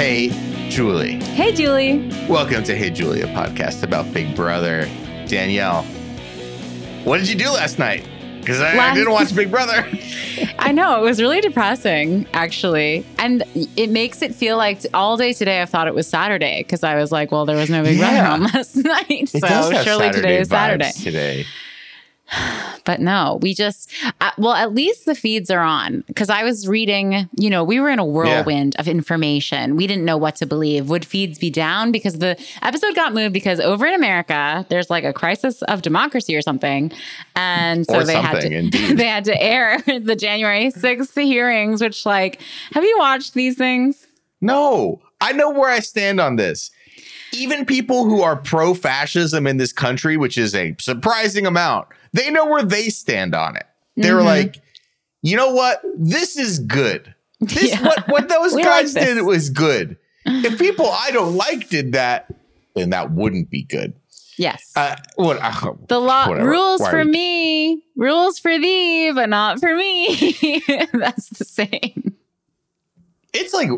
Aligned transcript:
Hey, 0.00 0.30
Julie. 0.70 1.22
Hey, 1.22 1.52
Julie. 1.52 2.08
Welcome 2.26 2.64
to 2.64 2.74
Hey 2.74 2.88
Julie, 2.88 3.20
a 3.20 3.26
podcast 3.26 3.82
about 3.82 4.10
Big 4.14 4.34
Brother. 4.34 4.86
Danielle, 5.28 5.82
what 7.04 7.18
did 7.18 7.28
you 7.28 7.34
do 7.34 7.50
last 7.50 7.78
night? 7.78 8.08
Because 8.40 8.62
I, 8.62 8.78
I 8.78 8.94
didn't 8.94 9.12
watch 9.12 9.36
Big 9.36 9.50
Brother. 9.50 9.86
I 10.58 10.72
know 10.72 10.98
it 10.98 11.02
was 11.04 11.20
really 11.20 11.42
depressing, 11.42 12.26
actually, 12.32 13.04
and 13.18 13.44
it 13.76 13.90
makes 13.90 14.22
it 14.22 14.34
feel 14.34 14.56
like 14.56 14.80
all 14.94 15.18
day 15.18 15.34
today. 15.34 15.60
I 15.60 15.66
thought 15.66 15.86
it 15.86 15.94
was 15.94 16.06
Saturday 16.06 16.62
because 16.62 16.82
I 16.82 16.94
was 16.94 17.12
like, 17.12 17.30
"Well, 17.30 17.44
there 17.44 17.56
was 17.56 17.68
no 17.68 17.82
Big 17.82 17.98
Yeah. 17.98 18.20
Brother 18.20 18.32
on 18.32 18.42
last 18.54 18.76
night, 18.76 19.28
so 19.28 19.82
surely 19.82 20.12
today 20.12 20.38
is 20.40 20.48
Saturday." 20.48 20.92
Today. 20.92 21.44
But 22.86 22.98
no, 22.98 23.38
we 23.42 23.52
just 23.52 23.92
uh, 24.22 24.30
well, 24.38 24.54
at 24.54 24.74
least 24.74 25.04
the 25.04 25.14
feeds 25.14 25.50
are 25.50 25.60
on 25.60 26.02
because 26.06 26.30
I 26.30 26.44
was 26.44 26.66
reading. 26.66 27.28
You 27.36 27.50
know, 27.50 27.62
we 27.62 27.78
were 27.78 27.90
in 27.90 27.98
a 27.98 28.04
whirlwind 28.04 28.74
of 28.78 28.88
information. 28.88 29.76
We 29.76 29.86
didn't 29.86 30.06
know 30.06 30.16
what 30.16 30.36
to 30.36 30.46
believe. 30.46 30.88
Would 30.88 31.04
feeds 31.04 31.38
be 31.38 31.50
down 31.50 31.92
because 31.92 32.18
the 32.18 32.42
episode 32.62 32.94
got 32.94 33.12
moved 33.12 33.34
because 33.34 33.60
over 33.60 33.86
in 33.86 33.94
America 33.94 34.66
there's 34.70 34.88
like 34.88 35.04
a 35.04 35.12
crisis 35.12 35.60
of 35.62 35.82
democracy 35.82 36.34
or 36.34 36.40
something, 36.42 36.90
and 37.36 37.86
so 37.86 38.00
Or 38.00 38.04
they 38.04 38.14
had 38.14 38.40
to 38.40 38.70
they 38.94 39.06
had 39.06 39.24
to 39.26 39.40
air 39.40 39.78
the 39.86 40.16
January 40.16 40.70
sixth 40.70 41.14
hearings. 41.14 41.82
Which, 41.82 42.06
like, 42.06 42.40
have 42.72 42.82
you 42.82 42.96
watched 42.98 43.34
these 43.34 43.56
things? 43.56 44.06
No, 44.40 45.00
I 45.20 45.32
know 45.32 45.50
where 45.50 45.70
I 45.70 45.80
stand 45.80 46.18
on 46.18 46.36
this. 46.36 46.70
Even 47.32 47.64
people 47.64 48.06
who 48.06 48.22
are 48.22 48.36
pro 48.36 48.74
fascism 48.74 49.46
in 49.46 49.58
this 49.58 49.72
country, 49.72 50.16
which 50.16 50.36
is 50.36 50.54
a 50.54 50.74
surprising 50.80 51.46
amount, 51.46 51.86
they 52.12 52.30
know 52.30 52.46
where 52.46 52.62
they 52.62 52.88
stand 52.88 53.34
on 53.34 53.56
it. 53.56 53.66
They're 53.96 54.16
Mhm. 54.18 54.24
like, 54.24 54.56
you 55.22 55.36
know 55.36 55.52
what? 55.52 55.80
This 55.96 56.36
is 56.36 56.58
good. 56.60 57.14
This 57.40 57.70
Yeah. 57.70 57.82
what 57.82 58.08
what 58.08 58.28
those 58.28 58.54
guys 58.64 58.94
like 58.94 59.04
did 59.04 59.22
was 59.22 59.50
good. 59.50 59.96
If 60.26 60.58
people 60.66 60.86
I 60.90 61.10
don't 61.10 61.34
like 61.36 61.68
did 61.68 61.92
that, 61.92 62.32
then 62.74 62.90
that 62.90 63.10
wouldn't 63.12 63.50
be 63.50 63.62
good. 63.62 63.94
Yes. 64.36 64.72
Uh, 64.74 64.96
what? 65.16 65.38
uh, 65.42 65.74
the 65.88 66.00
law 66.00 66.28
whatever. 66.28 66.48
rules 66.48 66.80
Why 66.80 66.90
for 66.90 67.04
we- 67.04 67.10
me, 67.10 67.82
rules 67.96 68.38
for 68.38 68.58
thee, 68.58 69.12
but 69.12 69.28
not 69.28 69.60
for 69.60 69.74
me. 69.76 70.62
That's 70.94 71.28
the 71.30 71.44
same. 71.44 72.14
It's 73.32 73.52
like 73.54 73.68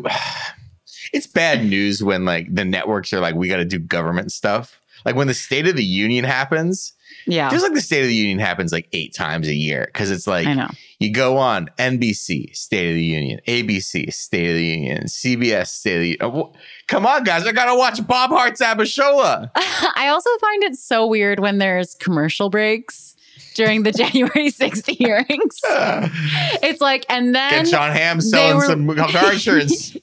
it's 1.13 1.27
bad 1.27 1.65
news 1.65 2.03
when 2.03 2.25
like 2.25 2.53
the 2.53 2.65
networks 2.65 3.11
are 3.13 3.19
like, 3.19 3.35
we 3.35 3.47
got 3.47 3.57
to 3.57 3.65
do 3.65 3.79
government 3.79 4.31
stuff. 4.31 4.79
Like 5.05 5.15
when 5.15 5.27
the 5.27 5.33
State 5.33 5.67
of 5.67 5.75
the 5.75 5.83
Union 5.83 6.23
happens, 6.23 6.93
Yeah. 7.25 7.49
feels 7.49 7.63
like 7.63 7.73
the 7.73 7.81
State 7.81 8.01
of 8.01 8.07
the 8.07 8.15
Union 8.15 8.39
happens 8.39 8.71
like 8.71 8.87
eight 8.93 9.13
times 9.13 9.47
a 9.47 9.53
year 9.53 9.83
because 9.85 10.11
it's 10.11 10.27
like 10.27 10.47
I 10.47 10.53
know. 10.53 10.69
you 10.99 11.11
go 11.11 11.37
on 11.37 11.69
NBC 11.77 12.55
State 12.55 12.89
of 12.89 12.95
the 12.95 13.03
Union, 13.03 13.39
ABC 13.47 14.11
State 14.13 14.49
of 14.49 14.55
the 14.55 14.65
Union, 14.65 15.03
CBS 15.05 15.67
State 15.67 15.95
of 15.95 16.01
the 16.01 16.07
Union. 16.09 16.21
Uh, 16.53 16.57
come 16.87 17.05
on, 17.05 17.23
guys, 17.23 17.45
I 17.45 17.51
gotta 17.51 17.75
watch 17.77 18.05
Bob 18.05 18.29
Hearts 18.31 18.61
Abishola. 18.61 19.49
I 19.55 20.09
also 20.11 20.29
find 20.39 20.63
it 20.63 20.75
so 20.75 21.05
weird 21.07 21.39
when 21.39 21.57
there's 21.59 21.95
commercial 21.95 22.49
breaks 22.49 23.15
during 23.55 23.83
the 23.83 23.91
January 23.93 24.49
6th 24.51 24.89
hearings. 24.89 25.59
It's 26.63 26.81
like, 26.81 27.05
and 27.09 27.35
then 27.35 27.65
Get 27.65 27.71
John 27.71 27.93
they 27.93 28.19
selling 28.21 28.57
were- 28.57 28.65
some 28.65 28.95
car 28.95 29.31
insurance. 29.33 29.95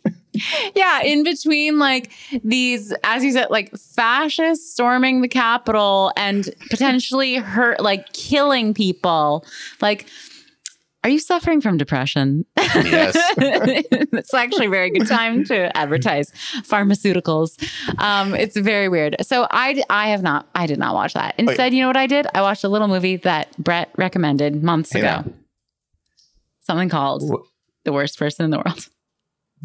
yeah, 0.74 1.02
in 1.02 1.24
between 1.24 1.78
like 1.78 2.10
these, 2.44 2.92
as 3.04 3.24
you 3.24 3.32
said, 3.32 3.48
like 3.50 3.70
fascists 3.76 4.72
storming 4.72 5.22
the 5.22 5.28
Capitol 5.28 6.12
and 6.16 6.48
potentially 6.70 7.36
hurt, 7.36 7.80
like 7.80 8.12
killing 8.12 8.74
people. 8.74 9.44
Like, 9.80 10.06
are 11.02 11.08
you 11.08 11.18
suffering 11.18 11.62
from 11.62 11.78
depression? 11.78 12.44
Yes. 12.58 13.16
it's 13.38 14.34
actually 14.34 14.66
a 14.66 14.70
very 14.70 14.90
good 14.90 15.06
time 15.06 15.44
to 15.44 15.74
advertise 15.74 16.30
pharmaceuticals. 16.62 17.56
Um, 17.98 18.34
it's 18.34 18.54
very 18.56 18.90
weird. 18.90 19.16
So 19.22 19.46
I, 19.50 19.82
I 19.88 20.08
have 20.10 20.22
not, 20.22 20.46
I 20.54 20.66
did 20.66 20.78
not 20.78 20.94
watch 20.94 21.14
that. 21.14 21.34
Instead, 21.38 21.72
you 21.72 21.80
know 21.80 21.86
what 21.88 21.96
I 21.96 22.06
did? 22.06 22.26
I 22.34 22.42
watched 22.42 22.64
a 22.64 22.68
little 22.68 22.86
movie 22.86 23.16
that 23.16 23.56
Brett 23.56 23.90
recommended 23.96 24.62
months 24.62 24.92
Hey, 24.92 24.98
ago. 25.00 25.06
now. 25.08 25.24
Something 26.60 26.90
called 26.90 27.22
The 27.84 27.92
Worst 27.94 28.18
Person 28.18 28.44
in 28.44 28.50
the 28.50 28.58
World. 28.58 28.86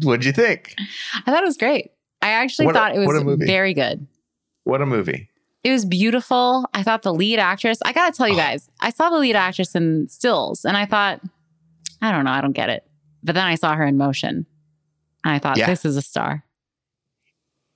What'd 0.02 0.24
you 0.24 0.32
think? 0.32 0.74
I 1.14 1.30
thought 1.30 1.42
it 1.42 1.46
was 1.46 1.56
great. 1.56 1.90
I 2.22 2.30
actually 2.30 2.66
What 2.66 2.76
a- 2.76 2.78
thought 2.78 2.94
it 2.96 3.02
a 3.02 3.06
was 3.06 3.24
movie. 3.24 3.46
very 3.46 3.74
good. 3.74 4.06
What 4.64 4.82
a 4.82 4.86
movie. 4.86 5.28
It 5.64 5.72
was 5.72 5.84
beautiful. 5.84 6.68
I 6.74 6.82
thought 6.82 7.02
the 7.02 7.12
lead 7.14 7.38
actress, 7.38 7.78
I 7.84 7.92
got 7.92 8.12
to 8.12 8.16
tell 8.16 8.28
you 8.28 8.34
Oh. 8.34 8.38
guys, 8.38 8.68
I 8.80 8.90
saw 8.90 9.10
the 9.10 9.18
lead 9.18 9.36
actress 9.36 9.74
in 9.74 10.08
stills 10.08 10.64
and 10.64 10.76
I 10.76 10.86
thought, 10.86 11.20
I 12.02 12.12
don't 12.12 12.24
know, 12.24 12.30
I 12.30 12.40
don't 12.40 12.52
get 12.52 12.68
it. 12.68 12.84
But 13.22 13.34
then 13.34 13.46
I 13.46 13.54
saw 13.56 13.74
her 13.74 13.84
in 13.84 13.96
motion 13.96 14.46
and 15.24 15.34
I 15.34 15.38
thought, 15.38 15.56
Yeah. 15.56 15.66
this 15.66 15.84
is 15.84 15.96
a 15.96 16.02
star. 16.02 16.44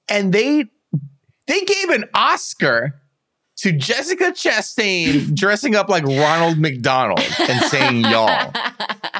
And 0.08 0.32
they 0.32 0.66
they 1.46 1.60
gave 1.62 1.88
an 1.90 2.04
Oscar 2.14 3.00
to 3.58 3.72
Jessica 3.72 4.26
Chastain 4.32 5.34
dressing 5.34 5.74
up 5.74 5.88
like 5.88 6.04
Ronald 6.04 6.58
McDonald 6.58 7.20
and 7.40 7.60
saying 7.64 8.00
y'all. 8.04 8.52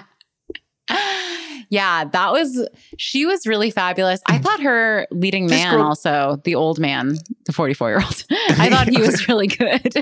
yeah, 1.71 2.05
that 2.05 2.33
was, 2.33 2.69
she 2.99 3.25
was 3.27 3.47
really 3.47 3.71
fabulous. 3.71 4.21
I 4.27 4.39
thought 4.45 4.61
her 4.61 5.07
leading 5.11 5.47
This 5.47 5.63
man, 5.63 5.75
girl- 5.75 5.85
also 5.85 6.41
the 6.45 6.55
old 6.57 6.79
man, 6.79 7.17
the 7.47 7.53
44 7.53 7.89
year 7.91 8.01
old, 8.03 8.25
I 8.31 8.69
thought 8.69 8.89
he 8.89 9.01
was 9.01 9.27
really 9.29 9.47
good. 9.47 9.95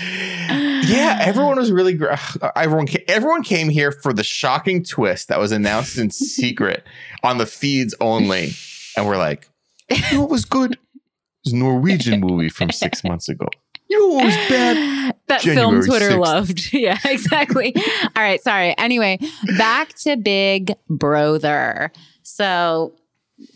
yeah, 0.00 1.18
everyone 1.20 1.58
was 1.58 1.70
really 1.70 1.94
gr- 1.94 2.12
everyone 2.56 2.86
everyone 3.08 3.42
came 3.42 3.68
here 3.68 3.92
for 3.92 4.12
the 4.12 4.24
shocking 4.24 4.82
twist 4.84 5.28
that 5.28 5.38
was 5.38 5.52
announced 5.52 5.98
in 5.98 6.10
secret 6.10 6.84
on 7.22 7.38
the 7.38 7.46
feeds 7.46 7.94
only, 8.00 8.52
and 8.96 9.06
we're 9.06 9.18
like, 9.18 9.48
you 9.90 10.00
know 10.12 10.20
what 10.22 10.30
was 10.30 10.44
good? 10.44 10.72
It 10.72 10.78
was 11.46 11.52
a 11.54 11.56
Norwegian 11.56 12.20
movie 12.20 12.48
from 12.48 12.70
six 12.70 13.02
months 13.04 13.28
ago. 13.28 13.48
You 13.92 13.98
know 14.00 14.14
what 14.16 14.24
was 14.24 14.34
bad? 14.48 15.14
that 15.28 15.40
January 15.42 15.82
film 15.82 15.84
Twitter 15.84 16.10
6th. 16.10 16.18
loved. 16.18 16.72
Yeah, 16.72 16.98
exactly. 17.04 17.74
All 17.76 18.22
right, 18.22 18.42
sorry. 18.42 18.76
Anyway, 18.78 19.18
back 19.58 19.94
to 20.00 20.16
Big 20.16 20.72
Brother. 20.88 21.92
So 22.22 22.94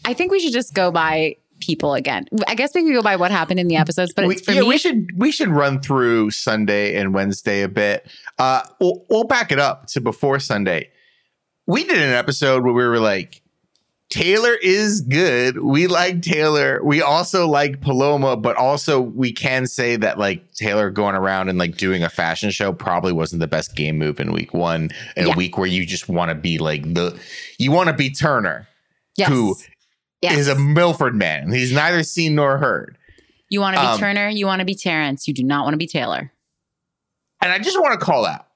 I 0.05 0.15
think 0.15 0.31
we 0.33 0.41
should 0.41 0.53
just 0.53 0.75
go 0.75 0.91
by 0.91 1.37
people 1.61 1.95
again. 1.95 2.27
I 2.47 2.55
guess 2.55 2.75
we 2.75 2.83
could 2.85 2.93
go 2.93 3.03
by 3.03 3.17
what 3.17 3.31
happened 3.31 3.59
in 3.61 3.69
the 3.69 3.77
episodes, 3.77 4.13
but 4.15 4.27
We, 4.27 4.35
it's 4.35 4.45
for 4.45 4.53
yeah, 4.53 4.61
me. 4.61 4.69
we 4.69 4.79
should 4.79 5.09
we 5.17 5.33
should 5.33 5.49
run 5.49 5.81
through 5.81 6.31
Sunday 6.33 6.97
and 6.97 7.15
Wednesday 7.15 7.63
a 7.63 7.69
bit. 7.69 8.07
Uh, 8.39 8.63
we'll, 8.81 9.05
we'll 9.09 9.25
back 9.25 9.51
it 9.53 9.59
up 9.59 9.87
to 9.89 10.01
before 10.01 10.39
Sunday. 10.39 10.91
We 11.67 11.85
did 11.85 11.99
an 11.99 12.13
episode 12.13 12.63
where 12.65 12.75
we 12.75 12.85
were 12.87 13.01
like, 13.01 13.41
Taylor 14.09 14.55
is 14.63 15.01
good. 15.01 15.59
We 15.59 15.89
like 15.89 16.23
Taylor. 16.23 16.81
We 16.85 17.03
also 17.03 17.49
like 17.49 17.81
Paloma, 17.81 18.37
but 18.37 18.57
also 18.57 19.01
we 19.01 19.33
can 19.33 19.67
say 19.67 19.97
that 19.97 20.17
like 20.17 20.53
Taylor 20.55 20.91
going 20.91 21.17
around 21.17 21.49
and 21.49 21.59
like 21.59 21.77
doing 21.77 22.05
a 22.05 22.09
fashion 22.09 22.51
show 22.51 22.73
probably 22.73 23.13
wasn't 23.13 23.41
the 23.41 23.49
best 23.49 23.75
game 23.75 23.99
move 23.99 24.21
in 24.21 24.33
week 24.33 24.55
one. 24.55 24.91
In 25.17 25.27
Yeah. 25.27 25.33
a 25.35 25.37
week 25.37 25.59
where 25.59 25.67
you 25.67 25.85
just 25.85 26.09
want 26.09 26.29
to 26.29 26.37
be 26.37 26.59
like 26.59 26.83
the 26.95 27.19
you 27.59 27.73
want 27.73 27.89
to 27.89 27.93
be 27.95 28.09
Turner, 28.11 28.69
yes. 29.17 29.29
who 29.29 29.57
yes. 30.23 30.39
is 30.39 30.47
a 30.49 30.55
Milford 30.55 31.17
man. 31.17 31.53
He's 31.53 31.73
neither 31.73 32.05
seen 32.05 32.37
nor 32.37 32.59
heard. 32.59 32.97
you 33.51 33.61
want 33.61 33.75
to 33.75 33.83
be 33.83 33.87
um, 33.89 33.99
Turner, 33.99 34.29
you 34.29 34.47
want 34.47 34.61
to 34.61 34.65
be 34.65 34.77
Terrence, 34.77 35.27
you 35.27 35.35
do 35.35 35.43
not 35.43 35.65
want 35.65 35.75
to 35.75 35.79
be 35.79 35.87
Taylor. 35.89 36.33
And 37.43 37.53
I 37.53 37.59
just 37.59 37.79
want 37.81 37.99
to 37.99 38.05
call 38.05 38.25
out 38.25 38.47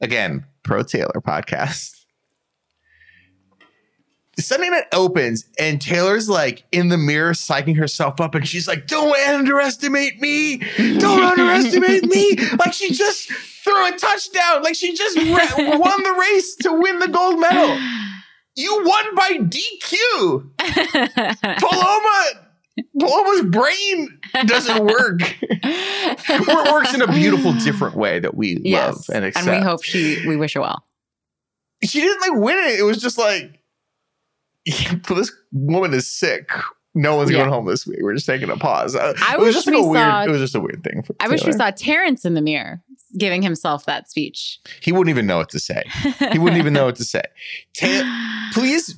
again, 0.00 0.44
Pro 0.64 0.82
Taylor 0.82 1.20
podcast. 1.24 1.97
Sunday 4.38 4.68
night 4.68 4.84
opens 4.92 5.46
and 5.58 5.80
Taylor's 5.80 6.28
like 6.28 6.64
in 6.70 6.88
the 6.88 6.96
mirror 6.96 7.32
psyching 7.32 7.76
herself 7.76 8.20
up 8.20 8.34
and 8.34 8.46
she's 8.46 8.68
like, 8.68 8.86
Don't 8.86 9.16
underestimate 9.28 10.20
me. 10.20 10.58
Don't 10.76 11.24
underestimate 11.24 12.04
me. 12.04 12.36
Like 12.58 12.72
she 12.72 12.92
just 12.92 13.30
threw 13.30 13.86
a 13.86 13.92
touchdown. 13.92 14.62
Like 14.62 14.74
she 14.74 14.94
just 14.94 15.16
ra- 15.16 15.78
won 15.78 16.02
the 16.02 16.16
race 16.18 16.56
to 16.56 16.72
win 16.72 16.98
the 16.98 17.08
gold 17.08 17.40
medal. 17.40 17.78
You 18.56 18.84
won 18.84 19.14
by 19.14 19.38
DQ. 19.38 20.50
Paloma, 21.58 22.24
Paloma's 22.98 23.42
brain 23.42 24.18
doesn't 24.46 24.84
work. 24.84 25.20
or 26.48 26.72
works 26.72 26.94
in 26.94 27.02
a 27.02 27.12
beautiful, 27.12 27.52
different 27.54 27.96
way 27.96 28.18
that 28.18 28.34
we 28.34 28.58
yes. 28.62 29.08
love 29.08 29.16
and 29.16 29.24
accept. 29.24 29.46
and 29.46 29.56
we 29.56 29.62
hope 29.62 29.84
she, 29.84 30.26
we 30.26 30.36
wish 30.36 30.54
her 30.54 30.60
well. 30.60 30.84
she 31.84 32.00
didn't 32.00 32.20
like 32.20 32.40
win 32.40 32.58
it. 32.58 32.80
It 32.80 32.84
was 32.84 32.98
just 33.00 33.18
like, 33.18 33.57
this 35.08 35.32
woman 35.52 35.94
is 35.94 36.06
sick. 36.06 36.50
No 36.94 37.16
one's 37.16 37.30
Yeah. 37.30 37.38
going 37.38 37.50
home 37.50 37.66
this 37.66 37.86
week. 37.86 37.98
We're 38.02 38.14
just 38.14 38.26
taking 38.26 38.50
a 38.50 38.56
pause. 38.56 38.96
Uh, 38.96 39.14
I 39.22 39.34
it 39.34 39.40
was 39.40 39.54
just 39.54 39.66
like 39.66 39.76
a 39.76 39.82
weird. 39.86 40.02
saw- 40.02 40.22
It 40.24 40.30
was 40.30 40.40
just 40.40 40.54
a 40.54 40.60
weird 40.60 40.82
thing. 40.82 41.02
For 41.02 41.14
I 41.20 41.28
wish 41.28 41.44
we 41.44 41.52
saw 41.52 41.70
Terrence 41.70 42.24
in 42.24 42.34
the 42.34 42.40
mirror 42.42 42.82
giving 43.16 43.42
himself 43.42 43.86
that 43.86 44.10
speech. 44.10 44.58
He 44.80 44.90
wouldn't 44.92 45.08
even 45.10 45.26
know 45.26 45.36
what 45.38 45.48
to 45.50 45.58
say. 45.60 45.82
He 46.32 46.38
wouldn't 46.38 46.58
even 46.60 46.72
know 46.72 46.86
what 46.86 46.96
to 46.96 47.04
say. 47.04 47.22
Ta- 47.76 48.50
please, 48.52 48.96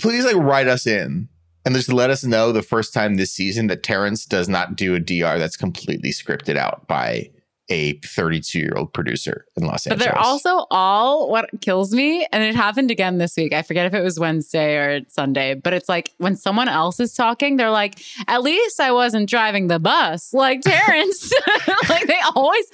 please, 0.00 0.24
like 0.24 0.36
write 0.36 0.68
us 0.68 0.86
in 0.86 1.28
and 1.64 1.74
just 1.74 1.92
let 1.92 2.10
us 2.10 2.24
know 2.24 2.50
the 2.52 2.62
first 2.62 2.94
time 2.94 3.16
this 3.16 3.32
season 3.32 3.66
that 3.68 3.82
Terrence 3.82 4.24
does 4.24 4.48
not 4.48 4.76
do 4.76 4.94
a 4.94 5.00
DR 5.00 5.38
that's 5.38 5.56
completely 5.56 6.10
scripted 6.10 6.56
out 6.56 6.86
by 6.88 7.30
a 7.68 7.98
32 8.00 8.58
year 8.58 8.74
old 8.76 8.92
producer 8.92 9.44
in 9.56 9.64
Los 9.64 9.86
Angeles. 9.86 10.06
But 10.06 10.12
they're 10.12 10.18
also 10.18 10.66
all 10.70 11.30
what 11.30 11.48
kills 11.60 11.92
me, 11.92 12.26
and 12.32 12.42
it 12.42 12.54
happened 12.54 12.90
again 12.90 13.18
this 13.18 13.36
week. 13.36 13.52
I 13.52 13.62
forget 13.62 13.86
if 13.86 13.94
it 13.94 14.02
was 14.02 14.18
Wednesday 14.18 14.76
or 14.76 15.00
Sunday, 15.08 15.54
but 15.54 15.72
it's 15.72 15.88
like 15.88 16.12
when 16.18 16.36
someone 16.36 16.68
else 16.68 17.00
is 17.00 17.14
talking, 17.14 17.56
they're 17.56 17.70
like, 17.70 18.00
"At 18.28 18.42
least 18.42 18.80
I 18.80 18.92
wasn't 18.92 19.28
driving 19.28 19.68
the 19.68 19.78
bus," 19.78 20.32
like 20.32 20.60
Terrence. 20.60 21.32
like 21.88 22.06
they 22.06 22.18
always 22.34 22.66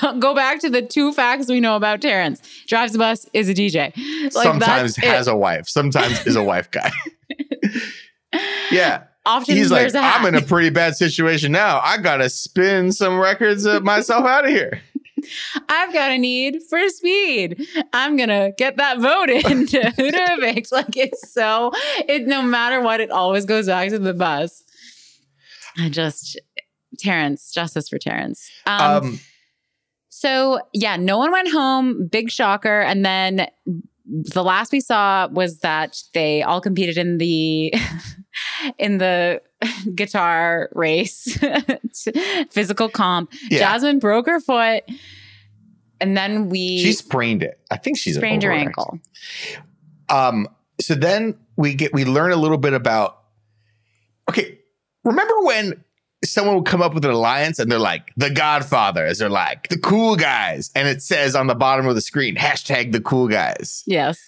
go, 0.00 0.34
back 0.34 0.60
to 0.60 0.70
the 0.70 0.82
two 0.82 1.12
facts 1.12 1.48
we 1.48 1.60
know 1.60 1.76
about 1.76 2.00
Terrence: 2.00 2.42
drives 2.66 2.92
the 2.92 2.98
bus, 2.98 3.28
is 3.32 3.48
a 3.48 3.54
DJ. 3.54 3.94
Like 4.34 4.44
sometimes 4.44 4.96
has 4.96 5.28
it. 5.28 5.32
a 5.32 5.36
wife, 5.36 5.68
sometimes 5.68 6.26
is 6.26 6.36
a 6.36 6.42
wife 6.42 6.70
guy. 6.70 6.90
yeah. 8.70 9.04
Often 9.26 9.56
He's 9.56 9.70
like. 9.70 9.94
I'm 9.94 10.26
in 10.26 10.34
a 10.34 10.42
pretty 10.42 10.70
bad 10.70 10.96
situation 10.96 11.52
now. 11.52 11.80
I 11.82 11.98
gotta 11.98 12.28
spin 12.28 12.92
some 12.92 13.18
records 13.18 13.64
of 13.64 13.82
myself 13.82 14.24
out 14.24 14.44
of 14.44 14.50
here. 14.50 14.80
I've 15.68 15.92
got 15.92 16.10
a 16.10 16.18
need 16.18 16.58
for 16.68 16.88
speed. 16.88 17.64
I'm 17.92 18.16
gonna 18.16 18.52
get 18.58 18.76
that 18.76 18.98
vote 18.98 19.30
into 19.30 19.80
Hudovix. 19.98 20.72
Like 20.72 20.96
it's 20.96 21.32
so 21.32 21.70
it 22.08 22.26
no 22.26 22.42
matter 22.42 22.80
what, 22.80 23.00
it 23.00 23.10
always 23.10 23.44
goes 23.44 23.66
back 23.66 23.90
to 23.90 23.98
the 23.98 24.14
bus. 24.14 24.62
I 25.78 25.88
just 25.88 26.38
Terrence, 26.98 27.50
justice 27.52 27.88
for 27.88 27.98
Terrence. 27.98 28.50
Um, 28.66 28.80
Um, 28.80 29.20
so 30.08 30.60
yeah, 30.72 30.96
no 30.96 31.18
one 31.18 31.32
went 31.32 31.50
home. 31.50 32.06
Big 32.08 32.30
shocker. 32.30 32.80
And 32.80 33.04
then 33.04 33.46
the 34.04 34.42
last 34.42 34.72
we 34.72 34.80
saw 34.80 35.28
was 35.28 35.60
that 35.60 36.02
they 36.14 36.42
all 36.42 36.60
competed 36.60 36.98
in 36.98 37.18
the 37.18 37.72
in 38.78 38.98
the 38.98 39.42
guitar 39.94 40.68
race, 40.72 41.38
physical 42.50 42.88
comp. 42.88 43.32
yeah. 43.50 43.58
Jasmine 43.58 43.98
broke 43.98 44.26
her 44.26 44.40
foot, 44.40 44.84
and 46.00 46.16
then 46.16 46.48
we 46.48 46.78
she 46.78 46.92
sprained 46.92 47.42
it. 47.42 47.60
I 47.70 47.76
think 47.76 47.98
she's 47.98 48.16
sprained 48.16 48.42
her 48.42 48.52
ankle. 48.52 48.98
Um, 50.08 50.48
so 50.80 50.94
then 50.94 51.36
we 51.56 51.74
get 51.74 51.92
we 51.92 52.04
learn 52.04 52.32
a 52.32 52.36
little 52.36 52.58
bit 52.58 52.72
about 52.72 53.22
okay, 54.28 54.58
remember 55.04 55.34
when 55.42 55.84
someone 56.24 56.56
would 56.56 56.66
come 56.66 56.82
up 56.82 56.94
with 56.94 57.04
an 57.04 57.10
alliance 57.10 57.58
and 57.58 57.70
they're 57.70 57.78
like 57.78 58.12
the 58.16 58.30
Godfathers, 58.30 59.18
they're 59.18 59.28
like 59.28 59.68
the 59.68 59.78
cool 59.78 60.16
guys, 60.16 60.70
and 60.74 60.88
it 60.88 61.02
says 61.02 61.34
on 61.34 61.46
the 61.46 61.54
bottom 61.54 61.86
of 61.86 61.94
the 61.94 62.00
screen, 62.00 62.36
hashtag 62.36 62.92
the 62.92 63.00
cool 63.00 63.28
guys. 63.28 63.82
Yes. 63.86 64.20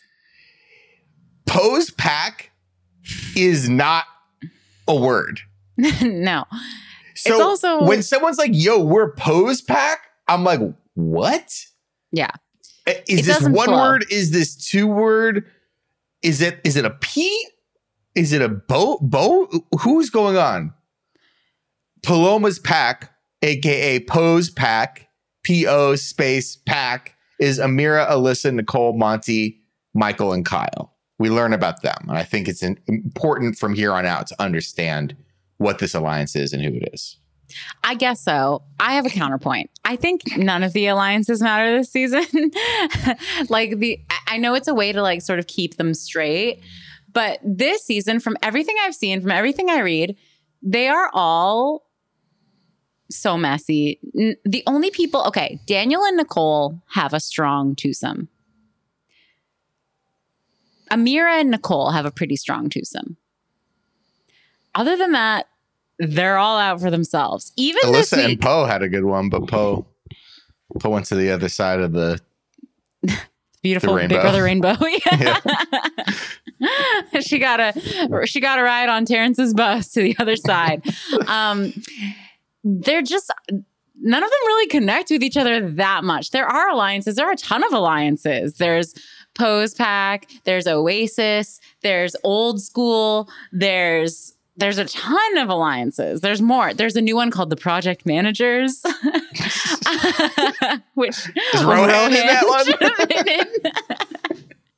Pose 1.46 1.90
pack 1.90 2.50
is 3.36 3.68
not 3.68 4.04
a 4.88 4.94
word. 4.94 5.40
no. 6.02 6.44
So 7.14 7.40
also- 7.42 7.84
when 7.84 8.02
someone's 8.02 8.38
like, 8.38 8.50
yo, 8.52 8.82
we're 8.82 9.12
pose 9.14 9.60
pack, 9.60 10.00
I'm 10.28 10.44
like, 10.44 10.60
what? 10.94 11.52
Yeah. 12.12 12.30
Uh, 12.86 12.92
Is 13.08 13.20
It 13.20 13.24
this 13.26 13.42
one 13.42 13.66
flow. 13.68 13.76
word? 13.78 14.06
Is 14.10 14.30
this 14.30 14.56
two 14.56 14.86
word? 14.86 15.44
Is 16.22 16.40
it 16.40 16.60
is 16.64 16.76
it 16.76 16.84
a 16.84 16.90
P? 16.90 17.46
Is 18.14 18.32
it 18.32 18.42
a 18.42 18.48
boat? 18.48 19.00
Bow? 19.02 19.48
Who's 19.80 20.10
going 20.10 20.36
on? 20.36 20.72
Paloma's 22.02 22.58
pack, 22.58 23.10
aka 23.42 24.00
Pose 24.00 24.50
Pack, 24.50 25.08
P 25.42 25.66
O 25.66 25.96
space 25.96 26.56
pack, 26.56 27.16
is 27.40 27.58
Ameerah, 27.58 28.08
Alyssa, 28.10 28.52
Nicole, 28.52 28.96
Monty, 28.96 29.62
Michael, 29.94 30.32
and 30.32 30.44
Kyle. 30.44 30.93
We 31.18 31.30
learn 31.30 31.52
about 31.52 31.82
them, 31.82 32.06
and 32.08 32.18
I 32.18 32.24
think 32.24 32.48
it's 32.48 32.62
important 32.62 33.56
from 33.56 33.74
here 33.74 33.92
on 33.92 34.04
out 34.04 34.26
to 34.28 34.42
understand 34.42 35.16
what 35.58 35.78
this 35.78 35.94
alliance 35.94 36.34
is 36.34 36.52
and 36.52 36.62
who 36.62 36.72
it 36.74 36.90
is. 36.92 37.18
I 37.84 37.94
guess 37.94 38.20
so. 38.20 38.62
I 38.80 38.94
have 38.94 39.06
a 39.06 39.10
counterpoint. 39.10 39.70
I 39.84 39.96
think 39.96 40.22
none 40.36 40.62
of 40.62 40.72
the 40.72 40.86
alliances 40.86 41.40
matter 41.40 41.76
this 41.76 41.90
season. 41.90 42.24
like 43.48 43.78
the 43.78 44.00
I 44.26 44.38
know 44.38 44.54
it's 44.54 44.68
a 44.68 44.74
way 44.74 44.92
to 44.92 45.02
like 45.02 45.22
sort 45.22 45.38
of 45.38 45.46
keep 45.46 45.76
them 45.76 45.94
straight, 45.94 46.62
but 47.12 47.38
this 47.44 47.84
season 47.84 48.18
from 48.18 48.36
everything 48.42 48.74
I've 48.82 48.94
seen, 48.94 49.20
from 49.20 49.30
everything 49.30 49.70
I 49.70 49.80
read, 49.80 50.16
they 50.62 50.88
are 50.88 51.10
all 51.12 51.86
so 53.10 53.36
messy. 53.36 54.00
The 54.44 54.62
only 54.66 54.90
people, 54.90 55.22
okay, 55.24 55.60
Daniel 55.66 56.02
and 56.04 56.16
Nicole 56.16 56.82
have 56.88 57.12
a 57.12 57.20
strong 57.20 57.76
twosome. 57.76 58.28
Ameerah 60.94 61.40
and 61.40 61.50
Nicole 61.50 61.90
have 61.90 62.06
a 62.06 62.10
pretty 62.10 62.36
strong 62.36 62.68
twosome. 62.68 63.16
Other 64.74 64.96
than 64.96 65.12
that, 65.12 65.46
they're 65.98 66.38
all 66.38 66.58
out 66.58 66.80
for 66.80 66.90
themselves. 66.90 67.52
Even 67.56 67.82
Alyssa 67.82 68.24
and 68.24 68.40
Poe 68.40 68.64
had 68.64 68.82
a 68.82 68.88
good 68.88 69.04
one, 69.04 69.28
but 69.28 69.48
Poe 69.48 69.86
Poe 70.80 70.90
went 70.90 71.06
to 71.06 71.14
the 71.14 71.30
other 71.30 71.48
side 71.48 71.80
of 71.80 71.92
the 71.92 72.20
beautiful 73.62 73.94
the 73.94 74.02
Big 74.02 74.10
rainbow. 74.10 74.22
Brother 74.22 74.42
Rainbow. 74.42 74.74
Yeah. 75.20 75.40
she 77.20 77.38
got 77.38 77.60
a 77.60 78.26
she 78.26 78.40
got 78.40 78.58
a 78.58 78.62
ride 78.62 78.88
on 78.88 79.04
Terrence's 79.04 79.54
bus 79.54 79.90
to 79.92 80.02
the 80.02 80.16
other 80.18 80.36
side. 80.36 80.82
Um, 81.26 81.72
they're 82.62 83.02
just 83.02 83.32
none 83.50 84.22
of 84.22 84.30
them 84.30 84.40
really 84.46 84.66
connect 84.68 85.10
with 85.10 85.22
each 85.22 85.36
other 85.36 85.70
that 85.72 86.04
much. 86.04 86.30
There 86.30 86.46
are 86.46 86.70
alliances. 86.70 87.16
There 87.16 87.26
are 87.26 87.32
a 87.32 87.36
ton 87.36 87.64
of 87.64 87.72
alliances. 87.72 88.54
There's 88.54 88.94
Pose 89.34 89.74
Pack. 89.74 90.28
There's 90.44 90.66
Oasis. 90.66 91.60
There's 91.82 92.16
Old 92.24 92.60
School. 92.60 93.28
There's 93.52 94.32
there's 94.56 94.78
a 94.78 94.84
ton 94.84 95.38
of 95.38 95.48
alliances. 95.48 96.20
There's 96.20 96.40
more. 96.40 96.72
There's 96.72 96.94
a 96.94 97.00
new 97.00 97.16
one 97.16 97.32
called 97.32 97.50
the 97.50 97.56
Project 97.56 98.06
Managers, 98.06 98.80
which 100.94 101.16
Is 101.54 101.64
Rohan 101.64 102.12
in 102.12 102.26
that 102.26 102.44
one? 102.46 102.64
should 102.64 102.80
have 102.80 103.08
been 103.08 103.28
in. 103.28 103.46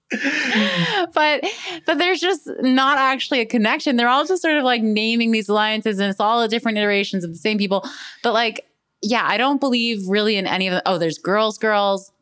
but 1.14 1.44
but 1.85 1.99
there's 1.99 2.20
just 2.20 2.49
not 2.61 2.97
actually 2.97 3.41
a 3.41 3.47
connection. 3.47 3.97
They're 3.97 4.08
all 4.08 4.25
just 4.25 4.41
sort 4.41 4.56
of 4.56 4.64
like 4.64 4.82
naming 4.82 5.32
these 5.32 5.49
alliances, 5.49 5.99
and 5.99 6.08
it's 6.08 6.20
all 6.20 6.41
the 6.41 6.49
different 6.49 6.79
iterations 6.79 7.25
of 7.25 7.31
the 7.31 7.38
same 7.38 7.58
people. 7.58 7.85
But 8.23 8.32
like, 8.32 8.67
yeah, 9.03 9.25
I 9.26 9.37
don't 9.37 9.61
believe 9.61 10.08
really 10.08 10.37
in 10.37 10.47
any 10.47 10.69
of 10.69 10.73
them. 10.73 10.82
Oh, 10.87 10.97
there's 10.97 11.19
girls, 11.19 11.58
girls. 11.58 12.12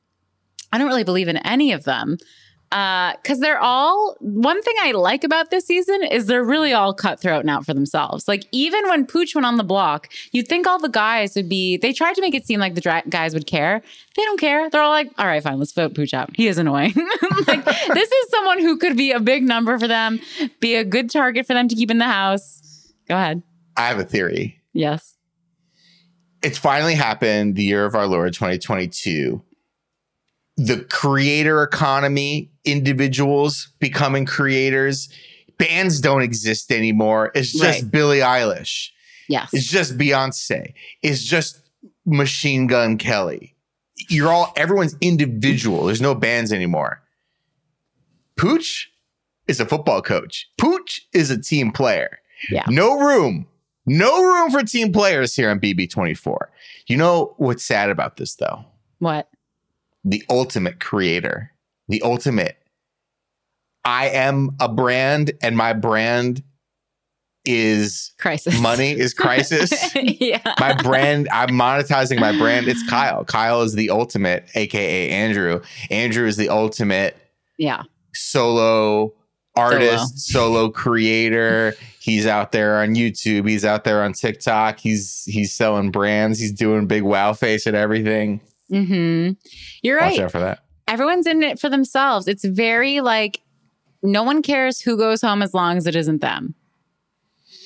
I 0.74 0.78
don't 0.78 0.88
really 0.88 1.04
believe 1.04 1.28
in 1.28 1.36
any 1.36 1.70
of 1.70 1.84
them 1.84 2.18
uh, 2.72 3.12
because 3.22 3.38
they're 3.38 3.60
all 3.60 4.16
one 4.18 4.60
thing 4.60 4.74
I 4.80 4.90
like 4.90 5.22
about 5.22 5.50
this 5.50 5.64
season 5.64 6.02
is 6.02 6.26
they're 6.26 6.42
really 6.42 6.72
all 6.72 6.92
cutthroat 6.92 7.42
and 7.42 7.48
out 7.48 7.64
for 7.64 7.72
themselves. 7.72 8.26
Like 8.26 8.46
even 8.50 8.88
when 8.88 9.06
Pooch 9.06 9.36
went 9.36 9.46
on 9.46 9.56
the 9.56 9.62
block, 9.62 10.08
you'd 10.32 10.48
think 10.48 10.66
all 10.66 10.80
the 10.80 10.88
guys 10.88 11.36
would 11.36 11.48
be. 11.48 11.76
They 11.76 11.92
tried 11.92 12.14
to 12.14 12.20
make 12.20 12.34
it 12.34 12.44
seem 12.44 12.58
like 12.58 12.74
the 12.74 12.80
dra- 12.80 13.04
guys 13.08 13.32
would 13.32 13.46
care. 13.46 13.80
They 14.16 14.24
don't 14.24 14.40
care. 14.40 14.68
They're 14.68 14.82
all 14.82 14.90
like, 14.90 15.12
"All 15.16 15.26
right, 15.26 15.40
fine, 15.40 15.60
let's 15.60 15.70
vote 15.70 15.94
Pooch 15.94 16.12
out. 16.12 16.30
He 16.34 16.48
is 16.48 16.58
annoying." 16.58 16.94
like 17.46 17.64
this 17.64 18.10
is 18.10 18.30
someone 18.30 18.58
who 18.58 18.76
could 18.76 18.96
be 18.96 19.12
a 19.12 19.20
big 19.20 19.44
number 19.44 19.78
for 19.78 19.86
them, 19.86 20.18
be 20.58 20.74
a 20.74 20.84
good 20.84 21.10
target 21.10 21.46
for 21.46 21.54
them 21.54 21.68
to 21.68 21.76
keep 21.76 21.92
in 21.92 21.98
the 21.98 22.06
house. 22.06 22.92
Go 23.06 23.14
ahead. 23.14 23.44
I 23.76 23.86
have 23.86 24.00
a 24.00 24.04
theory. 24.04 24.60
Yes. 24.72 25.14
It's 26.42 26.58
finally 26.58 26.94
happened, 26.94 27.54
the 27.54 27.62
year 27.62 27.86
of 27.86 27.94
our 27.94 28.08
Lord 28.08 28.34
2022. 28.34 29.40
The 30.56 30.84
creator 30.90 31.62
economy, 31.62 32.50
individuals 32.64 33.72
becoming 33.80 34.24
creators, 34.24 35.08
bands 35.58 36.00
don't 36.00 36.22
exist 36.22 36.70
anymore. 36.70 37.32
It's 37.34 37.52
just 37.52 37.82
Right. 37.82 37.90
Billie 37.90 38.18
Eilish. 38.18 38.90
Yes. 39.28 39.50
It's 39.52 39.66
just 39.66 39.96
Beyonce. 39.98 40.74
It's 41.02 41.22
just 41.24 41.60
Machine 42.06 42.66
Gun 42.66 42.98
Kelly. 42.98 43.56
You're 44.08 44.32
all 44.32 44.52
everyone's 44.56 44.96
individual. 45.00 45.86
There's 45.86 46.00
no 46.02 46.14
bands 46.14 46.52
anymore. 46.52 47.02
Pooch 48.36 48.90
is 49.48 49.60
a 49.60 49.66
football 49.66 50.02
coach. 50.02 50.48
Pooch 50.58 51.06
is 51.12 51.30
a 51.30 51.40
team 51.40 51.70
player. 51.72 52.18
Yeah. 52.50 52.64
No 52.68 52.98
room. 52.98 53.46
No 53.86 54.22
room 54.24 54.50
for 54.50 54.62
team 54.62 54.92
players 54.92 55.34
here 55.34 55.50
on 55.50 55.60
BB24. 55.60 56.36
You 56.86 56.96
know 56.96 57.34
what's 57.38 57.64
sad 57.64 57.90
about 57.90 58.16
this 58.16 58.34
though? 58.36 58.64
what? 58.98 59.28
The 60.04 60.22
ultimate 60.28 60.80
creator. 60.80 61.50
The 61.88 62.02
ultimate 62.02 62.56
I 63.84 64.08
am 64.08 64.56
a 64.60 64.68
brand 64.68 65.32
and 65.42 65.56
my 65.56 65.74
brand 65.74 66.42
is 67.44 68.12
Crisis. 68.18 68.58
money 68.60 68.92
is 68.92 69.12
crisis. 69.24 69.70
yeah. 69.94 70.40
my 70.58 70.72
brand, 70.74 71.28
I'm 71.30 71.50
monetizing 71.50 72.18
my 72.18 72.36
brand. 72.38 72.68
It's 72.68 72.82
Kyle. 72.88 73.24
Kyle 73.24 73.60
is 73.62 73.74
the 73.74 73.90
ultimate, 73.90 74.48
aka 74.54 75.10
Andrew. 75.10 75.60
Andrew 75.90 76.26
is 76.26 76.38
the 76.38 76.48
ultimate 76.48 77.16
Yeah. 77.58 77.82
solo 78.14 79.12
artist, 79.56 80.18
solo, 80.32 80.70
creator. 80.70 81.74
He's 82.00 82.26
out 82.26 82.50
there 82.52 82.80
on 82.80 82.94
YouTube. 82.94 83.46
He's 83.48 83.64
out 83.64 83.84
there 83.84 84.02
on 84.02 84.14
TikTok. 84.14 84.80
He's 84.80 85.24
he's 85.26 85.52
selling 85.52 85.90
brands. 85.90 86.40
He's 86.40 86.52
doing 86.52 86.86
big 86.86 87.02
wow 87.02 87.34
face 87.34 87.66
and 87.66 87.76
everything. 87.76 88.40
Hmm 88.68 89.30
You're 89.82 90.00
Watch 90.00 90.10
right. 90.10 90.20
out 90.20 90.30
for 90.32 90.40
that. 90.40 90.60
everyone's 90.88 91.26
in 91.26 91.42
it 91.42 91.58
for 91.58 91.68
themselves. 91.68 92.28
It's 92.28 92.44
very 92.44 93.00
like 93.00 93.40
no 94.02 94.22
one 94.22 94.42
cares 94.42 94.80
who 94.80 94.96
goes 94.96 95.20
home 95.22 95.42
as 95.42 95.54
long 95.54 95.76
as 95.76 95.86
it 95.86 95.96
isn't 95.96 96.20
them. 96.20 96.54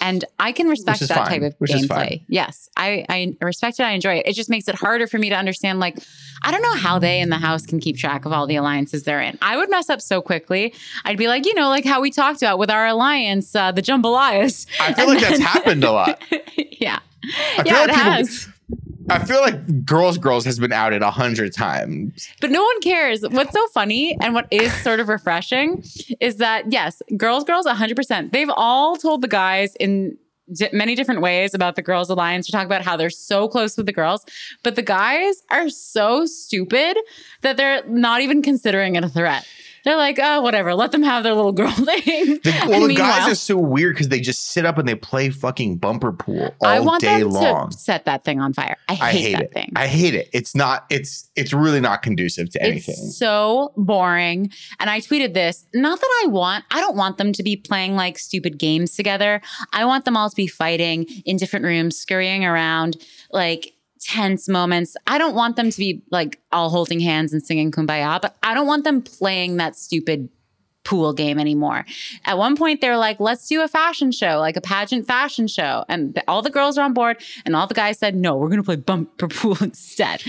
And 0.00 0.24
I 0.38 0.52
can 0.52 0.68
respect 0.68 1.00
that 1.00 1.08
fine, 1.08 1.26
type 1.26 1.42
of 1.42 1.54
which 1.58 1.72
gameplay. 1.72 2.22
Yes, 2.28 2.68
I, 2.76 3.04
I 3.08 3.34
respect 3.40 3.80
it. 3.80 3.82
I 3.82 3.90
enjoy 3.90 4.14
it. 4.18 4.28
It 4.28 4.34
just 4.34 4.48
makes 4.48 4.68
it 4.68 4.76
harder 4.76 5.08
for 5.08 5.18
me 5.18 5.28
to 5.30 5.34
understand. 5.34 5.80
Like, 5.80 5.98
I 6.44 6.52
don't 6.52 6.62
know 6.62 6.76
how 6.76 7.00
they 7.00 7.20
in 7.20 7.30
the 7.30 7.36
house 7.38 7.66
can 7.66 7.80
keep 7.80 7.96
track 7.96 8.24
of 8.24 8.30
all 8.32 8.46
the 8.46 8.54
alliances 8.54 9.02
they're 9.02 9.20
in. 9.20 9.36
I 9.42 9.56
would 9.56 9.68
mess 9.70 9.90
up 9.90 10.00
so 10.00 10.22
quickly. 10.22 10.72
I'd 11.04 11.18
be 11.18 11.26
like, 11.26 11.46
you 11.46 11.54
know, 11.54 11.68
like 11.68 11.84
how 11.84 12.00
we 12.00 12.12
talked 12.12 12.42
about 12.42 12.60
with 12.60 12.70
our 12.70 12.86
alliance, 12.86 13.52
uh, 13.56 13.72
the 13.72 13.82
Jambalayas. 13.82 14.66
I 14.80 14.92
feel 14.92 15.08
like 15.08 15.18
that's 15.20 15.40
happened 15.40 15.82
a 15.82 15.90
lot. 15.90 16.22
yeah. 16.56 17.00
I 17.58 17.64
feel 17.64 17.66
yeah, 17.66 17.80
like 17.80 17.88
it 17.88 17.94
people- 17.96 18.10
has. 18.12 18.48
I 19.10 19.24
feel 19.24 19.40
like 19.40 19.84
Girls 19.86 20.18
Girls 20.18 20.44
has 20.44 20.58
been 20.58 20.72
outed 20.72 21.02
a 21.02 21.10
hundred 21.10 21.54
times. 21.54 22.28
But 22.40 22.50
no 22.50 22.62
one 22.62 22.80
cares. 22.80 23.22
What's 23.22 23.52
so 23.52 23.66
funny 23.68 24.16
and 24.20 24.34
what 24.34 24.46
is 24.50 24.72
sort 24.82 25.00
of 25.00 25.08
refreshing 25.08 25.82
is 26.20 26.36
that, 26.36 26.70
yes, 26.70 27.02
girls, 27.16 27.44
girls, 27.44 27.66
100%. 27.66 28.32
They've 28.32 28.50
all 28.54 28.96
told 28.96 29.22
the 29.22 29.28
guys 29.28 29.74
in 29.76 30.16
di- 30.52 30.70
many 30.72 30.94
different 30.94 31.20
ways 31.20 31.54
about 31.54 31.76
the 31.76 31.82
Girls 31.82 32.10
Alliance 32.10 32.46
to 32.46 32.52
talk 32.52 32.66
about 32.66 32.82
how 32.82 32.96
they're 32.96 33.10
so 33.10 33.48
close 33.48 33.76
with 33.76 33.86
the 33.86 33.92
girls. 33.92 34.24
But 34.62 34.76
the 34.76 34.82
guys 34.82 35.42
are 35.50 35.68
so 35.68 36.26
stupid 36.26 36.98
that 37.42 37.56
they're 37.56 37.84
not 37.86 38.20
even 38.20 38.42
considering 38.42 38.96
it 38.96 39.04
a 39.04 39.08
threat. 39.08 39.46
They're 39.88 39.96
like, 39.96 40.18
oh, 40.22 40.42
whatever, 40.42 40.74
let 40.74 40.92
them 40.92 41.02
have 41.02 41.22
their 41.22 41.32
little 41.32 41.52
girl 41.52 41.70
thing. 41.72 42.40
The, 42.44 42.66
well, 42.68 42.86
the 42.86 42.94
guys 42.94 43.26
are 43.26 43.34
so 43.34 43.56
weird 43.56 43.94
because 43.94 44.08
they 44.08 44.20
just 44.20 44.48
sit 44.48 44.66
up 44.66 44.76
and 44.76 44.86
they 44.86 44.94
play 44.94 45.30
fucking 45.30 45.78
bumper 45.78 46.12
pool 46.12 46.54
all 46.60 46.68
I 46.68 46.78
want 46.80 47.00
day 47.00 47.20
them 47.20 47.30
long. 47.30 47.70
to 47.70 47.78
set 47.78 48.04
that 48.04 48.22
thing 48.22 48.38
on 48.38 48.52
fire. 48.52 48.76
I 48.86 48.94
hate, 48.94 49.02
I 49.02 49.12
hate 49.12 49.32
that 49.32 49.42
it. 49.44 49.52
thing. 49.54 49.72
I 49.76 49.86
hate 49.86 50.14
it. 50.14 50.28
It's 50.34 50.54
not. 50.54 50.84
It's 50.90 51.30
it's 51.36 51.54
really 51.54 51.80
not 51.80 52.02
conducive 52.02 52.50
to 52.50 52.62
anything. 52.62 52.96
It's 52.98 53.16
so 53.16 53.72
boring. 53.78 54.50
And 54.78 54.90
I 54.90 55.00
tweeted 55.00 55.32
this. 55.32 55.66
Not 55.72 55.98
that 55.98 56.20
I 56.22 56.26
want, 56.26 56.66
I 56.70 56.82
don't 56.82 56.96
want 56.96 57.16
them 57.16 57.32
to 57.32 57.42
be 57.42 57.56
playing 57.56 57.96
like 57.96 58.18
stupid 58.18 58.58
games 58.58 58.94
together. 58.94 59.40
I 59.72 59.86
want 59.86 60.04
them 60.04 60.18
all 60.18 60.28
to 60.28 60.36
be 60.36 60.48
fighting 60.48 61.06
in 61.24 61.38
different 61.38 61.64
rooms, 61.64 61.96
scurrying 61.96 62.44
around, 62.44 62.98
like 63.32 63.72
tense 64.00 64.48
moments. 64.48 64.96
I 65.06 65.18
don't 65.18 65.34
want 65.34 65.56
them 65.56 65.70
to 65.70 65.78
be 65.78 66.02
like 66.10 66.40
all 66.52 66.70
holding 66.70 67.00
hands 67.00 67.32
and 67.32 67.42
singing 67.42 67.70
kumbaya, 67.70 68.20
but 68.20 68.36
I 68.42 68.54
don't 68.54 68.66
want 68.66 68.84
them 68.84 69.02
playing 69.02 69.56
that 69.58 69.76
stupid 69.76 70.28
pool 70.84 71.12
game 71.12 71.38
anymore. 71.38 71.84
At 72.24 72.38
one 72.38 72.56
point, 72.56 72.80
they 72.80 72.88
were 72.88 72.96
like, 72.96 73.20
let's 73.20 73.46
do 73.46 73.60
a 73.62 73.68
fashion 73.68 74.10
show, 74.10 74.38
like 74.38 74.56
a 74.56 74.60
pageant 74.62 75.06
fashion 75.06 75.46
show. 75.46 75.84
And 75.88 76.18
all 76.26 76.40
the 76.40 76.48
girls 76.48 76.78
are 76.78 76.82
on 76.84 76.94
board, 76.94 77.18
and 77.44 77.54
all 77.54 77.66
the 77.66 77.74
guys 77.74 77.98
said, 77.98 78.14
no, 78.16 78.36
we're 78.36 78.48
going 78.48 78.60
to 78.60 78.64
play 78.64 78.76
bumper 78.76 79.28
pool 79.28 79.58
instead. 79.60 80.22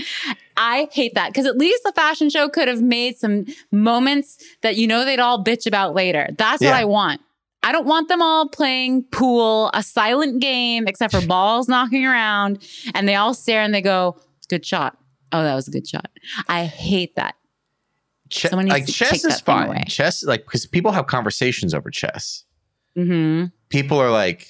I 0.58 0.88
hate 0.92 1.14
that 1.14 1.28
because 1.30 1.46
at 1.46 1.56
least 1.56 1.82
the 1.84 1.92
fashion 1.92 2.28
show 2.28 2.50
could 2.50 2.68
have 2.68 2.82
made 2.82 3.16
some 3.16 3.46
moments 3.72 4.36
that 4.60 4.76
you 4.76 4.86
know 4.86 5.06
they'd 5.06 5.18
all 5.18 5.42
bitch 5.42 5.66
about 5.66 5.94
later. 5.94 6.28
That's 6.36 6.60
Yeah. 6.60 6.72
what 6.72 6.76
I 6.80 6.84
want. 6.84 7.22
I 7.62 7.72
don't 7.72 7.86
want 7.86 8.08
them 8.08 8.22
all 8.22 8.48
playing 8.48 9.04
pool, 9.12 9.70
a 9.74 9.82
silent 9.82 10.40
game, 10.40 10.86
except 10.88 11.12
for 11.12 11.20
balls 11.26 11.68
knocking 11.68 12.06
around, 12.06 12.62
and 12.94 13.06
they 13.06 13.14
all 13.16 13.34
stare 13.34 13.60
and 13.60 13.74
they 13.74 13.82
go, 13.82 14.16
"Good 14.48 14.64
shot." 14.64 14.96
Oh, 15.32 15.42
that 15.42 15.54
was 15.54 15.68
a 15.68 15.70
good 15.70 15.86
shot. 15.86 16.10
I 16.48 16.64
hate 16.64 17.14
that. 17.16 17.34
Needs 18.30 18.52
like 18.52 18.86
to 18.86 18.92
chess 18.92 19.24
is 19.24 19.40
fine. 19.40 19.66
away. 19.68 19.84
Chess, 19.88 20.22
like 20.22 20.44
because 20.44 20.64
people 20.66 20.92
have 20.92 21.06
conversations 21.06 21.74
over 21.74 21.90
chess. 21.90 22.44
hmm 22.94 23.46
People 23.68 23.98
are 23.98 24.10
like 24.10 24.46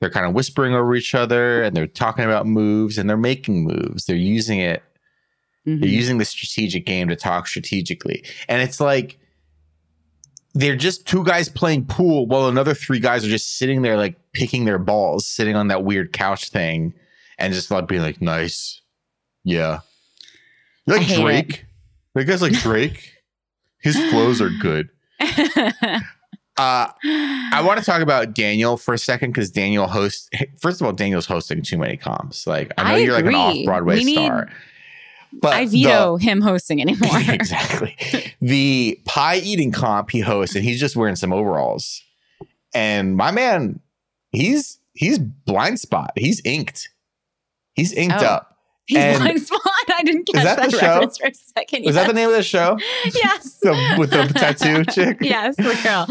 they're 0.00 0.10
kind 0.10 0.26
of 0.26 0.32
whispering 0.32 0.74
over 0.74 0.94
each 0.94 1.14
other 1.14 1.62
and 1.62 1.76
they're 1.76 1.86
talking 1.86 2.24
about 2.24 2.46
moves 2.46 2.96
and 2.98 3.08
they're 3.08 3.16
making 3.18 3.64
moves. 3.64 4.06
They're 4.06 4.16
using 4.16 4.58
it. 4.58 4.82
hmm 5.64 5.80
They're 5.80 5.88
using 5.88 6.18
the 6.18 6.24
strategic 6.24 6.84
game 6.86 7.08
to 7.08 7.16
talk 7.16 7.46
strategically, 7.46 8.24
and 8.48 8.60
it's 8.62 8.80
like 8.80 9.18
they're 10.54 10.76
just 10.76 11.06
two 11.06 11.24
guys 11.24 11.48
playing 11.48 11.86
pool 11.86 12.26
while 12.26 12.48
another 12.48 12.74
three 12.74 12.98
guys 13.00 13.24
are 13.24 13.28
just 13.30 13.58
sitting 13.58 13.82
there 13.82 13.96
like 13.96 14.16
picking 14.32 14.64
their 14.64 14.78
balls, 14.78 15.26
sitting 15.26 15.56
on 15.56 15.68
that 15.68 15.84
weird 15.84 16.12
couch 16.12 16.48
thing, 16.50 16.94
and 17.38 17.54
just 17.54 17.70
like 17.70 17.86
being 17.86 18.02
like, 18.02 18.20
"Nice, 18.20 18.80
yeah." 19.44 19.80
You 20.86 20.94
like 20.94 21.02
hate 21.02 21.18
it. 21.18 21.22
Drake? 21.22 21.66
You 22.16 22.24
guys 22.24 22.42
like 22.42 22.52
Drake? 22.52 23.12
His 23.80 23.96
flows 24.10 24.40
are 24.40 24.50
good. 24.60 24.88
Uh, 26.60 26.92
I 27.02 27.62
want 27.64 27.78
to 27.78 27.84
talk 27.86 28.02
about 28.02 28.34
Daniel 28.34 28.76
for 28.76 28.92
a 28.92 28.98
second 28.98 29.30
because 29.30 29.50
Daniel 29.50 29.86
hosts. 29.86 30.28
First 30.58 30.82
of 30.82 30.86
all, 30.86 30.92
Daniel's 30.92 31.24
hosting 31.24 31.62
too 31.62 31.78
many 31.78 31.96
comps. 31.96 32.46
Like 32.46 32.70
I 32.76 32.82
know 32.82 32.94
I 32.96 32.98
you're 32.98 33.14
like 33.14 33.24
an 33.24 33.34
off 33.34 33.56
Broadway 33.64 34.02
star, 34.02 34.50
but 35.32 35.52
I 35.54 35.64
the- 35.66 35.84
veto 35.84 36.16
him 36.16 36.40
hosting 36.40 36.80
anymore. 36.82 37.10
exactly 37.28 37.96
the 38.40 39.00
pie 39.04 39.36
eating 39.36 39.72
comp 39.72 40.10
he 40.10 40.20
hosts, 40.20 40.54
and 40.56 40.64
he's 40.64 40.80
just 40.80 40.96
wearing 40.96 41.16
some 41.16 41.32
overalls. 41.32 42.02
And 42.74 43.16
my 43.16 43.30
man, 43.30 43.80
he's 44.32 44.78
he's 44.94 45.18
blind 45.18 45.80
spot. 45.80 46.12
He's 46.16 46.40
inked. 46.44 46.88
He's 47.74 47.92
inked 47.92 48.16
Oh. 48.20 48.26
up. 48.26 48.56
He's 48.86 48.98
And- 48.98 49.18
blind 49.22 49.40
spot. 49.42 49.60
I 49.96 50.02
didn't 50.02 50.24
catch 50.32 50.44
that 50.44 50.56
that, 50.58 50.70
the 50.70 50.78
show? 50.78 50.86
reference 50.86 51.18
for 51.18 51.26
a 51.26 51.34
second. 51.34 51.84
Was 51.84 51.94
that 51.94 52.06
the 52.06 52.12
name 52.14 52.28
of 52.28 52.34
the 52.34 52.42
show? 52.42 52.78
Yes. 53.14 53.58
The- 53.60 53.96
with 53.98 54.10
the 54.10 54.24
tattoo 54.34 54.84
chick? 54.86 55.18
yes, 55.20 55.56
the 55.56 55.78
girl. 55.82 56.06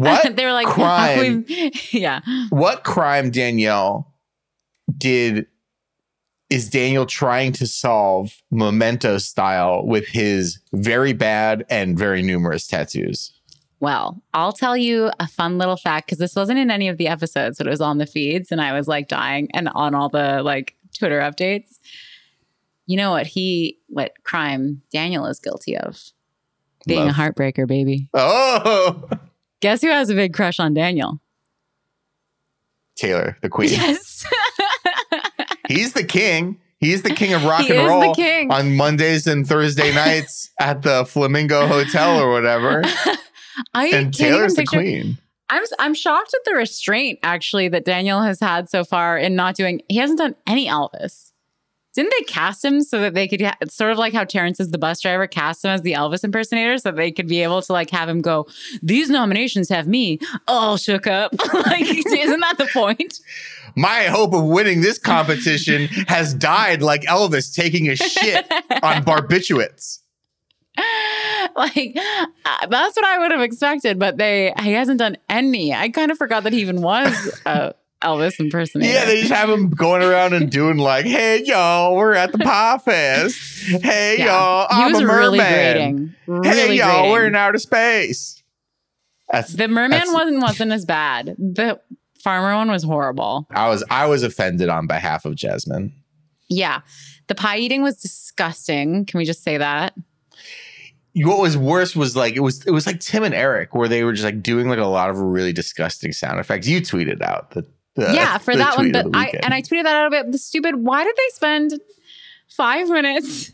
What 0.00 0.34
they 0.36 0.44
were 0.44 0.52
like, 0.52 0.66
crime? 0.66 1.44
yeah. 1.92 2.20
what 2.50 2.84
crime 2.84 3.30
Danielle 3.30 4.12
did 4.96 5.46
is 6.50 6.68
Daniel 6.70 7.06
trying 7.06 7.52
to 7.52 7.66
solve 7.66 8.32
memento 8.50 9.18
style 9.18 9.84
with 9.86 10.06
his 10.08 10.58
very 10.72 11.12
bad 11.12 11.64
and 11.68 11.98
very 11.98 12.22
numerous 12.22 12.66
tattoos. 12.66 13.32
Well, 13.80 14.20
I'll 14.34 14.52
tell 14.52 14.76
you 14.76 15.10
a 15.20 15.28
fun 15.28 15.58
little 15.58 15.76
fact 15.76 16.06
because 16.06 16.18
this 16.18 16.34
wasn't 16.34 16.58
in 16.58 16.70
any 16.70 16.88
of 16.88 16.96
the 16.96 17.06
episodes, 17.06 17.58
but 17.58 17.66
it 17.66 17.70
was 17.70 17.80
on 17.80 17.98
the 17.98 18.06
feeds, 18.06 18.50
and 18.50 18.60
I 18.60 18.72
was 18.72 18.88
like 18.88 19.08
dying 19.08 19.48
and 19.54 19.68
on 19.74 19.94
all 19.94 20.08
the 20.08 20.42
like 20.42 20.74
Twitter 20.98 21.20
updates. 21.20 21.78
You 22.86 22.96
know 22.96 23.10
what 23.10 23.26
he, 23.26 23.78
what 23.88 24.12
crime 24.24 24.82
Daniel 24.90 25.26
is 25.26 25.38
guilty 25.38 25.76
of? 25.76 26.00
Being 26.86 27.06
Love. 27.06 27.10
a 27.10 27.20
heartbreaker, 27.20 27.66
baby. 27.68 28.08
Oh, 28.14 29.08
Guess 29.60 29.82
who 29.82 29.88
has 29.88 30.08
a 30.08 30.14
big 30.14 30.34
crush 30.34 30.60
on 30.60 30.72
Daniel? 30.72 31.20
Taylor, 32.96 33.36
the 33.42 33.48
queen. 33.48 33.70
Yes. 33.70 34.24
He's 35.68 35.92
the 35.92 36.02
king. 36.04 36.58
He's 36.80 37.02
the 37.02 37.10
king 37.14 37.34
of 37.34 37.44
rock 37.44 37.62
He 37.62 37.76
and 37.76 37.86
roll 37.86 38.14
on 38.50 38.76
Mondays 38.76 39.26
and 39.26 39.46
Thursday 39.46 39.94
nights 39.94 40.50
at 40.60 40.82
the 40.82 41.04
Flamingo 41.04 41.66
Hotel 41.66 42.18
or 42.20 42.32
whatever. 42.32 42.82
I 43.74 43.86
And 43.86 43.92
can't 43.92 44.14
Taylor's 44.14 44.54
the 44.54 44.62
picture. 44.62 44.78
queen. 44.78 45.18
I'm 45.50 45.62
I'm 45.78 45.94
shocked 45.94 46.34
at 46.34 46.44
the 46.44 46.54
restraint 46.56 47.18
actually 47.22 47.68
that 47.68 47.84
Daniel 47.84 48.20
has 48.22 48.38
had 48.40 48.68
so 48.68 48.84
far 48.84 49.16
in 49.18 49.34
not 49.34 49.54
doing. 49.56 49.80
He 49.88 49.96
hasn't 49.98 50.18
done 50.18 50.34
any 50.46 50.66
Elvis. 50.66 51.27
Didn't 51.94 52.12
they 52.18 52.24
cast 52.24 52.64
him 52.64 52.82
so 52.82 53.00
that 53.00 53.14
they 53.14 53.26
could? 53.26 53.40
Ha- 53.40 53.56
it's 53.60 53.74
sort 53.74 53.92
of 53.92 53.98
like 53.98 54.12
how 54.12 54.24
Terrence 54.24 54.60
is 54.60 54.70
the 54.70 54.78
bus 54.78 55.00
driver 55.00 55.26
cast 55.26 55.64
him 55.64 55.70
as 55.70 55.82
the 55.82 55.94
Elvis 55.94 56.22
impersonator, 56.22 56.78
so 56.78 56.90
they 56.90 57.10
could 57.10 57.26
be 57.26 57.42
able 57.42 57.62
to 57.62 57.72
like 57.72 57.90
have 57.90 58.08
him 58.08 58.20
go. 58.20 58.46
These 58.82 59.10
nominations 59.10 59.68
have 59.70 59.88
me 59.88 60.18
all 60.46 60.76
shook 60.76 61.06
up. 61.06 61.32
like, 61.54 61.82
isn't 62.06 62.40
that 62.40 62.58
the 62.58 62.68
point? 62.72 63.18
My 63.74 64.04
hope 64.04 64.34
of 64.34 64.44
winning 64.44 64.80
this 64.80 64.98
competition 64.98 65.86
has 66.08 66.34
died 66.34 66.82
like 66.82 67.02
Elvis 67.02 67.54
taking 67.54 67.88
a 67.88 67.96
shit 67.96 68.46
on 68.82 69.04
barbiturates. 69.04 70.00
like 71.56 71.96
uh, 71.96 72.66
that's 72.68 72.96
what 72.96 73.04
I 73.04 73.18
would 73.18 73.32
have 73.32 73.40
expected, 73.40 73.98
but 73.98 74.18
they 74.18 74.52
he 74.60 74.72
hasn't 74.72 74.98
done 74.98 75.16
any. 75.28 75.74
I 75.74 75.88
kind 75.88 76.10
of 76.12 76.18
forgot 76.18 76.44
that 76.44 76.52
he 76.52 76.60
even 76.60 76.82
was 76.82 77.40
a 77.46 77.74
Elvis 78.02 78.38
impersonator. 78.38 78.92
Yeah, 78.92 79.04
they 79.06 79.20
just 79.20 79.32
have 79.32 79.48
him 79.50 79.70
going 79.70 80.02
around 80.02 80.32
and 80.34 80.50
doing 80.50 80.78
like, 80.78 81.04
"Hey 81.04 81.42
y'all, 81.44 81.96
we're 81.96 82.14
at 82.14 82.32
the 82.32 82.38
pie 82.38 82.78
fest. 82.84 83.36
Hey 83.82 84.16
Yeah. 84.18 84.26
y'all, 84.26 84.66
I'm 84.70 84.94
a 84.94 85.00
merman. 85.00 85.16
really. 85.16 85.40
Really 86.26 86.48
hey 86.48 86.74
y'all, 86.76 86.92
grating. 87.00 87.10
we're 87.12 87.26
in 87.26 87.34
outer 87.34 87.58
space." 87.58 88.42
That's 89.30 89.52
The 89.52 89.68
merman 89.68 89.90
That's- 89.90 90.12
wasn't 90.12 90.40
wasn't 90.42 90.72
as 90.72 90.84
bad. 90.84 91.34
The 91.38 91.80
farmer 92.22 92.54
one 92.56 92.70
was 92.70 92.82
horrible. 92.84 93.46
I 93.50 93.68
was 93.68 93.84
I 93.90 94.06
was 94.06 94.22
offended 94.22 94.68
on 94.68 94.86
behalf 94.86 95.24
of 95.24 95.34
Jasmine. 95.34 95.92
Yeah. 96.48 96.80
The 97.26 97.34
pie 97.34 97.58
eating 97.58 97.82
was 97.82 97.96
disgusting. 98.00 99.04
Can 99.04 99.18
we 99.18 99.24
just 99.26 99.42
say 99.42 99.58
that? 99.58 99.92
What 101.14 101.40
was 101.40 101.56
worse 101.58 101.96
was 101.96 102.14
like 102.16 102.36
it 102.36 102.40
was 102.40 102.64
it 102.64 102.70
was 102.70 102.86
like 102.86 103.00
Tim 103.00 103.24
and 103.24 103.34
Eric 103.34 103.74
where 103.74 103.88
they 103.88 104.04
were 104.04 104.12
just 104.12 104.24
like 104.24 104.42
doing 104.42 104.68
like 104.68 104.78
a 104.78 104.86
lot 104.86 105.10
of 105.10 105.18
really 105.18 105.52
disgusting 105.52 106.12
sound 106.12 106.38
effects. 106.38 106.68
You 106.68 106.80
tweeted 106.80 107.20
out 107.22 107.50
the, 107.50 107.66
yeah, 107.98 108.38
for 108.38 108.54
that 108.56 108.76
one. 108.76 108.92
But 108.92 109.06
I 109.14 109.32
and 109.42 109.52
I 109.52 109.62
tweeted 109.62 109.84
that 109.84 109.96
out 109.96 110.06
about 110.06 110.30
the 110.32 110.38
stupid. 110.38 110.76
Why 110.76 111.04
did 111.04 111.14
they 111.16 111.28
spend 111.34 111.72
five 112.48 112.88
minutes 112.88 113.52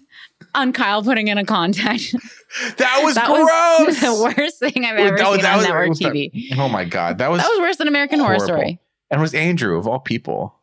on 0.55 0.73
Kyle 0.73 1.03
putting 1.03 1.29
in 1.29 1.39
a 1.39 1.45
contact? 1.45 2.13
that 2.77 3.01
was 3.03 3.15
that 3.17 3.27
gross. 3.27 3.87
was 3.87 4.01
the 4.35 4.35
worst 4.37 4.59
thing 4.59 4.85
I've 4.85 4.97
ever 4.99 5.17
that 5.17 5.27
seen 5.33 5.41
that 5.43 5.51
on 5.53 5.57
was- 5.59 5.67
network 5.67 5.89
was 5.89 5.99
that- 6.01 6.13
TV. 6.13 6.57
oh 6.59 6.69
my 6.69 6.85
god, 6.85 7.19
that 7.19 7.31
was 7.31 7.41
That 7.43 7.49
was 7.49 7.59
worse 7.61 7.77
than 7.77 7.89
American 7.89 8.21
Horror. 8.21 8.39
Story. 8.39 8.79
and 9.11 9.21
it 9.21 9.23
was 9.23 9.35
Andrew 9.35 9.77
of 9.79 9.87
all 9.89 9.99
people. 10.01 10.55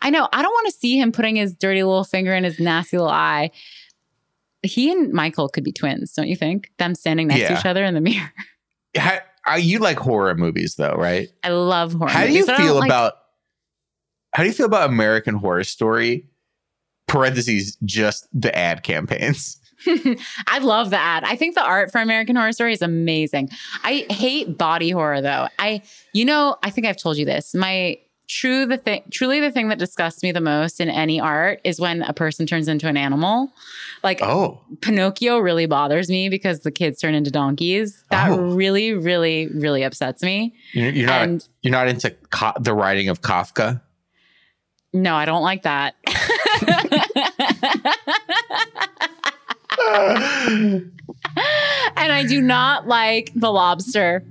I 0.00 0.10
know. 0.10 0.26
I 0.32 0.40
don't 0.42 0.50
want 0.52 0.66
to 0.66 0.78
see 0.78 0.98
him 0.98 1.12
putting 1.12 1.36
his 1.36 1.52
dirty 1.54 1.82
little 1.82 2.04
finger 2.04 2.32
in 2.34 2.44
his 2.44 2.58
nasty 2.58 2.96
little 2.96 3.10
eye. 3.12 3.50
He 4.62 4.90
and 4.90 5.12
Michael 5.12 5.48
could 5.48 5.64
be 5.64 5.72
twins, 5.72 6.12
don't 6.14 6.28
you 6.28 6.36
think? 6.36 6.70
Them 6.78 6.94
standing 6.94 7.28
next 7.28 7.40
Yeah. 7.40 7.48
to 7.48 7.58
each 7.60 7.66
other 7.66 7.84
in 7.84 7.94
the 7.94 8.00
mirror. 8.00 8.32
How, 8.96 9.56
you 9.56 9.78
like 9.78 9.98
horror 9.98 10.34
movies 10.34 10.76
though, 10.76 10.94
right? 10.94 11.28
I 11.44 11.50
love 11.50 11.92
horror. 11.92 12.08
How 12.10 12.22
do 12.22 12.28
movies, 12.28 12.46
you 12.48 12.52
I 12.54 12.56
don't 12.56 12.66
feel 12.66 12.74
like- 12.76 12.88
about 12.88 13.14
how 14.36 14.42
do 14.42 14.50
you 14.50 14.52
feel 14.54 14.66
about 14.66 14.90
American 14.90 15.34
Horror 15.34 15.64
Story? 15.64 16.28
Parentheses, 17.08 17.78
just 17.86 18.28
the 18.38 18.54
ad 18.54 18.82
campaigns. 18.82 19.56
I 20.46 20.58
love 20.58 20.90
the 20.90 20.98
ad. 20.98 21.24
I 21.24 21.36
think 21.36 21.54
the 21.54 21.64
art 21.64 21.90
for 21.90 22.02
American 22.02 22.36
Horror 22.36 22.52
Story 22.52 22.74
is 22.74 22.82
amazing. 22.82 23.48
I 23.82 24.04
hate 24.10 24.58
body 24.58 24.90
horror 24.90 25.22
though. 25.22 25.48
I, 25.58 25.80
you 26.12 26.26
know, 26.26 26.56
I 26.62 26.68
think 26.68 26.86
I've 26.86 26.98
told 26.98 27.16
you 27.16 27.24
this. 27.24 27.54
My 27.54 27.96
true 28.28 28.66
the 28.66 28.76
thing 28.76 29.02
truly 29.12 29.38
the 29.40 29.52
thing 29.52 29.68
that 29.68 29.78
disgusts 29.78 30.20
me 30.24 30.32
the 30.32 30.40
most 30.40 30.80
in 30.80 30.90
any 30.90 31.18
art 31.20 31.60
is 31.64 31.78
when 31.80 32.02
a 32.02 32.12
person 32.12 32.44
turns 32.44 32.66
into 32.66 32.88
an 32.88 32.96
animal 32.96 33.52
like 34.02 34.20
Oh, 34.20 34.60
pinocchio 34.80 35.38
really 35.38 35.66
bothers 35.66 36.08
me 36.10 36.28
because 36.28 36.60
the 36.62 36.72
kids 36.72 36.98
turn 37.00 37.14
into 37.14 37.30
donkeys 37.30 38.02
that 38.10 38.30
Oh. 38.32 38.36
really 38.52 38.94
really 38.94 39.46
really 39.54 39.84
upsets 39.84 40.24
me 40.24 40.52
you're, 40.72 40.90
you're 40.90 41.06
not 41.06 41.22
and 41.22 41.48
you're 41.62 41.70
not 41.70 41.86
into 41.86 42.10
Ka- 42.30 42.54
the 42.58 42.74
writing 42.74 43.08
of 43.08 43.20
Kafka. 43.22 43.80
No 44.92 45.14
i 45.14 45.24
don't 45.24 45.42
like 45.42 45.62
that 45.62 45.94
and 51.96 52.12
i 52.12 52.24
do 52.26 52.40
not 52.40 52.86
like 52.86 53.32
the 53.34 53.50
lobster 53.50 54.24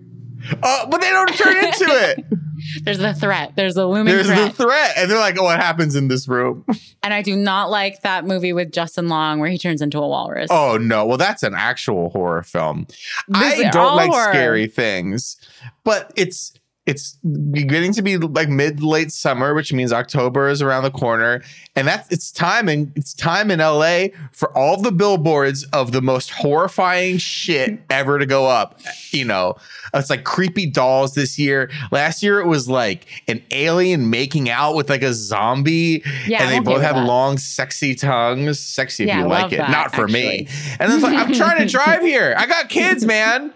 Oh, 0.61 0.87
but 0.91 1.01
they 1.01 1.09
don't 1.09 1.33
turn 1.35 1.57
into 1.57 1.85
it. 1.87 2.23
there's 2.83 2.99
the 2.99 3.15
threat 3.15 3.53
there's 3.55 3.75
a 3.77 3.85
looming 3.85 4.13
There's 4.13 4.27
threat 4.27 4.55
the 4.55 4.63
threat, 4.63 4.91
and 4.95 5.09
they're 5.09 5.17
like, 5.17 5.37
"Oh, 5.39 5.43
what 5.43 5.59
happens 5.59 5.95
in 5.95 6.07
this 6.07 6.27
room?" 6.27 6.63
and 7.03 7.13
i 7.15 7.21
do 7.23 7.35
not 7.35 7.71
like 7.71 8.01
that 8.01 8.25
movie 8.25 8.53
with 8.53 8.71
justin 8.71 9.07
long 9.07 9.39
where 9.39 9.49
he 9.49 9.57
turns 9.57 9.81
into 9.81 9.97
a 9.97 10.07
walrus 10.07 10.49
Oh 10.51 10.77
no! 10.77 11.05
Well, 11.05 11.17
that's 11.17 11.41
an 11.41 11.55
actual 11.55 12.09
horror 12.11 12.43
film. 12.43 12.85
I 13.33 13.69
don't 13.71 13.95
like 13.95 14.11
horror. 14.11 14.31
scary 14.31 14.67
things, 14.67 15.37
but 15.83 16.11
it's 16.15 16.53
it's 16.85 17.13
beginning 17.51 17.93
to 17.93 18.03
be 18.03 18.17
like 18.17 18.47
mid 18.47 18.83
late 18.83 19.11
summer, 19.11 19.53
which 19.55 19.73
means 19.73 19.91
October 19.91 20.49
is 20.49 20.61
around 20.61 20.83
the 20.83 20.91
corner, 20.91 21.41
and 21.75 21.87
that's 21.87 22.11
it's 22.11 22.31
time 22.31 22.69
and 22.69 22.91
it's 22.95 23.13
time 23.13 23.49
in 23.49 23.57
LA 23.59 24.07
for 24.31 24.55
all 24.55 24.79
the 24.79 24.91
billboards 24.91 25.63
of 25.73 25.91
the 25.93 26.01
most 26.01 26.29
horrifying 26.29 27.17
shit 27.17 27.79
ever 27.89 28.19
to 28.19 28.27
go 28.27 28.45
up. 28.47 28.79
You 29.09 29.25
know, 29.25 29.55
it's 29.95 30.11
like 30.11 30.25
creepy 30.25 30.67
dolls 30.67 31.15
this 31.15 31.39
year. 31.39 31.71
Last 31.91 32.21
year 32.21 32.39
it 32.39 32.45
was 32.45 32.69
like 32.69 33.07
an 33.27 33.41
alien 33.49 34.11
making 34.11 34.49
out 34.51 34.75
with 34.75 34.87
like 34.89 35.01
a 35.01 35.13
zombie, 35.13 36.03
Yeah, 36.27 36.43
and 36.43 36.51
they 36.51 36.59
both 36.59 36.83
had 36.83 36.95
that. 36.95 37.05
long, 37.07 37.39
sexy 37.39 37.95
tongues. 37.95 38.59
Sexy 38.59 39.03
if 39.05 39.07
Yeah, 39.07 39.19
you 39.21 39.25
I 39.25 39.41
like 39.43 39.53
it, 39.53 39.57
that, 39.57 39.71
not 39.71 39.95
for 39.95 40.07
me. 40.07 40.47
And 40.79 40.93
it's 40.93 41.01
like, 41.01 41.17
I'm 41.17 41.33
trying 41.33 41.65
to 41.65 41.71
drive 41.71 42.01
here. 42.01 42.35
I 42.37 42.45
got 42.45 42.69
kids, 42.69 43.05
man. 43.05 43.53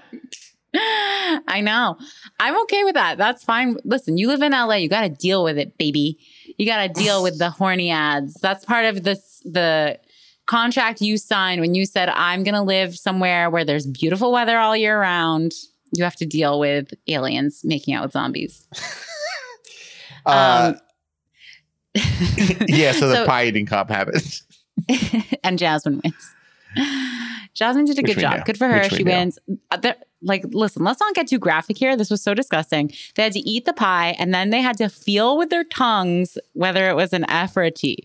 I 0.74 1.62
know. 1.64 1.98
I'm 2.40 2.60
okay 2.64 2.84
with 2.86 2.94
that. 2.96 3.18
That's 3.18 3.44
fine. 3.44 3.76
Listen, 3.84 4.18
you 4.18 4.28
live 4.30 4.42
in 4.42 4.52
LA. 4.54 4.76
You 4.76 4.88
got 4.90 5.02
to 5.02 5.10
deal 5.10 5.44
with 5.44 5.58
it, 5.58 5.78
baby. 5.78 6.18
You 6.58 6.66
got 6.66 6.88
to 6.88 6.94
deal 7.02 7.22
with 7.22 7.38
the 7.38 7.50
horny 7.50 7.90
ads. 7.92 8.34
That's 8.36 8.64
part 8.66 8.86
of 8.86 9.04
this 9.04 9.42
the 9.46 10.00
contract 10.46 11.02
you 11.02 11.18
signed 11.18 11.62
when 11.62 11.76
you 11.76 11.86
said 11.86 12.10
I'm 12.10 12.44
going 12.44 12.56
to 12.56 12.62
live 12.62 12.96
somewhere 12.98 13.50
where 13.50 13.64
there's 13.66 13.86
beautiful 13.86 14.32
weather 14.32 14.58
all 14.58 14.76
year 14.76 15.00
round. 15.00 15.52
You 15.96 16.04
have 16.04 16.16
to 16.18 16.26
deal 16.26 16.60
with 16.60 16.94
aliens 17.08 17.62
making 17.64 17.94
out 17.94 18.04
with 18.04 18.12
zombies. 18.14 18.68
Uh, 20.26 20.74
Um, 21.96 22.02
yeah, 22.68 22.92
so 22.92 23.08
the 23.08 23.16
so- 23.24 23.26
pie 23.26 23.46
eating 23.46 23.66
cop 23.66 23.90
happens. 23.90 24.44
and 25.44 25.58
Jasmine 25.58 26.02
wins. 26.04 26.32
Jasmine 27.54 27.86
did 27.86 27.98
a 27.98 28.02
Which 28.02 28.16
good 28.16 28.22
job. 28.22 28.38
know. 28.38 28.44
Good 28.46 28.58
for 28.58 28.68
her. 28.68 28.82
Which 28.82 28.94
She 28.94 29.04
wins. 29.04 29.40
Uh, 29.72 29.78
there- 29.78 29.96
like, 30.22 30.44
listen, 30.52 30.84
let's 30.84 31.00
not 31.00 31.14
get 31.16 31.28
too 31.28 31.40
graphic 31.40 31.78
here. 31.78 31.96
This 31.96 32.10
was 32.10 32.22
so 32.22 32.34
disgusting. 32.34 32.92
They 33.16 33.24
had 33.24 33.34
to 33.34 33.40
eat 33.40 33.66
the 33.66 33.74
pie 33.74 34.16
and 34.20 34.34
then 34.34 34.50
they 34.50 34.62
had 34.62 34.78
to 34.78 34.90
feel 34.90 35.38
with 35.38 35.50
their 35.50 35.64
tongues 35.64 36.38
whether 36.54 36.90
it 36.90 36.96
was 36.96 37.14
an 37.14 37.30
F 37.30 37.56
or 37.56 37.64
a 37.64 37.72
T. 37.72 38.04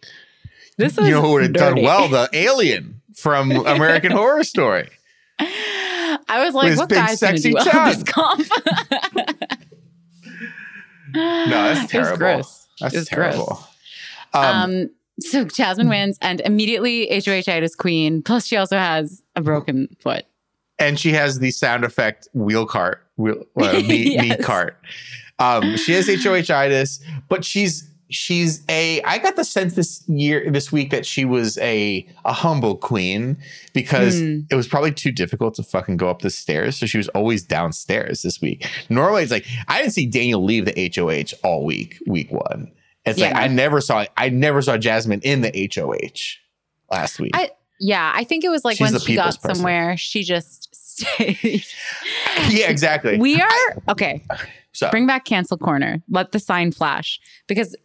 This 0.76 0.96
was 0.96 1.06
You 1.08 1.14
know 1.14 1.22
who 1.22 1.32
would 1.32 1.42
have 1.42 1.52
done 1.52 1.82
well? 1.82 2.08
The 2.08 2.28
alien 2.32 3.00
from 3.14 3.50
American 3.66 4.12
Horror 4.12 4.44
Story. 4.44 4.88
I 5.38 6.42
was 6.44 6.54
like, 6.54 6.76
what 6.76 6.88
guy's 6.88 7.18
sexy 7.20 7.50
do 7.50 7.54
well 7.56 7.64
tongue. 7.64 7.88
this 7.92 8.02
comp? 8.04 8.46
No, 11.14 11.48
that's 11.48 11.90
terrible. 11.90 12.16
gross. 12.18 12.66
That's 12.80 13.04
terrible. 13.08 13.44
gross. 13.46 13.64
Um, 14.32 14.44
Um, 14.44 14.90
so 15.20 15.44
Jasmine 15.44 15.88
wins 15.88 16.18
and 16.20 16.40
immediately 16.40 17.06
HOHite 17.08 17.62
is 17.62 17.76
queen. 17.76 18.20
Plus, 18.22 18.46
she 18.46 18.56
also 18.56 18.76
has 18.76 19.22
a 19.36 19.40
broken 19.40 19.94
foot. 20.00 20.24
And 20.78 20.98
she 20.98 21.12
has 21.12 21.38
the 21.38 21.50
sound 21.50 21.84
effect 21.84 22.28
wheel 22.34 22.66
cart, 22.66 23.06
wheel, 23.16 23.44
meat 23.56 24.12
Yes. 24.12 24.44
cart. 24.44 24.76
Um, 25.38 25.76
she 25.76 25.92
has 25.92 26.06
HOHitis, 26.08 27.00
but 27.28 27.44
she's 27.44 27.90
she's 28.10 28.62
a. 28.68 29.02
I 29.02 29.18
got 29.18 29.34
the 29.34 29.44
sense 29.44 29.74
this 29.74 30.04
year, 30.08 30.48
this 30.50 30.70
week, 30.70 30.90
that 30.90 31.04
she 31.04 31.24
was 31.24 31.58
a 31.58 32.06
a 32.24 32.32
humble 32.32 32.76
queen 32.76 33.36
because 33.72 34.20
Hmm. 34.20 34.40
it 34.50 34.54
was 34.54 34.68
probably 34.68 34.92
too 34.92 35.10
difficult 35.10 35.54
to 35.54 35.62
fucking 35.64 35.96
go 35.96 36.08
up 36.08 36.22
the 36.22 36.30
stairs, 36.30 36.76
so 36.76 36.86
she 36.86 36.98
was 36.98 37.08
always 37.08 37.42
downstairs 37.42 38.22
this 38.22 38.40
week. 38.40 38.68
Normally, 38.88 39.22
it's 39.24 39.32
like 39.32 39.46
I 39.66 39.80
didn't 39.80 39.94
see 39.94 40.06
Daniel 40.06 40.44
leave 40.44 40.66
the 40.66 40.92
HOH 40.94 41.36
all 41.42 41.64
week, 41.64 41.98
week 42.06 42.30
one. 42.30 42.70
It's 43.04 43.18
Yeah, 43.18 43.32
like. 43.32 43.36
I 43.36 43.46
never 43.48 43.80
saw 43.80 44.06
I 44.16 44.28
never 44.28 44.62
saw 44.62 44.76
Jasmine 44.76 45.20
in 45.24 45.40
the 45.40 45.50
HOH 45.74 46.38
last 46.90 47.18
week. 47.18 47.32
I- 47.34 47.50
Yeah, 47.80 48.12
I 48.14 48.24
think 48.24 48.44
it 48.44 48.48
was 48.50 48.64
like 48.64 48.76
She's 48.76 48.92
when 48.92 49.00
she 49.00 49.14
got 49.16 49.34
person. 49.40 49.54
somewhere, 49.56 49.96
she 49.96 50.22
just 50.22 50.74
stayed. 50.74 51.64
yeah, 52.50 52.70
exactly. 52.70 53.18
we 53.18 53.40
are 53.40 53.82
okay. 53.88 54.22
so 54.72 54.90
Bring 54.90 55.06
back 55.06 55.24
cancel 55.24 55.58
corner. 55.58 56.02
Let 56.08 56.32
the 56.32 56.38
sign 56.38 56.70
flash 56.72 57.20
because 57.46 57.76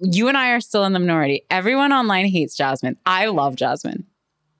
you 0.00 0.28
and 0.28 0.36
I 0.36 0.50
are 0.50 0.60
still 0.60 0.84
in 0.84 0.92
the 0.92 0.98
minority. 0.98 1.42
Everyone 1.50 1.92
online 1.92 2.26
hates 2.26 2.56
Jasmine. 2.56 2.96
I 3.06 3.26
love 3.26 3.56
Jasmine. 3.56 4.04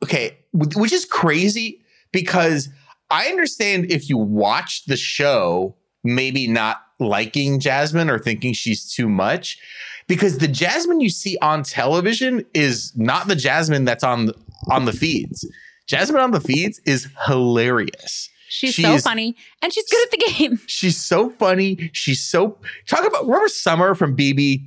okay, 0.03 0.37
which 0.53 0.93
is 0.93 1.05
crazy 1.05 1.81
because 2.13 2.69
I 3.11 3.27
understand 3.29 3.91
if 3.91 4.09
you 4.09 4.19
watch 4.19 4.85
the 4.85 4.97
show, 4.97 5.75
maybe 6.05 6.47
not 6.47 6.83
liking 7.01 7.59
Jasmine 7.59 8.09
or 8.11 8.19
thinking 8.19 8.53
she's 8.53 8.91
too 8.93 9.09
much, 9.09 9.59
because 10.07 10.39
the 10.39 10.49
Jasmine 10.49 11.01
you 11.01 11.09
see 11.11 11.37
on 11.43 11.63
television 11.65 12.45
is 12.55 12.93
not 12.97 13.27
the 13.29 13.35
Jasmine 13.37 13.85
that's 13.85 14.05
on 14.05 14.31
on 14.71 14.85
the 14.85 14.93
feeds. 14.93 15.47
Jasmine 15.87 16.21
on 16.21 16.31
the 16.31 16.41
feeds 16.41 16.81
is 16.87 17.09
hilarious. 17.27 18.31
She's 18.49 18.75
She 18.75 18.83
so 18.83 18.95
is- 18.95 19.03
funny 19.03 19.35
and 19.63 19.73
she's 19.73 19.89
good 19.91 20.05
at 20.07 20.11
the 20.13 20.33
game. 20.33 20.61
She's 20.67 20.97
so 21.01 21.31
funny. 21.31 21.91
She's 21.93 22.23
so 22.23 22.59
talk 22.87 23.07
about 23.07 23.25
remember 23.27 23.49
Summer 23.49 23.95
from 23.95 24.17
BB 24.17 24.67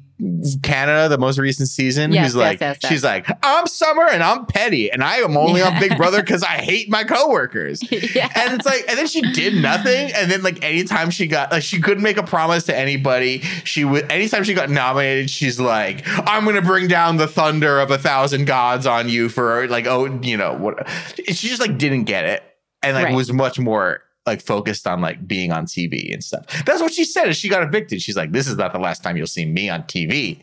Canada, 0.64 1.10
the 1.10 1.18
most 1.18 1.38
recent 1.38 1.70
season. 1.70 2.12
Yes, 2.12 2.26
who's 2.28 2.36
yes, 2.36 2.42
like, 2.42 2.60
yes, 2.60 2.80
she's 2.88 3.04
like, 3.04 3.28
I'm 3.44 3.68
Summer 3.68 4.04
and 4.08 4.24
I'm 4.24 4.46
petty, 4.48 4.92
and 4.92 5.04
I 5.04 5.18
am 5.18 5.38
only 5.38 5.62
on 5.62 5.80
Big 5.80 5.96
Brother 5.96 6.22
because 6.24 6.42
I 6.44 6.58
hate 6.58 6.90
my 6.90 7.04
coworkers. 7.04 7.82
yeah. 7.92 8.32
And 8.36 8.56
it's 8.56 8.66
like, 8.66 8.84
and 8.90 8.98
then 8.98 9.08
she 9.08 9.22
did 9.34 9.56
nothing. 9.62 10.12
And 10.16 10.32
then 10.32 10.42
like 10.42 10.64
anytime 10.64 11.12
she 11.12 11.28
got 11.28 11.52
like 11.52 11.64
she 11.64 11.80
couldn't 11.80 12.04
make 12.04 12.18
a 12.18 12.24
promise 12.24 12.64
to 12.66 12.76
anybody. 12.76 13.40
She 13.64 13.86
would 13.86 14.12
anytime 14.12 14.44
she 14.44 14.54
got 14.54 14.70
nominated, 14.70 15.30
she's 15.30 15.60
like, 15.60 16.02
I'm 16.08 16.46
gonna 16.46 16.62
bring 16.62 16.88
down 16.88 17.18
the 17.18 17.28
thunder 17.28 17.80
of 17.80 17.92
a 17.92 17.98
thousand 17.98 18.46
gods 18.46 18.86
on 18.88 19.10
you 19.10 19.30
for 19.30 19.68
like, 19.68 19.86
oh, 19.86 20.06
you 20.22 20.38
know, 20.38 20.54
what 20.54 20.88
she 21.28 21.48
just 21.48 21.62
like 21.62 21.78
didn't 21.78 22.06
get 22.06 22.26
it. 22.26 22.44
And 22.84 22.96
like 22.96 23.06
Right. 23.06 23.16
was 23.16 23.32
much 23.34 23.60
more 23.60 24.02
like 24.28 24.42
focused 24.42 24.86
on 24.86 25.02
like 25.02 25.28
being 25.28 25.52
on 25.52 25.66
TV 25.66 26.14
and 26.14 26.24
stuff. 26.24 26.46
That's 26.66 26.82
what 26.82 26.94
she 26.94 27.04
said 27.06 27.28
as 27.30 27.38
she 27.38 27.50
got 27.50 27.64
evicted. 27.64 28.02
She's 28.02 28.16
like, 28.18 28.32
This 28.32 28.48
is 28.48 28.58
not 28.58 28.74
the 28.74 28.80
last 28.80 29.02
time 29.02 29.18
you'll 29.18 29.26
see 29.28 29.46
me 29.46 29.70
on 29.70 29.84
TV. 29.84 30.40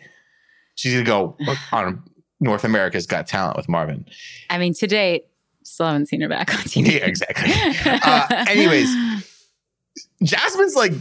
She's 0.74 0.92
gonna 0.92 1.04
go 1.04 1.36
on 1.70 2.02
North 2.40 2.64
America's 2.64 3.06
Got 3.06 3.26
Talent 3.26 3.56
with 3.56 3.68
Marvin. 3.68 4.06
I 4.50 4.58
mean, 4.58 4.74
to 4.74 4.86
date, 4.86 5.26
still 5.62 5.86
haven't 5.86 6.06
seen 6.06 6.20
her 6.22 6.28
back 6.28 6.52
on 6.52 6.60
TV. 6.62 6.92
Yeah, 6.98 7.06
exactly. 7.06 7.52
Uh, 8.02 8.44
anyways, 8.48 8.88
Jasmine's 10.22 10.74
like 10.74 10.92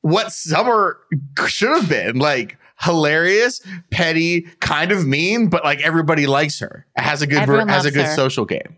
what 0.00 0.32
Summer 0.32 0.98
should 1.46 1.70
have 1.70 1.88
been 1.88 2.18
like 2.18 2.58
hilarious, 2.80 3.60
petty, 3.90 4.42
kind 4.60 4.92
of 4.92 5.06
mean, 5.06 5.48
but 5.48 5.64
like 5.64 5.80
everybody 5.80 6.26
likes 6.26 6.60
her. 6.60 6.86
Has 6.96 7.22
a 7.22 7.26
good 7.26 7.38
Everyone 7.38 7.68
has 7.68 7.84
a 7.84 7.90
good 7.90 8.06
her. 8.06 8.14
social 8.14 8.44
game. 8.44 8.76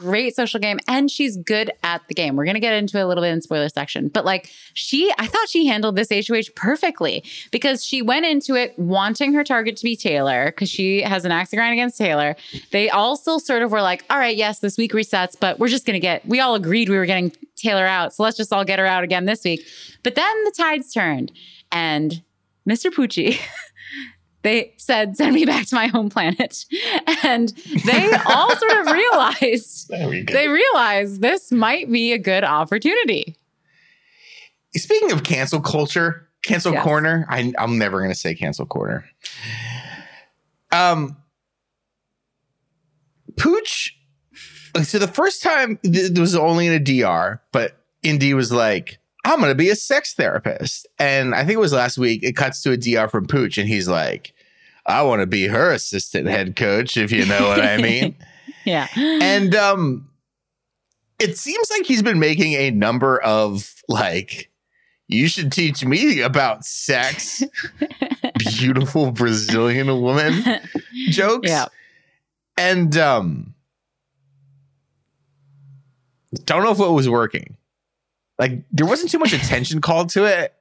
Great 0.00 0.34
social 0.34 0.58
game 0.58 0.78
and 0.88 1.10
she's 1.10 1.36
good 1.36 1.70
at 1.82 2.00
the 2.08 2.14
game. 2.14 2.34
We're 2.34 2.44
going 2.44 2.54
to 2.54 2.60
get 2.60 2.72
into 2.72 3.04
a 3.04 3.06
little 3.06 3.22
bit 3.22 3.32
in 3.32 3.42
spoiler 3.42 3.68
section. 3.68 4.08
But 4.08 4.24
like 4.24 4.50
she 4.72 5.12
I 5.18 5.26
thought 5.26 5.48
she 5.48 5.66
handled 5.66 5.94
this 5.94 6.08
HOH 6.10 6.52
perfectly 6.56 7.22
because 7.50 7.84
she 7.84 8.00
went 8.00 8.24
into 8.24 8.54
it 8.54 8.78
wanting 8.78 9.34
her 9.34 9.44
target 9.44 9.76
to 9.76 9.84
be 9.84 9.94
Taylor 9.94 10.52
cuz 10.52 10.70
she 10.70 11.02
has 11.02 11.26
an 11.26 11.32
axe 11.32 11.50
to 11.50 11.56
grind 11.56 11.74
against 11.74 11.98
Taylor. 11.98 12.34
They 12.72 12.88
all 12.88 13.14
still 13.14 13.38
sort 13.40 13.62
of 13.62 13.70
were 13.70 13.82
like, 13.82 14.04
"All 14.08 14.18
right, 14.18 14.36
yes, 14.36 14.60
this 14.60 14.78
week 14.78 14.92
resets, 14.92 15.36
but 15.38 15.58
we're 15.58 15.68
just 15.68 15.84
going 15.84 15.94
to 15.94 16.00
get 16.00 16.26
we 16.26 16.40
all 16.40 16.54
agreed 16.54 16.88
we 16.88 16.96
were 16.96 17.06
getting 17.06 17.32
Taylor 17.56 17.86
out. 17.86 18.14
So 18.14 18.22
let's 18.22 18.38
just 18.38 18.52
all 18.54 18.64
get 18.64 18.78
her 18.78 18.86
out 18.86 19.04
again 19.04 19.26
this 19.26 19.44
week." 19.44 19.60
But 20.02 20.14
then 20.14 20.44
the 20.44 20.52
tides 20.56 20.92
turned 20.92 21.30
and 21.70 22.22
Mr. 22.68 22.90
Pucci 22.90 23.38
they 24.42 24.72
said, 24.78 25.16
send 25.16 25.34
me 25.34 25.44
back 25.44 25.66
to 25.66 25.74
my 25.74 25.86
home 25.88 26.08
planet. 26.10 26.64
And 27.22 27.48
they 27.84 28.10
all 28.26 28.56
sort 28.56 28.72
of 28.72 28.86
realized, 28.86 29.88
There 29.90 30.08
we 30.08 30.22
go. 30.22 30.32
they 30.32 30.48
realized 30.48 31.20
this 31.20 31.52
might 31.52 31.90
be 31.90 32.12
a 32.12 32.18
good 32.18 32.44
opportunity. 32.44 33.36
Speaking 34.74 35.12
of 35.12 35.22
cancel 35.24 35.60
culture, 35.60 36.28
cancel 36.42 36.72
Yes. 36.72 36.82
corner. 36.84 37.26
I, 37.28 37.52
I'm 37.58 37.76
never 37.78 38.00
gonna 38.00 38.14
say 38.14 38.34
cancel 38.34 38.64
corner. 38.66 39.04
Um, 40.72 41.16
Pooch. 43.36 43.96
So 44.84 44.98
the 44.98 45.08
first 45.08 45.42
time 45.42 45.78
th- 45.82 46.12
it 46.12 46.18
was 46.18 46.34
only 46.36 46.66
in 46.68 46.72
a 46.74 46.78
DR, 46.80 47.40
but 47.52 47.76
Indy 48.02 48.34
was 48.34 48.52
like, 48.52 48.98
"I'm 49.24 49.40
gonna 49.40 49.54
be 49.54 49.68
a 49.70 49.76
sex 49.76 50.14
therapist," 50.14 50.86
and 50.98 51.34
I 51.34 51.40
think 51.44 51.52
it 51.56 51.60
was 51.60 51.72
last 51.72 51.98
week. 51.98 52.22
It 52.22 52.36
cuts 52.36 52.62
to 52.62 52.72
a 52.72 52.76
DR 52.76 53.08
from 53.08 53.26
Pooch, 53.26 53.58
and 53.58 53.68
he's 53.68 53.88
like, 53.88 54.32
"I 54.86 55.02
want 55.02 55.20
to 55.20 55.26
be 55.26 55.46
her 55.46 55.70
assistant 55.72 56.26
head 56.28 56.56
coach, 56.56 56.96
if 56.96 57.12
you 57.12 57.26
know 57.26 57.48
what 57.48 57.60
I 57.60 57.76
mean." 57.82 58.16
Yeah. 58.64 58.88
and 58.96 59.54
um 59.54 60.08
it 61.18 61.36
seems 61.38 61.70
like 61.70 61.86
he's 61.86 62.02
been 62.02 62.18
making 62.18 62.52
a 62.54 62.70
number 62.70 63.20
of 63.22 63.74
like 63.88 64.50
you 65.08 65.28
should 65.28 65.50
teach 65.50 65.84
me 65.84 66.20
about 66.20 66.64
sex 66.64 67.42
beautiful 68.38 69.12
brazilian 69.12 69.86
woman 70.02 70.44
jokes 71.08 71.48
Yeah. 71.48 71.66
and 72.58 72.96
um 72.98 73.54
don't 76.44 76.62
know 76.62 76.70
if 76.72 76.78
it 76.80 76.90
was 76.92 77.08
working 77.08 77.56
like 78.40 78.64
there 78.72 78.86
wasn't 78.86 79.08
too 79.08 79.18
much 79.20 79.32
attention 79.40 79.80
called 79.80 80.08
to 80.08 80.24
it 80.24 80.52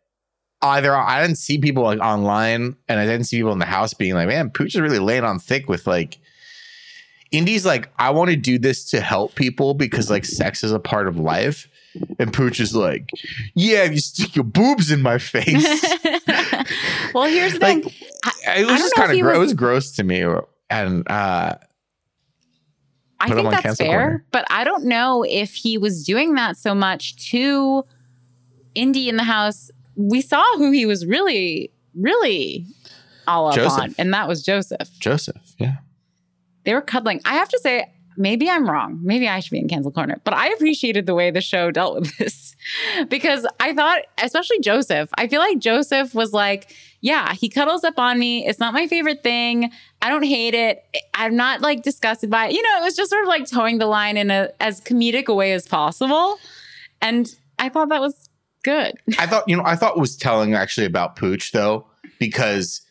either 0.62 0.96
i 0.96 1.20
didn't 1.22 1.38
see 1.38 1.58
people 1.58 1.82
like 1.84 2.00
online 2.00 2.76
and 2.88 3.00
i 3.00 3.06
didn't 3.06 3.24
see 3.24 3.38
people 3.38 3.54
in 3.54 3.60
the 3.60 3.66
house 3.66 3.94
being 3.96 4.14
like 4.14 4.28
man 4.28 4.50
pooch 4.52 4.76
is 4.76 4.82
really 4.82 5.00
laying 5.00 5.24
on 5.24 5.40
thick 5.40 5.68
with 5.68 5.88
like 5.88 6.20
Indy's 7.32 7.64
like, 7.64 7.92
I 8.00 8.10
want 8.10 8.32
to 8.32 8.36
do 8.36 8.58
this 8.58 8.90
to 8.90 9.02
help 9.02 9.36
people 9.36 9.76
because 9.76 10.10
like 10.10 10.26
sex 10.26 10.64
is 10.64 10.72
a 10.72 10.80
part 10.80 11.08
of 11.08 11.20
life. 11.20 11.68
And 12.18 12.34
Pooch 12.34 12.60
is 12.60 12.76
like, 12.76 13.08
Yeah, 13.54 13.84
you 13.84 14.00
stick 14.00 14.36
your 14.36 14.46
boobs 14.46 14.90
in 14.90 15.04
my 15.04 15.20
face. 15.20 15.64
well, 17.14 17.26
here's 17.26 17.54
the 17.54 17.60
like 17.62 17.84
thing. 17.84 17.94
it 18.58 18.66
was 18.66 18.80
just 18.80 18.96
kind 18.96 19.12
of 19.12 19.20
gross. 19.20 19.36
It 19.36 19.40
was- 19.40 19.48
was 19.50 19.54
gross 19.54 19.92
to 19.98 20.04
me. 20.04 20.26
And 20.72 21.08
uh 21.08 21.56
I 23.22 23.30
think 23.30 23.50
that's 23.52 23.78
fair, 23.78 24.00
corner. 24.00 24.26
but 24.32 24.46
I 24.50 24.64
don't 24.64 24.86
know 24.86 25.24
if 25.28 25.54
he 25.54 25.78
was 25.78 26.04
doing 26.06 26.36
that 26.36 26.58
so 26.58 26.74
much 26.74 27.16
to 27.32 27.84
Indy 28.76 29.10
in 29.10 29.18
the 29.18 29.24
house. 29.24 29.72
We 29.96 30.22
saw 30.22 30.44
who 30.58 30.72
he 30.72 30.86
was 30.86 31.06
really, 31.06 31.72
really 31.96 32.66
all 33.28 33.50
up 33.50 33.56
Joseph. 33.56 33.80
on, 33.80 33.96
and 33.98 34.14
that 34.14 34.28
was 34.28 34.44
Joseph. 34.44 34.90
Joseph, 35.00 35.56
yeah. 35.58 35.78
They 36.64 36.74
were 36.74 36.82
cuddling. 36.82 37.22
I 37.26 37.34
have 37.36 37.50
to 37.50 37.60
say, 37.60 37.92
maybe 38.18 38.50
I'm 38.50 38.70
wrong. 38.70 39.00
Maybe 39.02 39.28
I 39.28 39.40
should 39.40 39.52
be 39.52 39.60
in 39.60 39.68
cancel 39.68 39.92
corner, 39.92 40.20
but 40.24 40.34
I 40.34 40.50
appreciated 40.50 41.06
the 41.06 41.16
way 41.16 41.32
the 41.32 41.42
show 41.42 41.72
dealt 41.72 41.96
with 41.96 42.18
this 42.18 42.56
because 43.10 43.48
I 43.60 43.74
thought, 43.74 44.02
especially 44.22 44.60
Joseph, 44.60 45.10
I 45.18 45.28
feel 45.28 45.40
like 45.40 45.60
Joseph 45.60 46.14
was 46.14 46.34
like, 46.34 46.74
yeah, 47.02 47.34
he 47.34 47.50
cuddles 47.50 47.84
up 47.84 47.98
on 47.98 48.20
me. 48.20 48.46
It's 48.46 48.60
not 48.60 48.74
my 48.74 48.88
favorite 48.88 49.24
thing. 49.24 49.72
I 50.02 50.10
don't 50.10 50.24
hate 50.24 50.54
it. 50.54 50.84
I'm 51.14 51.36
not 51.36 51.62
like 51.62 51.82
disgusted 51.82 52.30
by 52.30 52.48
it. 52.48 52.54
You 52.54 52.62
know, 52.62 52.82
it 52.82 52.84
was 52.84 52.96
just 52.96 53.10
sort 53.10 53.24
of 53.24 53.28
like 53.28 53.50
towing 53.50 53.78
the 53.78 53.86
line 53.86 54.18
in 54.18 54.32
a 54.32 54.50
as 54.60 54.82
comedic 54.82 55.28
a 55.28 55.34
way 55.34 55.54
as 55.54 55.68
possible. 55.68 56.38
And 57.02 57.34
I 57.58 57.70
thought 57.70 57.90
that 57.90 58.02
was 58.02 58.30
good. 58.64 58.96
I 59.20 59.28
thought, 59.28 59.48
you 59.48 59.56
know, 59.56 59.64
I 59.66 59.76
thought 59.76 59.96
it 59.96 60.00
was 60.00 60.18
telling 60.18 60.54
actually 60.54 60.86
about 60.86 61.16
Pooch 61.16 61.52
though, 61.52 61.86
because 62.20 62.82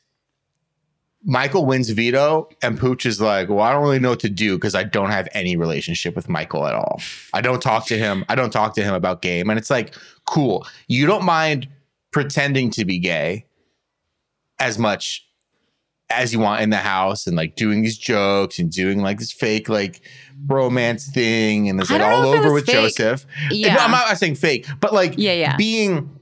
Michael 1.24 1.66
wins 1.66 1.90
veto, 1.90 2.48
and 2.62 2.78
Pooch 2.78 3.04
is 3.04 3.20
like, 3.20 3.50
Well, 3.50 3.60
I 3.60 3.72
don't 3.72 3.82
really 3.82 3.98
know 3.98 4.10
what 4.10 4.20
to 4.20 4.30
do 4.30 4.56
because 4.56 4.74
I 4.74 4.84
don't 4.84 5.10
have 5.10 5.28
any 5.32 5.56
relationship 5.56 6.16
with 6.16 6.28
Michael 6.28 6.66
at 6.66 6.74
all. 6.74 7.02
I 7.34 7.42
don't 7.42 7.60
talk 7.60 7.86
to 7.88 7.98
him. 7.98 8.24
I 8.30 8.34
don't 8.34 8.52
talk 8.52 8.74
to 8.76 8.82
him 8.82 8.94
about 8.94 9.20
game. 9.20 9.50
And 9.50 9.58
it's 9.58 9.68
like, 9.68 9.94
cool. 10.24 10.66
You 10.86 11.06
don't 11.06 11.24
mind 11.24 11.68
pretending 12.10 12.70
to 12.70 12.86
be 12.86 12.98
gay 12.98 13.44
as 14.60 14.78
much 14.78 15.24
as 16.10 16.32
you 16.32 16.38
want 16.38 16.62
in 16.62 16.70
the 16.70 16.76
house 16.76 17.26
and 17.26 17.36
like 17.36 17.54
doing 17.54 17.82
these 17.82 17.98
jokes 17.98 18.58
and 18.58 18.72
doing 18.72 19.00
like 19.00 19.18
this 19.18 19.30
fake 19.30 19.68
like 19.68 20.00
romance 20.46 21.06
thing 21.10 21.68
and 21.68 21.80
it's 21.80 21.90
like 21.90 22.00
all 22.00 22.22
know 22.22 22.32
if 22.32 22.38
it 22.38 22.44
over 22.44 22.54
with 22.54 22.64
fake. 22.66 22.74
Joseph. 22.74 23.26
Yeah. 23.50 23.74
No, 23.74 23.80
I'm 23.80 23.90
not 23.90 24.16
saying 24.16 24.36
fake, 24.36 24.66
but 24.80 24.94
like 24.94 25.14
Yeah, 25.16 25.34
yeah. 25.34 25.56
being 25.56 26.18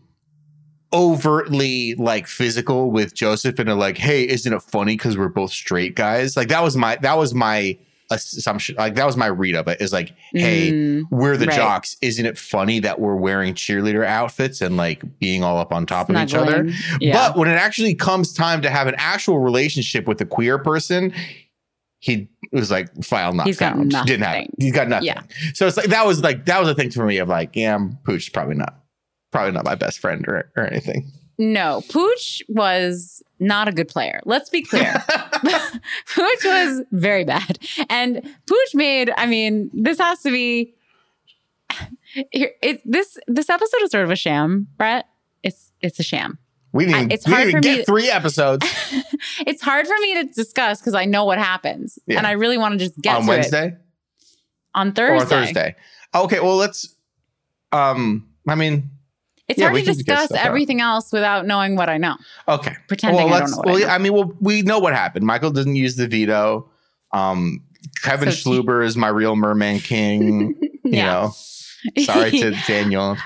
overtly 0.93 1.95
like 1.97 2.27
physical 2.27 2.91
with 2.91 3.15
Joseph 3.15 3.59
and 3.59 3.79
like, 3.79 3.99
hey, 3.99 4.27
isn't 4.27 4.53
it 4.53 4.63
funny 4.63 4.97
because 4.97 5.17
we're 5.17 5.29
both 5.29 5.53
straight 5.53 5.95
guys? 5.95 6.37
Like 6.37 6.49
that 6.49 6.63
was 6.63 6.77
my 6.77 6.97
that 6.97 7.17
was 7.17 7.35
my 7.35 7.79
assumption. 8.11 8.77
Like 8.77 8.95
that 8.95 9.07
was 9.07 9.17
my 9.17 9.27
read 9.27 9.55
of 9.57 9.69
it. 9.69 9.81
Is 9.81 9.93
like, 9.93 10.13
hey, 10.33 10.73
Mm, 10.73 11.03
we're 11.11 11.37
the 11.37 11.47
right. 11.47 11.57
jocks. 11.57 11.97
Isn't 12.03 12.27
it 12.27 12.39
funny 12.39 12.79
that 12.81 13.01
we're 13.01 13.17
wearing 13.17 13.55
cheerleader 13.55 14.05
outfits 14.05 14.61
and 14.61 14.77
like 14.77 15.03
being 15.19 15.43
all 15.43 15.59
up 15.59 15.73
on 15.73 15.87
top 15.87 16.09
of 16.11 16.17
each 16.17 16.35
other? 16.35 16.69
Yeah. 17.01 17.13
But 17.29 17.37
when 17.39 17.49
it 17.49 17.55
actually 17.55 17.95
comes 17.95 18.33
time 18.33 18.63
to 18.63 18.71
have 18.71 18.87
an 18.87 18.95
actual 18.99 19.39
relationship 19.41 20.07
with 20.07 20.21
a 20.21 20.27
queer 20.27 20.59
person, 20.59 21.13
he 21.99 22.29
was 22.53 22.71
like 22.71 22.89
file 23.03 23.33
not 23.33 23.47
He's 23.47 23.59
found. 23.59 23.91
Didn't 23.91 24.23
have 24.23 24.43
it. 24.45 24.51
He's 24.59 24.73
got 24.73 24.89
nothing. 24.89 25.07
Yeah. 25.07 25.23
So 25.55 25.67
it's 25.67 25.77
like 25.77 25.87
that 25.87 26.07
was 26.07 26.23
like 26.23 26.45
that 26.47 26.61
was 26.61 26.69
a 26.69 26.75
thing 26.75 26.91
for 26.91 27.05
me 27.05 27.19
of 27.19 27.29
like, 27.29 27.57
yeah, 27.57 27.75
I'm 27.75 27.99
Pooch 28.05 28.33
probably 28.33 28.55
not 28.55 28.83
probably 29.33 29.53
not 29.53 29.65
my 29.65 29.75
best 29.75 29.99
friend 29.99 30.25
or, 30.29 30.51
or 30.57 30.65
anything. 30.67 31.11
No, 31.39 31.83
Pooch 31.91 32.43
was 32.49 33.23
not 33.39 33.69
a 33.69 33.73
good 33.73 33.89
player. 33.89 34.21
Let's 34.25 34.49
be 34.49 34.63
clear. 34.63 34.95
Pooch 36.15 36.45
was 36.45 36.83
very 36.93 37.25
bad. 37.25 37.59
And 37.91 38.23
Pooch 38.47 38.75
made, 38.75 39.13
I 39.17 39.27
mean, 39.27 39.71
this 39.75 39.99
has 39.99 40.23
to 40.23 40.31
be 40.31 40.75
here- 42.33 42.53
it, 42.63 42.81
this 42.85 43.19
this 43.27 43.51
episode 43.51 43.83
is 43.83 43.91
sort 43.91 44.05
of 44.05 44.11
a 44.11 44.17
sham, 44.17 44.69
Brett. 44.79 45.07
It's 45.43 45.73
it's 45.83 45.99
a 46.01 46.03
sham. 46.03 46.39
We 46.73 46.87
didn't 46.87 47.11
I- 47.11 47.15
it's 47.15 47.27
we 47.27 47.33
hard 47.35 47.45
didn't 47.47 47.63
for 47.63 47.69
me 47.69 47.75
get 47.77 47.79
to- 47.81 47.85
three 47.93 48.11
episodes 48.11 48.67
It's 49.47 49.63
hard 49.63 49.87
for 49.87 49.95
me 50.01 50.15
to 50.23 50.25
discuss 50.25 50.81
because 50.81 50.95
I 50.95 51.05
know 51.05 51.25
what 51.25 51.39
happens. 51.39 51.99
Yeah. 52.07 52.19
And 52.19 52.27
I 52.27 52.33
really 52.33 52.59
want 52.59 52.79
to 52.79 52.79
just 52.79 52.99
get 53.01 53.17
on 53.17 53.23
to 53.23 53.29
Wednesday 53.29 53.67
it 53.69 53.79
on 54.75 54.89
or 54.89 54.93
Thursday. 54.93 55.17
on 55.21 55.27
Thursday. 55.45 55.77
Okay, 56.15 56.41
well 56.41 56.57
let's 56.57 56.95
um 57.73 58.29
I 58.49 58.55
mean 58.55 58.91
It's 59.49 59.59
Yeah, 59.61 59.69
hard 59.71 59.85
to 59.85 59.85
discuss 59.93 60.27
stuff 60.27 60.39
out. 60.41 60.47
everything 60.47 60.81
else 60.81 61.13
without 61.13 61.47
knowing 61.47 61.77
what 61.77 61.89
I 61.89 61.99
know. 61.99 62.17
okay. 62.49 62.75
Pretending 62.89 63.25
well, 63.27 63.35
I 63.35 63.41
don't 63.41 63.51
know 63.53 63.57
what 63.59 63.67
well 63.67 63.77
I 63.77 63.81
know. 63.81 63.87
I 63.89 63.99
mean 63.99 64.13
well 64.13 64.33
we 64.41 64.63
know 64.63 64.79
what 64.79 64.93
happened. 64.95 65.25
Michael 65.27 65.51
doesn't 65.53 65.77
use 65.77 65.97
the 65.97 66.09
veto. 66.09 66.69
Um 67.13 67.63
Kevin 68.03 68.33
So- 68.33 68.51
Schluber 68.51 68.85
is 68.85 68.97
my 68.97 69.09
real 69.09 69.37
merman 69.37 69.79
king. 69.81 70.55
You 70.87 71.03
know, 71.03 71.33
sorry 72.05 72.31
to 72.31 72.53
Daniel. 72.69 73.17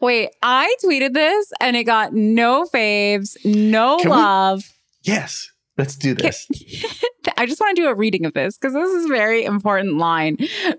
Wait, 0.00 0.30
I 0.42 0.74
tweeted 0.84 1.12
this 1.14 1.52
and 1.60 1.76
it 1.76 1.84
got 1.84 2.12
no 2.12 2.64
faves, 2.64 3.36
no 3.44 3.96
Can 3.98 4.10
we- 4.10 4.16
love. 4.16 4.64
Yes, 5.04 5.50
let's 5.78 5.94
do 5.94 6.14
this. 6.14 6.48
I 7.36 7.46
just 7.46 7.60
want 7.60 7.76
to 7.76 7.82
do 7.82 7.88
a 7.88 7.94
reading 7.94 8.26
of 8.26 8.34
this 8.34 8.58
because 8.58 8.74
this 8.74 8.90
is 8.90 9.04
a 9.04 9.08
very 9.08 9.44
important 9.44 9.98
line 9.98 10.36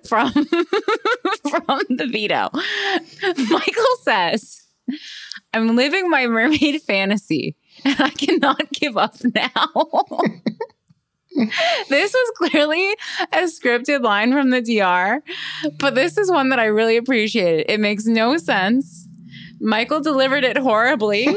from 0.07 0.31
from 0.34 1.79
the 1.89 2.07
veto. 2.12 2.49
Michael 3.49 3.95
says, 4.03 4.61
"I'm 5.54 5.75
living 5.75 6.10
my 6.10 6.27
mermaid 6.27 6.82
fantasy, 6.88 7.56
and 7.84 7.99
I 7.99 8.10
cannot 8.10 8.71
give 8.71 8.97
up 8.97 9.15
now." 9.23 9.71
this 11.89 12.13
was 12.13 12.32
clearly 12.36 12.91
a 13.32 13.43
scripted 13.43 14.04
line 14.04 14.34
from 14.34 14.49
the 14.49 14.62
DR, 14.62 15.21
but 15.80 15.95
this 15.95 16.17
is 16.17 16.30
one 16.30 16.49
that 16.49 16.60
I 16.60 16.65
really 16.65 16.97
appreciated. 16.97 17.65
It 17.69 17.80
makes 17.80 18.06
no 18.06 18.38
sense. 18.38 19.08
Michael 19.60 20.01
delivered 20.01 20.43
it 20.43 20.58
horribly. 20.58 21.27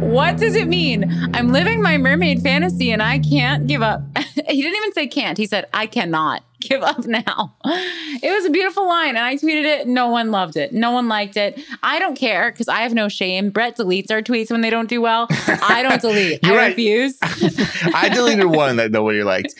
What 0.00 0.36
does 0.36 0.54
it 0.54 0.68
mean? 0.68 1.10
I'm 1.32 1.50
living 1.50 1.80
my 1.80 1.96
mermaid 1.96 2.42
fantasy 2.42 2.90
and 2.90 3.02
I 3.02 3.18
can't 3.18 3.66
give 3.66 3.80
up. 3.82 4.02
he 4.48 4.62
didn't 4.62 4.76
even 4.76 4.92
say 4.92 5.06
can't. 5.06 5.38
He 5.38 5.46
said, 5.46 5.66
I 5.72 5.86
cannot 5.86 6.42
give 6.60 6.82
up 6.82 7.06
now. 7.06 7.54
It 7.64 8.34
was 8.34 8.44
a 8.44 8.50
beautiful 8.50 8.86
line 8.86 9.10
and 9.10 9.18
I 9.18 9.36
tweeted 9.36 9.64
it. 9.64 9.86
No 9.86 10.08
one 10.08 10.30
loved 10.30 10.56
it. 10.56 10.72
No 10.72 10.92
one 10.92 11.08
liked 11.08 11.36
it. 11.36 11.60
I 11.82 11.98
don't 11.98 12.16
care 12.16 12.50
because 12.50 12.68
I 12.68 12.80
have 12.80 12.94
no 12.94 13.08
shame. 13.08 13.50
Brett 13.50 13.76
deletes 13.76 14.10
our 14.10 14.22
tweets 14.22 14.50
when 14.50 14.60
they 14.60 14.70
don't 14.70 14.88
do 14.88 15.00
well. 15.00 15.26
I 15.30 15.82
don't 15.82 16.00
delete. 16.00 16.40
I 16.44 16.56
right. 16.56 16.68
refuse. 16.68 17.18
I 17.22 18.08
deleted 18.12 18.46
one 18.46 18.76
that 18.76 18.90
nobody 18.90 19.22
liked 19.22 19.54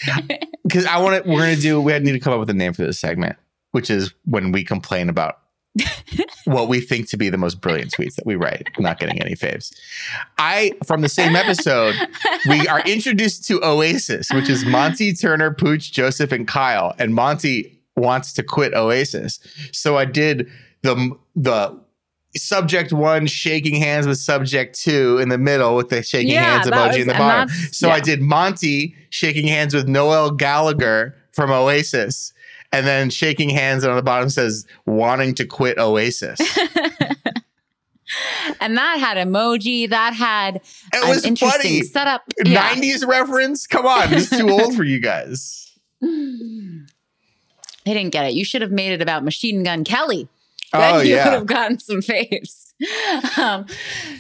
because 0.62 0.87
I 0.87 0.98
want 0.98 1.22
to. 1.22 1.30
We're 1.30 1.40
gonna 1.40 1.56
do. 1.56 1.80
We 1.80 1.98
need 1.98 2.12
to 2.12 2.20
come 2.20 2.32
up 2.32 2.40
with 2.40 2.50
a 2.50 2.54
name 2.54 2.72
for 2.72 2.82
this 2.82 2.98
segment, 2.98 3.37
which 3.72 3.90
is 3.90 4.14
when 4.24 4.52
we 4.52 4.64
complain 4.64 5.09
about 5.09 5.38
what 6.44 6.68
we 6.68 6.80
think 6.80 7.08
to 7.10 7.16
be 7.16 7.28
the 7.30 7.36
most 7.38 7.60
brilliant 7.60 7.90
tweets 7.92 8.14
that 8.16 8.26
we 8.26 8.34
write, 8.36 8.68
not 8.78 8.98
getting 8.98 9.20
any 9.20 9.34
faves. 9.34 9.74
I 10.38 10.72
from 10.86 11.00
the 11.02 11.08
same 11.08 11.36
episode, 11.36 11.94
we 12.48 12.66
are 12.68 12.80
introduced 12.80 13.46
to 13.48 13.62
Oasis, 13.64 14.28
which 14.32 14.48
is 14.48 14.64
Monty, 14.64 15.12
Turner, 15.12 15.52
Pooch, 15.52 15.92
Joseph, 15.92 16.32
and 16.32 16.46
Kyle, 16.46 16.94
and 16.98 17.14
Monty 17.14 17.80
wants 17.96 18.32
to 18.34 18.42
quit 18.42 18.74
Oasis. 18.74 19.38
So 19.72 19.96
I 19.96 20.04
did 20.04 20.48
the 20.82 21.16
the 21.34 21.78
subject 22.36 22.92
one 22.92 23.26
shaking 23.26 23.74
hands 23.76 24.06
with 24.06 24.18
subject 24.18 24.78
two 24.78 25.16
in 25.18 25.30
the 25.30 25.38
middle 25.38 25.74
with 25.74 25.88
the 25.88 26.02
shaking 26.02 26.32
Yeah, 26.32 26.58
hands 26.62 26.66
emoji 26.66 26.86
was- 26.88 26.96
in 26.98 27.06
the 27.08 27.14
bottom. 27.14 27.48
So 27.72 27.88
I 27.90 28.00
did 28.00 28.20
Monty 28.20 28.94
shaking 29.10 29.46
hands 29.46 29.74
with 29.74 29.88
Noel 29.88 30.30
Gallagher 30.30 31.14
from 31.32 31.50
Oasis. 31.50 32.32
And 32.72 32.87
then 32.87 33.11
shaking 33.11 33.48
hands 33.48 33.85
and 33.85 33.90
on 33.90 33.96
the 33.96 34.02
bottom 34.02 34.29
says 34.29 34.66
wanting 34.87 35.35
to 35.37 35.46
quit 35.46 35.79
Oasis. 35.79 36.40
and 38.61 38.76
that 38.76 38.98
had 38.98 39.16
emoji. 39.16 39.88
That 39.88 40.14
had 40.14 40.57
it 40.92 41.09
was 41.09 41.24
interesting 41.24 41.70
funny. 41.70 41.83
setup. 41.83 42.22
Yeah. 42.44 42.74
90s 42.74 43.07
reference. 43.07 43.66
Come 43.66 43.87
on, 43.87 44.12
it's 44.12 44.31
too 44.31 44.50
old 44.50 44.74
for 44.74 44.85
you 44.85 45.00
guys. 45.00 45.62
They 46.00 47.94
didn't 47.94 48.11
get 48.11 48.26
it. 48.26 48.35
You 48.35 48.44
should 48.44 48.62
have 48.62 48.72
made 48.72 48.92
it 48.92 49.00
about 49.00 49.24
Machine 49.24 49.62
Gun 49.62 49.85
Kelly. 49.85 50.29
Oh 50.72 50.81
then 50.81 51.07
you 51.07 51.14
would 51.14 51.24
have 51.24 51.46
gotten 51.46 51.79
some 51.79 52.00
faves. 52.00 52.64
Um, 53.38 53.64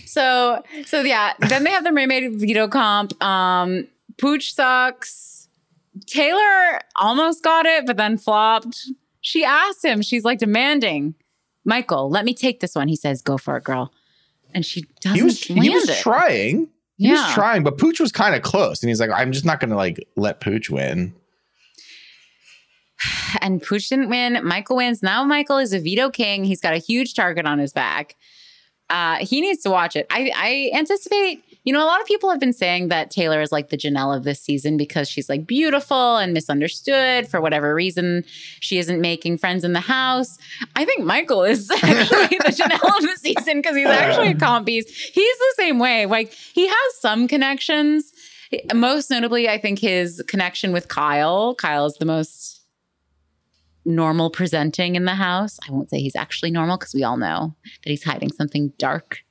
so 0.06 0.62
so 0.86 1.02
yeah, 1.02 1.34
then 1.40 1.62
they 1.62 1.70
have 1.70 1.84
the 1.84 1.92
mermaid 1.92 2.40
veto 2.40 2.68
comp. 2.68 3.22
Um, 3.22 3.86
Pooch 4.16 4.54
sucks. 4.54 5.35
Taylor 6.06 6.80
almost 6.96 7.42
got 7.42 7.66
it, 7.66 7.86
but 7.86 7.96
then 7.96 8.18
flopped. 8.18 8.90
She 9.20 9.44
asked 9.44 9.84
him, 9.84 10.02
she's 10.02 10.24
like 10.24 10.38
demanding, 10.38 11.14
Michael, 11.64 12.08
let 12.10 12.24
me 12.24 12.34
take 12.34 12.60
this 12.60 12.74
one. 12.74 12.88
He 12.88 12.96
says, 12.96 13.22
Go 13.22 13.38
for 13.38 13.56
it, 13.56 13.64
girl. 13.64 13.92
And 14.54 14.64
she 14.64 14.84
doesn't 15.00 15.16
He 15.16 15.22
was 15.22 15.42
he 15.42 15.70
was 15.70 15.88
it. 15.88 15.98
trying. 15.98 16.68
He 16.96 17.08
Yeah. 17.08 17.24
was 17.26 17.34
trying, 17.34 17.62
but 17.62 17.78
Pooch 17.78 18.00
was 18.00 18.12
kind 18.12 18.34
of 18.34 18.42
close. 18.42 18.82
And 18.82 18.88
he's 18.88 19.00
like, 19.00 19.10
I'm 19.10 19.32
just 19.32 19.44
not 19.44 19.60
gonna 19.60 19.76
like 19.76 20.06
let 20.16 20.40
Pooch 20.40 20.70
win. 20.70 21.14
and 23.40 23.62
Pooch 23.62 23.88
didn't 23.88 24.08
win. 24.08 24.40
Michael 24.44 24.76
wins. 24.76 25.02
Now 25.02 25.24
Michael 25.24 25.58
is 25.58 25.72
a 25.72 25.80
veto 25.80 26.10
king. 26.10 26.44
He's 26.44 26.60
got 26.60 26.74
a 26.74 26.78
huge 26.78 27.14
target 27.14 27.46
on 27.46 27.58
his 27.58 27.72
back. 27.72 28.16
Uh, 28.88 29.16
he 29.16 29.40
needs 29.40 29.62
to 29.62 29.70
watch 29.70 29.96
it. 29.96 30.06
I, 30.10 30.30
I 30.34 30.78
anticipate, 30.78 31.42
you 31.66 31.72
know, 31.72 31.82
a 31.82 31.84
lot 31.84 32.00
of 32.00 32.06
people 32.06 32.30
have 32.30 32.38
been 32.38 32.52
saying 32.52 32.88
that 32.88 33.10
Taylor 33.10 33.42
is 33.42 33.50
like 33.50 33.70
the 33.70 33.76
Janelle 33.76 34.16
of 34.16 34.22
this 34.22 34.40
season 34.40 34.76
because 34.76 35.10
she's 35.10 35.28
like 35.28 35.48
beautiful 35.48 36.16
and 36.16 36.32
misunderstood 36.32 37.26
for 37.26 37.40
whatever 37.40 37.74
reason. 37.74 38.22
She 38.60 38.78
isn't 38.78 39.00
making 39.00 39.38
friends 39.38 39.64
in 39.64 39.72
the 39.72 39.80
house. 39.80 40.38
I 40.76 40.84
think 40.84 41.04
Michael 41.04 41.42
is 41.42 41.68
actually 41.82 42.38
the 42.38 42.54
Janelle 42.56 42.98
of 42.98 43.02
the 43.02 43.16
season 43.16 43.56
because 43.56 43.74
he's 43.74 43.88
actually 43.88 44.28
a 44.28 44.34
comp 44.38 44.64
beast. 44.64 44.88
He's 44.90 45.38
the 45.38 45.54
same 45.56 45.80
way. 45.80 46.06
Like 46.06 46.32
he 46.32 46.68
has 46.68 47.00
some 47.00 47.26
connections. 47.26 48.12
Most 48.72 49.10
notably, 49.10 49.48
I 49.48 49.58
think 49.60 49.80
his 49.80 50.22
connection 50.28 50.72
with 50.72 50.86
Kyle. 50.86 51.56
Kyle 51.56 51.86
is 51.86 51.96
the 51.98 52.06
most 52.06 52.62
normal 53.84 54.30
presenting 54.30 54.94
in 54.94 55.04
the 55.04 55.16
house. 55.16 55.58
I 55.68 55.72
won't 55.72 55.90
say 55.90 55.98
he's 55.98 56.14
actually 56.14 56.52
normal 56.52 56.78
because 56.78 56.94
we 56.94 57.02
all 57.02 57.16
know 57.16 57.56
that 57.82 57.90
he's 57.90 58.04
hiding 58.04 58.30
something 58.30 58.72
dark 58.78 59.25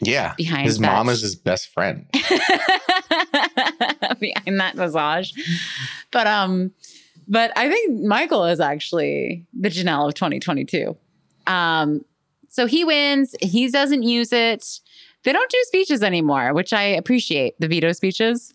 Yeah. 0.00 0.34
behind 0.36 0.66
His 0.66 0.78
that. 0.78 0.92
mom 0.92 1.08
is 1.08 1.22
his 1.22 1.36
best 1.36 1.68
friend. 1.68 2.06
behind 4.18 4.60
that 4.60 4.74
visage. 4.74 5.34
But 6.12 6.26
um, 6.26 6.72
but 7.28 7.52
I 7.56 7.68
think 7.68 8.00
Michael 8.02 8.44
is 8.44 8.60
actually 8.60 9.44
the 9.58 9.68
Janelle 9.68 10.08
of 10.08 10.14
2022. 10.14 10.96
Um, 11.46 12.04
so 12.48 12.66
he 12.66 12.84
wins. 12.84 13.34
He 13.40 13.68
doesn't 13.70 14.02
use 14.02 14.32
it. 14.32 14.80
They 15.24 15.32
don't 15.32 15.50
do 15.50 15.58
speeches 15.62 16.02
anymore, 16.02 16.54
which 16.54 16.72
I 16.72 16.82
appreciate. 16.82 17.54
The 17.58 17.68
veto 17.68 17.92
speeches. 17.92 18.52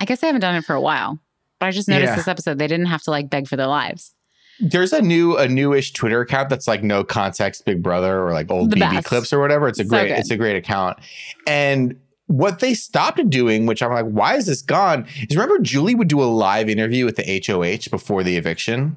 I 0.00 0.04
guess 0.04 0.22
I 0.22 0.26
haven't 0.26 0.40
done 0.42 0.54
it 0.56 0.64
for 0.64 0.74
a 0.74 0.80
while, 0.80 1.18
but 1.58 1.66
I 1.66 1.70
just 1.70 1.88
noticed 1.88 2.10
Yeah. 2.10 2.16
this 2.16 2.28
episode 2.28 2.58
they 2.58 2.66
didn't 2.66 2.86
have 2.86 3.02
to 3.04 3.10
like 3.10 3.30
beg 3.30 3.48
for 3.48 3.56
their 3.56 3.66
lives. 3.68 4.12
There's 4.60 4.92
a 4.92 5.02
new 5.02 5.36
a 5.36 5.46
newish 5.48 5.92
Twitter 5.92 6.20
account 6.22 6.48
that's 6.48 6.66
like 6.66 6.82
no 6.82 7.04
context 7.04 7.64
Big 7.64 7.82
Brother 7.82 8.22
or 8.26 8.32
like 8.32 8.50
old 8.50 8.70
The 8.70 8.76
BB 8.76 8.80
best. 8.94 9.06
clips 9.06 9.32
or 9.32 9.38
whatever. 9.40 9.68
It's 9.68 9.78
a 9.80 9.84
So 9.84 9.88
great 9.90 10.08
good. 10.08 10.18
it's 10.18 10.30
a 10.30 10.36
great 10.36 10.56
account. 10.56 10.98
And 11.46 11.96
what 12.26 12.58
they 12.60 12.74
stopped 12.74 13.28
doing, 13.30 13.66
which 13.66 13.82
I'm 13.82 13.92
like, 13.92 14.06
why 14.06 14.34
is 14.36 14.46
this 14.46 14.62
gone? 14.62 15.06
Is 15.28 15.36
remember 15.36 15.58
Julie 15.62 15.94
would 15.94 16.08
do 16.08 16.22
a 16.22 16.24
live 16.24 16.68
interview 16.68 17.04
with 17.04 17.16
the 17.16 17.22
HOH 17.46 17.88
before 17.90 18.24
the 18.24 18.36
eviction, 18.36 18.96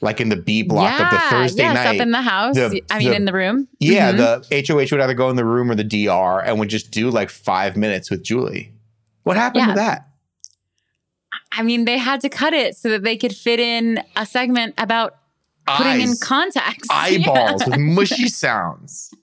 like 0.00 0.20
in 0.20 0.28
the 0.28 0.36
B 0.36 0.62
block 0.62 1.00
of 1.00 1.10
the 1.10 1.18
Thursday 1.30 1.62
yes, 1.62 1.74
night. 1.74 1.86
up 1.96 2.02
in 2.02 2.10
the 2.10 2.20
house. 2.20 2.56
The- 2.56 2.82
I 2.90 2.98
mean, 2.98 3.10
the- 3.10 3.16
in 3.16 3.24
the 3.24 3.32
room. 3.32 3.68
yeah, 3.80 4.12
Mhm. 4.12 4.16
the 4.50 4.56
HOH 4.56 4.90
would 4.90 5.00
either 5.00 5.14
go 5.14 5.30
in 5.30 5.36
the 5.36 5.44
room 5.44 5.70
or 5.70 5.74
the 5.74 5.84
DR 5.84 6.40
and 6.44 6.58
would 6.58 6.68
just 6.68 6.90
do 6.90 7.10
like 7.10 7.30
five 7.30 7.76
minutes 7.76 8.10
with 8.10 8.22
Julie. 8.22 8.72
What 9.22 9.36
happened 9.38 9.62
Yeah. 9.62 9.68
to 9.68 9.74
that? 9.76 10.08
I 11.56 11.62
mean, 11.62 11.84
they 11.84 11.98
had 11.98 12.20
to 12.22 12.28
cut 12.28 12.52
it 12.52 12.76
so 12.76 12.88
that 12.90 13.02
they 13.02 13.16
could 13.16 13.34
fit 13.34 13.60
in 13.60 14.02
a 14.16 14.26
segment 14.26 14.74
about 14.78 15.16
putting 15.66 16.00
in 16.00 16.10
Eyes, 16.10 16.20
contacts. 16.20 16.88
eyeballs 16.90 17.64
with 17.66 17.78
mushy 17.78 18.28
sounds. 18.28 19.14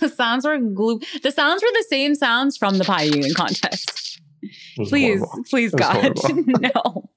The 0.00 0.08
sounds 0.08 0.46
were 0.46 0.58
glue. 0.58 1.00
The 1.22 1.30
sounds 1.30 1.62
were 1.62 1.72
the 1.72 1.86
same 1.88 2.14
sounds 2.14 2.56
from 2.56 2.78
the 2.78 2.84
pie 2.84 3.04
eating 3.04 3.34
contest. 3.34 4.20
Please, 4.76 5.20
horrible. 5.20 5.44
please, 5.48 5.74
God, 5.74 6.14
no. 6.36 7.10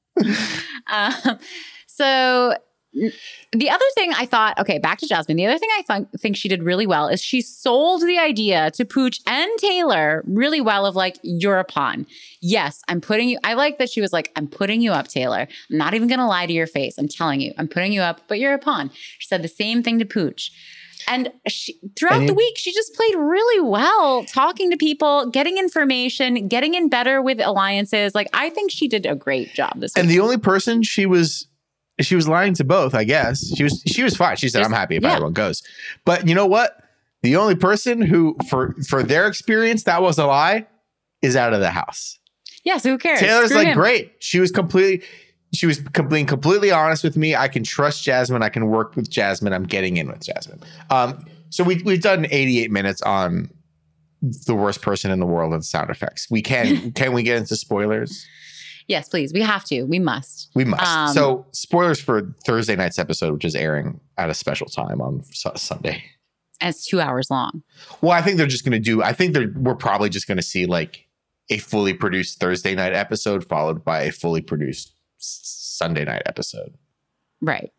um, 0.91 1.39
so 1.87 2.53
the 3.51 3.69
other 3.69 3.85
thing 3.95 4.13
I 4.13 4.25
thought, 4.25 4.57
okay, 4.59 4.79
back 4.79 4.99
to 4.99 5.07
Jasmine. 5.07 5.37
The 5.37 5.45
other 5.45 5.57
thing 5.57 5.69
I 5.77 5.97
th- 5.97 6.07
think 6.17 6.37
she 6.37 6.47
did 6.47 6.63
really 6.63 6.87
well 6.87 7.07
is 7.07 7.21
she 7.21 7.41
sold 7.41 8.01
the 8.01 8.17
idea 8.17 8.71
to 8.71 8.85
Pooch 8.85 9.19
and 9.27 9.49
Taylor 9.57 10.23
really 10.27 10.61
well 10.61 10.85
of 10.85 10.95
like, 10.95 11.17
you're 11.21 11.59
a 11.59 11.65
pawn. 11.65 12.05
Yes, 12.47 12.83
I'm 12.87 13.01
putting 13.01 13.27
you, 13.27 13.39
I 13.43 13.55
like 13.55 13.79
that 13.79 13.89
she 13.89 14.01
was 14.01 14.13
like, 14.13 14.31
I'm 14.35 14.47
putting 14.47 14.79
you 14.79 14.91
up, 14.91 15.07
Taylor. 15.07 15.47
I'm 15.71 15.77
not 15.77 15.95
even 15.95 16.07
going 16.07 16.19
to 16.19 16.27
lie 16.27 16.45
to 16.45 16.53
your 16.53 16.67
face. 16.67 16.95
I'm 16.99 17.07
telling 17.07 17.41
you, 17.41 17.53
I'm 17.57 17.67
putting 17.67 17.91
you 17.91 18.01
up, 18.01 18.21
but 18.27 18.37
you're 18.37 18.53
a 18.53 18.59
pawn. 18.59 18.91
She 19.17 19.27
said 19.27 19.41
the 19.41 19.47
same 19.47 19.81
thing 19.81 19.97
to 19.97 20.05
Pooch. 20.05 20.51
And 21.07 21.31
she, 21.47 21.79
throughout 21.95 22.19
And 22.19 22.29
the 22.29 22.35
week, 22.35 22.55
she 22.59 22.71
just 22.71 22.93
played 22.93 23.15
really 23.15 23.61
well, 23.67 24.25
talking 24.25 24.69
to 24.69 24.77
people, 24.77 25.25
getting 25.31 25.57
information, 25.57 26.47
getting 26.47 26.75
in 26.75 26.87
better 26.87 27.19
with 27.19 27.39
alliances. 27.39 28.13
Like, 28.13 28.27
I 28.31 28.51
think 28.51 28.69
she 28.69 28.87
did 28.87 29.07
a 29.07 29.15
great 29.15 29.53
job 29.55 29.79
this 29.79 29.95
And 29.95 30.07
week. 30.07 30.15
the 30.15 30.21
only 30.21 30.37
person 30.37 30.83
she 30.83 31.07
was 31.07 31.47
she 32.01 32.15
was 32.15 32.27
lying 32.27 32.53
to 32.55 32.63
both, 32.63 32.93
I 32.93 33.05
guess. 33.05 33.43
She 33.55 33.63
was 33.63 33.81
she 33.87 34.03
was 34.03 34.15
fine. 34.15 34.35
She 34.35 34.49
said, 34.49 34.61
I'm 34.61 34.71
happy 34.71 34.97
if 34.97 35.03
yeah. 35.03 35.13
everyone 35.13 35.33
goes. 35.33 35.63
But 36.05 36.27
you 36.27 36.35
know 36.35 36.45
what? 36.45 36.77
The 37.23 37.37
only 37.37 37.55
person 37.55 38.01
who 38.01 38.35
for 38.49 38.75
for 38.87 39.01
their 39.01 39.25
experience 39.27 39.83
that 39.85 40.01
was 40.03 40.19
a 40.19 40.25
lie 40.27 40.67
is 41.23 41.35
out 41.35 41.53
of 41.53 41.59
the 41.59 41.71
house. 41.71 42.19
Yeah, 42.65 42.77
so 42.77 42.89
who 42.89 42.97
cares? 42.97 43.19
Taylor's 43.19 43.45
Screw 43.45 43.57
like, 43.57 43.67
him. 43.67 43.77
great. 43.77 44.13
She 44.19 44.39
was 44.39 44.51
completely 44.51 45.03
she 45.53 45.67
was 45.67 45.79
being 46.09 46.25
completely 46.25 46.71
honest 46.71 47.03
with 47.03 47.15
me. 47.15 47.35
I 47.35 47.47
can 47.47 47.63
trust 47.63 48.03
Jasmine. 48.03 48.43
I 48.43 48.49
can 48.49 48.67
work 48.67 48.95
with 48.95 49.09
Jasmine. 49.09 49.53
I'm 49.53 49.63
getting 49.63 49.97
in 49.97 50.07
with 50.07 50.25
Jasmine. 50.25 50.59
Um, 50.89 51.25
so 51.49 51.63
we 51.63 51.81
we've 51.83 52.01
done 52.01 52.27
88 52.29 52.71
minutes 52.71 53.01
on 53.03 53.49
the 54.21 54.55
worst 54.55 54.81
person 54.81 55.11
in 55.11 55.19
the 55.19 55.25
world 55.25 55.53
and 55.53 55.63
sound 55.63 55.89
effects. 55.89 56.27
We 56.29 56.41
can 56.41 56.91
can 56.93 57.13
we 57.13 57.23
get 57.23 57.37
into 57.37 57.55
spoilers? 57.55 58.25
Yes, 58.87 59.09
please. 59.09 59.33
We 59.33 59.41
have 59.41 59.63
to. 59.65 59.83
We 59.83 59.97
must. 59.97 60.51
We 60.53 60.63
must. 60.63 60.83
Um, 60.83 61.13
so, 61.13 61.45
spoilers 61.53 61.99
for 61.99 62.33
Thursday 62.45 62.75
night's 62.75 62.99
episode, 62.99 63.33
which 63.33 63.45
is 63.45 63.55
airing 63.55 63.99
at 64.17 64.29
a 64.29 64.33
special 64.35 64.67
time 64.67 65.01
on 65.01 65.23
Su- 65.23 65.49
Sunday. 65.55 66.03
And 66.61 66.69
it's 66.69 66.85
two 66.85 67.01
hours 67.01 67.31
long. 67.31 67.63
Well, 68.01 68.11
I 68.11 68.21
think 68.21 68.37
they're 68.37 68.45
just 68.45 68.63
going 68.63 68.73
to 68.73 68.79
do. 68.79 69.01
I 69.01 69.11
think 69.11 69.33
they're. 69.33 69.51
We're 69.55 69.75
probably 69.75 70.09
just 70.09 70.27
going 70.27 70.37
to 70.37 70.43
see 70.43 70.67
like 70.67 71.07
a 71.49 71.57
fully 71.57 71.93
produced 71.93 72.39
Thursday 72.39 72.75
night 72.75 72.93
episode 72.93 73.47
followed 73.47 73.83
by 73.83 74.01
a 74.03 74.11
fully 74.11 74.41
produced 74.41 74.93
Sunday 75.17 76.05
night 76.05 76.23
episode. 76.25 76.73
Right. 77.41 77.71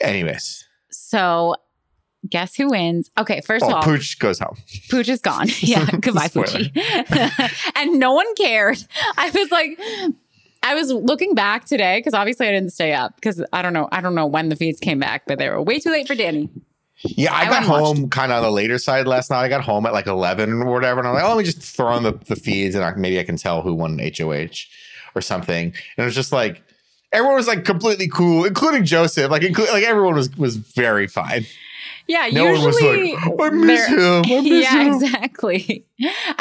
Anyways, 0.00 0.64
So, 0.90 1.54
guess 2.28 2.56
who 2.56 2.70
wins? 2.70 3.10
Okay, 3.18 3.40
first 3.40 3.64
oh, 3.64 3.68
of 3.68 3.72
oh, 3.72 3.76
all, 3.76 3.82
Pooch 3.82 4.18
goes 4.18 4.38
home. 4.38 4.56
Pooch 4.90 5.08
is 5.08 5.20
gone. 5.20 5.48
Yeah, 5.60 5.86
goodbye. 6.00 6.28
Poochie. 6.28 6.72
and 7.76 8.00
no 8.00 8.12
one 8.14 8.26
cared. 8.34 8.78
I 9.16 9.30
was 9.30 9.50
like, 9.50 9.78
I 10.62 10.74
was 10.74 10.90
looking 10.92 11.34
back 11.34 11.66
today 11.66 11.98
because 11.98 12.14
obviously 12.14 12.48
I 12.48 12.52
didn't 12.52 12.70
stay 12.72 12.92
up 12.92 13.14
because 13.16 13.44
I 13.52 13.62
don't 13.62 13.72
know. 13.72 13.88
I 13.92 14.00
don't 14.00 14.14
know 14.14 14.26
when 14.26 14.48
the 14.48 14.56
feeds 14.56 14.80
came 14.80 14.98
back, 14.98 15.22
but 15.26 15.38
they 15.38 15.48
were 15.48 15.62
way 15.62 15.78
too 15.78 15.90
late 15.90 16.08
for 16.08 16.14
Danny. 16.14 16.48
Yeah, 17.04 17.34
I, 17.34 17.42
I 17.42 17.48
got 17.48 17.64
home 17.64 18.08
kind 18.08 18.30
of 18.30 18.38
on 18.38 18.42
the 18.44 18.50
later 18.50 18.78
side 18.78 19.06
last 19.06 19.30
night. 19.30 19.40
I 19.40 19.48
got 19.48 19.62
home 19.62 19.86
at 19.86 19.92
like 19.92 20.06
11 20.06 20.52
or 20.62 20.72
whatever. 20.72 21.00
And 21.00 21.08
I'm 21.08 21.14
like, 21.14 21.24
oh, 21.24 21.28
let 21.28 21.38
me 21.38 21.44
just 21.44 21.60
throw 21.60 21.88
on 21.88 22.02
the, 22.04 22.12
the 22.26 22.36
feeds 22.36 22.74
and 22.74 22.84
I, 22.84 22.94
maybe 22.94 23.18
I 23.18 23.24
can 23.24 23.36
tell 23.36 23.62
who 23.62 23.74
won 23.74 23.98
HOH 23.98 24.66
or 25.14 25.20
something. 25.20 25.66
And 25.66 25.74
it 25.98 26.04
was 26.04 26.14
just 26.14 26.32
like, 26.32 26.62
everyone 27.12 27.36
was 27.36 27.46
like 27.46 27.64
completely 27.64 28.08
cool, 28.08 28.44
including 28.44 28.84
Joseph. 28.84 29.30
Like, 29.30 29.42
inclu- 29.42 29.70
like 29.72 29.84
everyone 29.84 30.14
was 30.14 30.34
was 30.36 30.56
very 30.56 31.06
fine. 31.06 31.44
Yeah, 32.08 32.28
No 32.32 32.44
one 32.44 32.64
was 32.64 32.80
usually 32.80 33.12
like, 33.12 33.40
I 33.40 33.50
miss 33.50 33.86
him. 33.86 33.98
I 34.26 34.40
miss 34.40 34.62
yeah, 34.64 34.82
him. 34.82 34.94
exactly. 34.94 35.86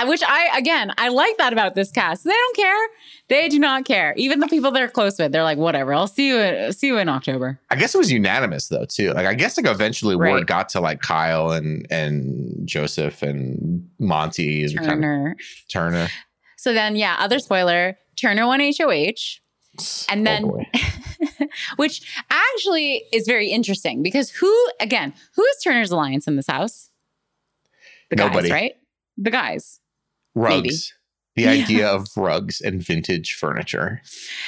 Which 0.06 0.22
I 0.26 0.58
again, 0.58 0.92
I 0.98 1.10
like 1.10 1.38
that 1.38 1.54
about 1.54 1.76
this 1.76 1.92
cast. 1.92 2.24
They 2.24 2.32
don't 2.32 2.56
care. 2.56 2.88
They 3.30 3.48
do 3.48 3.60
not 3.60 3.86
care. 3.86 4.14
Even 4.18 4.40
the 4.40 4.48
people 4.48 4.72
they're 4.72 4.90
close 4.90 5.18
with, 5.20 5.32
they're 5.32 5.44
like, 5.44 5.58
whatever. 5.58 5.94
I'll 5.94 6.08
see 6.08 6.30
you. 6.30 6.72
See 6.74 6.88
you 6.88 6.98
in 6.98 7.08
October. 7.10 7.60
I 7.70 7.76
guess 7.76 7.94
it 7.96 7.98
was 7.98 8.12
unanimous 8.12 8.68
though 8.70 8.86
too. 8.86 9.12
Like 9.14 9.26
I 9.28 9.34
guess 9.34 9.58
like 9.58 9.68
eventually 9.68 10.16
Right. 10.16 10.34
word 10.34 10.48
got 10.48 10.70
to 10.70 10.80
like 10.82 11.02
Kyle 11.02 11.52
and 11.52 11.86
and 11.92 12.68
Joseph 12.68 13.22
and 13.22 13.88
Monty 14.00 14.64
is 14.64 14.74
kind 14.74 14.86
of 14.86 14.92
Turner. 14.94 15.36
Turner. 15.72 16.08
So 16.58 16.74
then, 16.74 16.96
yeah, 16.96 17.16
other 17.20 17.40
spoiler: 17.40 17.98
Turner 18.20 18.46
won 18.48 18.60
HOH. 18.60 19.40
And 20.10 20.28
oh, 20.28 20.32
then- 20.32 20.46
oh 20.46 21.46
which 21.76 22.02
actually 22.30 23.04
is 23.14 23.26
very 23.28 23.50
interesting 23.50 24.02
because 24.02 24.30
who 24.30 24.54
again 24.80 25.14
who 25.36 25.44
is 25.44 25.58
turner's 25.64 25.92
alliance 25.92 26.28
in 26.28 26.36
this 26.36 26.48
house 26.48 26.90
the 28.10 28.16
Nobody. 28.16 28.50
guys 28.50 28.52
right 28.52 28.74
the 29.18 29.32
guys 29.32 29.80
Rugs. 30.34 30.94
maybe. 31.36 31.48
the 31.48 31.62
idea 31.62 31.88
of 31.88 32.08
rugs 32.16 32.62
and 32.62 32.82
vintage 32.82 33.34
furniture. 33.34 34.02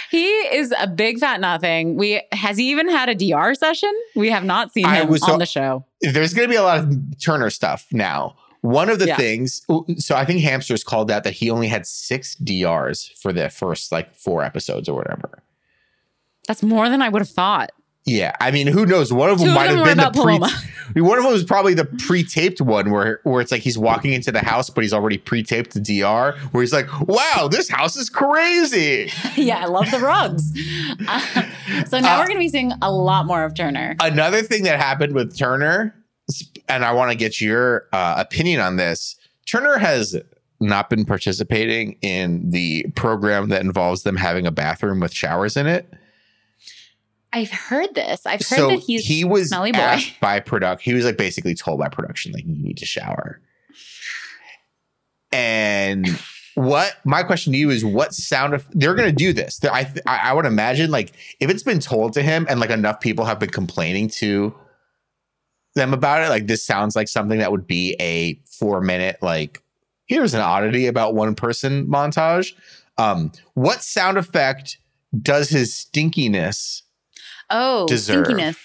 He 0.09 0.25
is 0.27 0.73
a 0.79 0.88
big 0.88 1.19
fat 1.19 1.41
nothing. 1.41 1.95
We 1.97 2.21
has 2.31 2.57
he 2.57 2.71
even 2.71 2.89
had 2.89 3.09
a 3.09 3.15
DR 3.15 3.53
session? 3.55 3.91
We 4.15 4.29
have 4.29 4.45
not 4.45 4.71
seen 4.71 4.88
him 4.88 5.09
on 5.09 5.17
so, 5.19 5.38
the 5.38 5.45
show. 5.45 5.86
There's 6.01 6.33
going 6.33 6.47
to 6.47 6.51
be 6.51 6.57
a 6.57 6.63
lot 6.63 6.79
of 6.79 7.19
Turner 7.21 7.49
stuff 7.49 7.86
now. 7.91 8.36
One 8.63 8.89
of 8.89 8.99
the 8.99 9.08
yeah. 9.08 9.17
things, 9.17 9.62
so 9.97 10.15
I 10.15 10.23
think 10.23 10.39
Hamsters 10.39 10.86
called 10.86 11.12
out 11.12 11.26
that 11.26 11.34
he 11.34 11.49
only 11.49 11.67
had 11.67 11.86
six 11.86 12.34
DRs 12.36 13.10
for 13.21 13.34
the 13.34 13.49
first 13.49 13.91
like 13.91 14.15
four 14.15 14.41
episodes 14.41 14.88
or 14.88 14.95
whatever. 14.95 15.43
That's 16.47 16.63
more 16.63 16.88
than 16.88 17.02
I 17.02 17.10
would 17.10 17.21
have 17.21 17.30
thought. 17.30 17.71
Yeah, 18.06 18.34
I 18.39 18.52
mean, 18.52 18.67
who 18.67 18.86
knows? 18.86 19.12
One 19.12 19.30
of 19.30 19.39
them 19.39 19.49
Two 19.49 19.54
might 19.54 19.69
have 19.69 19.84
been 19.84 19.97
the 19.97 20.12
pre. 20.12 20.39
One 21.02 21.17
of 21.17 21.23
them 21.23 21.34
was 21.34 21.43
probably 21.43 21.73
the 21.73 21.86
pre-taped 21.86 22.62
one, 22.62 22.89
where 22.89 23.19
where 23.23 23.41
it's 23.41 23.52
like 23.52 23.62
he's 23.62 23.78
walking 23.78 24.13
into 24.13 24.32
the 24.32 24.39
house, 24.39 24.69
but 24.69 24.84
he's 24.84 24.93
already 24.93 25.17
pre-taped 25.17 25.73
the 25.73 25.80
DR. 25.80 26.38
Where 26.52 26.62
he's 26.62 26.71
like, 26.71 26.88
"Wow, 27.02 27.49
this 27.52 27.69
house 27.69 27.97
is 27.97 28.10
crazy." 28.10 29.10
yeah, 29.36 29.60
I 29.60 29.65
love 29.65 29.91
the 29.91 29.99
rugs. 29.99 30.52
Uh, 31.06 31.45
so 31.88 31.99
now 31.99 32.15
uh, 32.15 32.19
we're 32.19 32.28
going 32.28 32.38
to 32.38 32.39
be 32.39 32.49
seeing 32.49 32.73
a 32.82 32.91
lot 32.91 33.26
more 33.26 33.43
of 33.43 33.56
Turner. 33.56 33.95
Another 34.02 34.41
thing 34.41 34.63
that 34.63 34.80
happened 34.80 35.13
with 35.13 35.38
Turner, 35.38 35.95
and 36.67 36.86
I 36.86 36.91
want 36.93 37.12
to 37.12 37.17
get 37.17 37.41
your 37.41 37.88
uh, 37.91 38.15
opinion 38.17 38.62
on 38.62 38.77
this. 38.77 39.15
Turner 39.45 39.77
has 39.77 40.15
not 40.59 40.89
been 40.89 41.05
participating 41.05 41.97
in 42.01 42.49
the 42.49 42.86
program 42.95 43.49
that 43.49 43.62
involves 43.62 44.03
them 44.03 44.15
having 44.15 44.47
a 44.47 44.51
bathroom 44.51 44.99
with 44.99 45.13
showers 45.13 45.57
in 45.57 45.67
it. 45.67 45.91
I've 47.33 47.51
heard 47.51 47.95
this. 47.95 48.25
I've 48.25 48.41
heard 48.41 48.57
so 48.57 48.67
that 48.69 48.79
he's 48.79 49.05
he 49.05 49.23
was 49.25 49.49
smelly 49.49 49.71
boy. 49.71 49.99
by 50.21 50.39
production. 50.39 50.91
He 50.91 50.95
was 50.95 51.03
like 51.03 51.17
basically 51.17 51.55
told 51.55 51.79
by 51.79 51.89
production 51.89 52.31
like 52.31 52.45
you 52.45 52.55
need 52.55 52.77
to 52.77 52.86
shower. 52.86 53.41
And 55.31 56.07
what 56.53 56.95
my 57.03 57.23
question 57.23 57.53
to 57.53 57.59
you 57.59 57.71
is 57.71 57.83
what 57.83 58.13
sound 58.13 58.53
of 58.53 58.67
they're 58.71 58.93
going 58.93 59.09
to 59.09 59.15
do 59.15 59.33
this? 59.33 59.59
I 59.65 59.91
I 60.05 60.31
would 60.31 60.45
imagine 60.45 60.91
like 60.91 61.13
if 61.39 61.49
it's 61.49 61.63
been 61.63 61.79
told 61.79 62.13
to 62.13 62.21
him 62.21 62.45
and 62.47 62.59
like 62.59 62.69
enough 62.69 62.99
people 62.99 63.25
have 63.25 63.39
been 63.39 63.49
complaining 63.49 64.09
to 64.09 64.53
them 65.75 65.93
about 65.93 66.21
it, 66.21 66.29
like 66.29 66.47
this 66.47 66.63
sounds 66.65 66.95
like 66.95 67.07
something 67.07 67.39
that 67.39 67.51
would 67.51 67.65
be 67.67 67.95
a 67.99 68.39
four 68.45 68.81
minute 68.81 69.17
like 69.21 69.62
here's 70.05 70.33
an 70.33 70.41
oddity 70.41 70.86
about 70.88 71.15
one 71.15 71.33
person 71.36 71.88
montage. 71.88 72.53
Um, 72.97 73.31
what 73.55 73.81
sound 73.81 74.17
effect 74.17 74.77
does 75.21 75.49
his 75.49 75.71
stinkiness 75.73 76.81
Oh, 77.49 77.88
deserve. 77.88 78.27
stinkiness. 78.27 78.57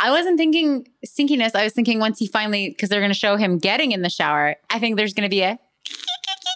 I 0.00 0.10
wasn't 0.10 0.38
thinking 0.38 0.86
stinkiness. 1.06 1.54
I 1.54 1.64
was 1.64 1.72
thinking 1.72 1.98
once 1.98 2.18
he 2.18 2.26
finally, 2.26 2.68
because 2.70 2.88
they're 2.88 3.00
going 3.00 3.10
to 3.10 3.18
show 3.18 3.36
him 3.36 3.58
getting 3.58 3.92
in 3.92 4.02
the 4.02 4.10
shower, 4.10 4.54
I 4.70 4.78
think 4.78 4.96
there's 4.96 5.12
going 5.14 5.28
to 5.28 5.30
be 5.30 5.42
a 5.42 5.58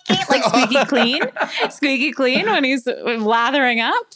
like 0.30 0.44
squeaky 0.44 0.84
clean, 0.86 1.22
squeaky 1.70 2.12
clean 2.12 2.46
when 2.46 2.64
he's 2.64 2.86
lathering 2.86 3.80
up. 3.80 4.06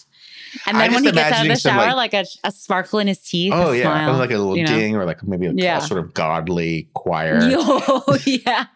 And 0.67 0.79
then 0.79 0.95
when 0.95 1.05
he 1.05 1.13
gets 1.13 1.33
out 1.33 1.47
of 1.47 1.53
the 1.53 1.59
shower, 1.59 1.95
like, 1.95 2.13
like, 2.13 2.27
a, 2.45 2.49
a, 2.49 2.51
sparkle 2.53 2.99
in 2.99 3.07
his 3.07 3.19
teeth. 3.19 3.53
Oh, 3.55 3.73
yeah. 3.73 3.83
Smile, 3.83 4.19
like 4.19 4.31
a 4.31 4.39
little 4.39 4.57
you 4.57 4.65
know? 4.65 4.75
ding 4.75 4.97
or 4.97 5.05
like 5.05 5.23
maybe 5.23 5.51
yeah. 5.55 5.79
a 5.79 5.81
sort 5.81 6.01
of 6.01 6.15
godly 6.15 6.89
choir. 6.95 7.39
Oh, 7.43 8.19
yeah. 8.27 8.67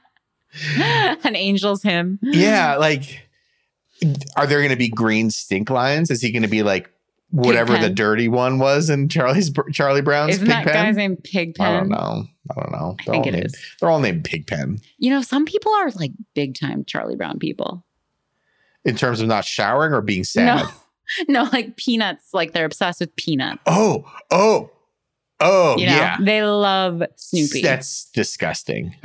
An 1.24 1.36
angel's 1.36 1.82
hymn. 1.82 2.18
Yeah. 2.22 2.76
Like, 2.76 3.28
are 4.36 4.46
there 4.46 4.58
going 4.58 4.70
to 4.70 4.76
be 4.76 4.88
green 4.88 5.30
stink 5.30 5.70
lines? 5.70 6.10
Is 6.10 6.20
he 6.20 6.32
going 6.32 6.42
to 6.42 6.48
be 6.48 6.62
like 6.62 6.90
whatever 7.30 7.78
the 7.78 7.90
dirty 7.90 8.28
one 8.28 8.58
was 8.58 8.90
in 8.90 9.08
Charlie's 9.08 9.52
Charlie 9.72 10.02
Brown's 10.02 10.34
Isn't 10.34 10.48
that 10.48 10.66
guy's 10.66 10.96
name 10.96 11.16
Pigpen? 11.16 11.64
I 11.64 11.72
don't 11.72 11.88
know. 11.88 12.24
I 12.50 12.60
don't 12.60 12.72
know. 12.72 12.96
They're 13.04 13.14
I 13.14 13.16
think 13.16 13.26
it 13.26 13.32
named, 13.32 13.46
is. 13.46 13.76
They're 13.80 13.90
all 13.90 14.00
named 14.00 14.24
Pigpen. 14.24 14.80
You 14.98 15.10
know, 15.10 15.22
some 15.22 15.44
people 15.44 15.72
are 15.72 15.90
like 15.92 16.12
big 16.34 16.58
time 16.58 16.84
Charlie 16.84 17.16
Brown 17.16 17.38
people. 17.38 17.84
In 18.84 18.96
terms 18.96 19.20
of 19.20 19.28
not 19.28 19.44
showering 19.44 19.92
or 19.92 20.00
being 20.00 20.24
sad. 20.24 20.64
No, 20.64 20.70
no, 21.28 21.44
like 21.52 21.76
peanuts. 21.76 22.32
Like 22.32 22.52
they're 22.52 22.64
obsessed 22.64 23.00
with 23.00 23.14
peanuts. 23.16 23.62
Oh, 23.66 24.04
oh, 24.30 24.70
oh, 25.40 25.76
you 25.78 25.86
know, 25.86 25.92
yeah. 25.92 26.16
They 26.20 26.42
love 26.42 27.02
Snoopy. 27.16 27.62
That's 27.62 28.06
disgusting. 28.06 28.94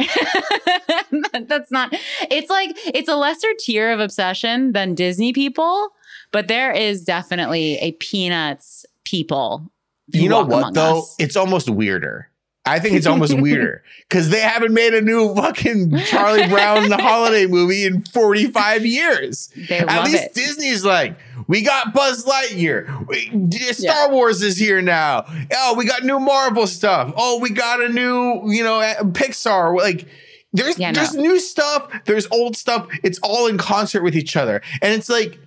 That's 1.33 1.71
not. 1.71 1.93
It's 2.31 2.49
like 2.49 2.71
it's 2.93 3.09
a 3.09 3.15
lesser 3.15 3.49
tier 3.59 3.91
of 3.91 3.99
obsession 3.99 4.71
than 4.73 4.95
Disney 4.95 5.33
people 5.33 5.91
but 6.35 6.49
there 6.49 6.73
is 6.73 7.05
definitely 7.05 7.77
a 7.77 7.93
Peanuts 7.93 8.85
people. 9.05 9.71
You 10.11 10.27
know 10.27 10.43
what 10.43 10.73
though? 10.73 10.99
Us. 10.99 11.15
It's 11.17 11.37
almost 11.37 11.69
weirder. 11.69 12.29
I 12.65 12.79
think 12.79 12.95
it's 12.95 13.05
almost 13.05 13.39
weirder 13.39 13.83
because 14.09 14.29
they 14.29 14.39
haven't 14.39 14.73
made 14.73 14.93
a 14.93 15.01
new 15.01 15.33
fucking 15.35 15.97
Charlie 16.05 16.47
Brown 16.47 16.89
the 16.89 16.97
holiday 17.01 17.45
movie 17.45 17.85
in 17.85 18.03
45 18.03 18.85
years. 18.85 19.49
They 19.69 19.79
At 19.79 20.05
least 20.05 20.23
it. 20.23 20.33
Disney's 20.33 20.83
like, 20.83 21.17
we 21.47 21.61
got 21.61 21.93
Buzz 21.93 22.25
Lightyear. 22.25 23.07
We, 23.07 23.73
Star 23.73 24.07
yeah. 24.07 24.11
Wars 24.11 24.41
is 24.41 24.57
here 24.57 24.81
now. 24.81 25.25
Oh, 25.53 25.75
we 25.77 25.85
got 25.85 26.03
new 26.03 26.19
Marvel 26.19 26.65
stuff. 26.65 27.13
Oh, 27.15 27.39
we 27.39 27.51
got 27.51 27.81
a 27.81 27.89
new, 27.89 28.51
you 28.51 28.63
know, 28.63 28.79
eh, 28.79 28.95
Pixar. 29.01 29.77
Like, 29.77 30.07
there's 30.53 30.79
yeah, 30.79 30.91
there's 30.91 31.13
no. 31.13 31.21
new 31.21 31.39
stuff. 31.39 31.91
There's 32.05 32.27
old 32.31 32.55
stuff. 32.55 32.87
It's 33.03 33.19
all 33.19 33.47
in 33.47 33.57
concert 33.57 34.03
with 34.03 34.15
each 34.15 34.35
other, 34.35 34.61
and 34.81 34.93
it's 34.93 35.09
like 35.09 35.37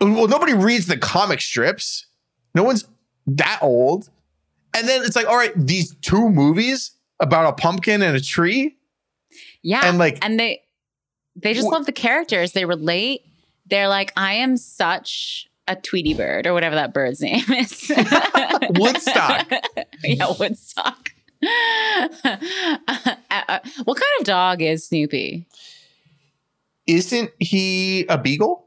well, 0.00 0.28
nobody 0.28 0.54
reads 0.54 0.86
the 0.86 0.96
comic 0.96 1.40
strips. 1.40 2.06
No 2.54 2.62
one's 2.62 2.84
that 3.26 3.58
old. 3.62 4.10
And 4.76 4.88
then 4.88 5.02
it's 5.02 5.16
like, 5.16 5.26
all 5.26 5.36
right, 5.36 5.52
these 5.56 5.94
two 5.96 6.28
movies 6.28 6.92
about 7.20 7.46
a 7.46 7.52
pumpkin 7.52 8.02
and 8.02 8.16
a 8.16 8.20
tree. 8.20 8.76
Yeah. 9.62 9.82
And 9.84 9.98
like, 9.98 10.24
and 10.24 10.38
they, 10.38 10.62
they 11.36 11.54
just 11.54 11.68
wh- 11.68 11.72
love 11.72 11.86
the 11.86 11.92
characters. 11.92 12.52
They 12.52 12.64
relate. 12.64 13.22
They're 13.66 13.88
like, 13.88 14.12
I 14.16 14.34
am 14.34 14.56
such 14.56 15.48
a 15.66 15.76
Tweety 15.76 16.14
bird 16.14 16.46
or 16.46 16.54
whatever 16.54 16.74
that 16.76 16.94
bird's 16.94 17.20
name 17.20 17.44
is. 17.50 17.90
Woodstock. 18.70 19.50
yeah, 20.04 20.32
Woodstock. 20.38 21.10
uh, 21.42 22.08
what 23.84 23.96
kind 23.96 24.20
of 24.20 24.24
dog 24.24 24.62
is 24.62 24.86
Snoopy? 24.86 25.46
Isn't 26.86 27.30
he 27.38 28.06
a 28.06 28.18
beagle? 28.18 28.66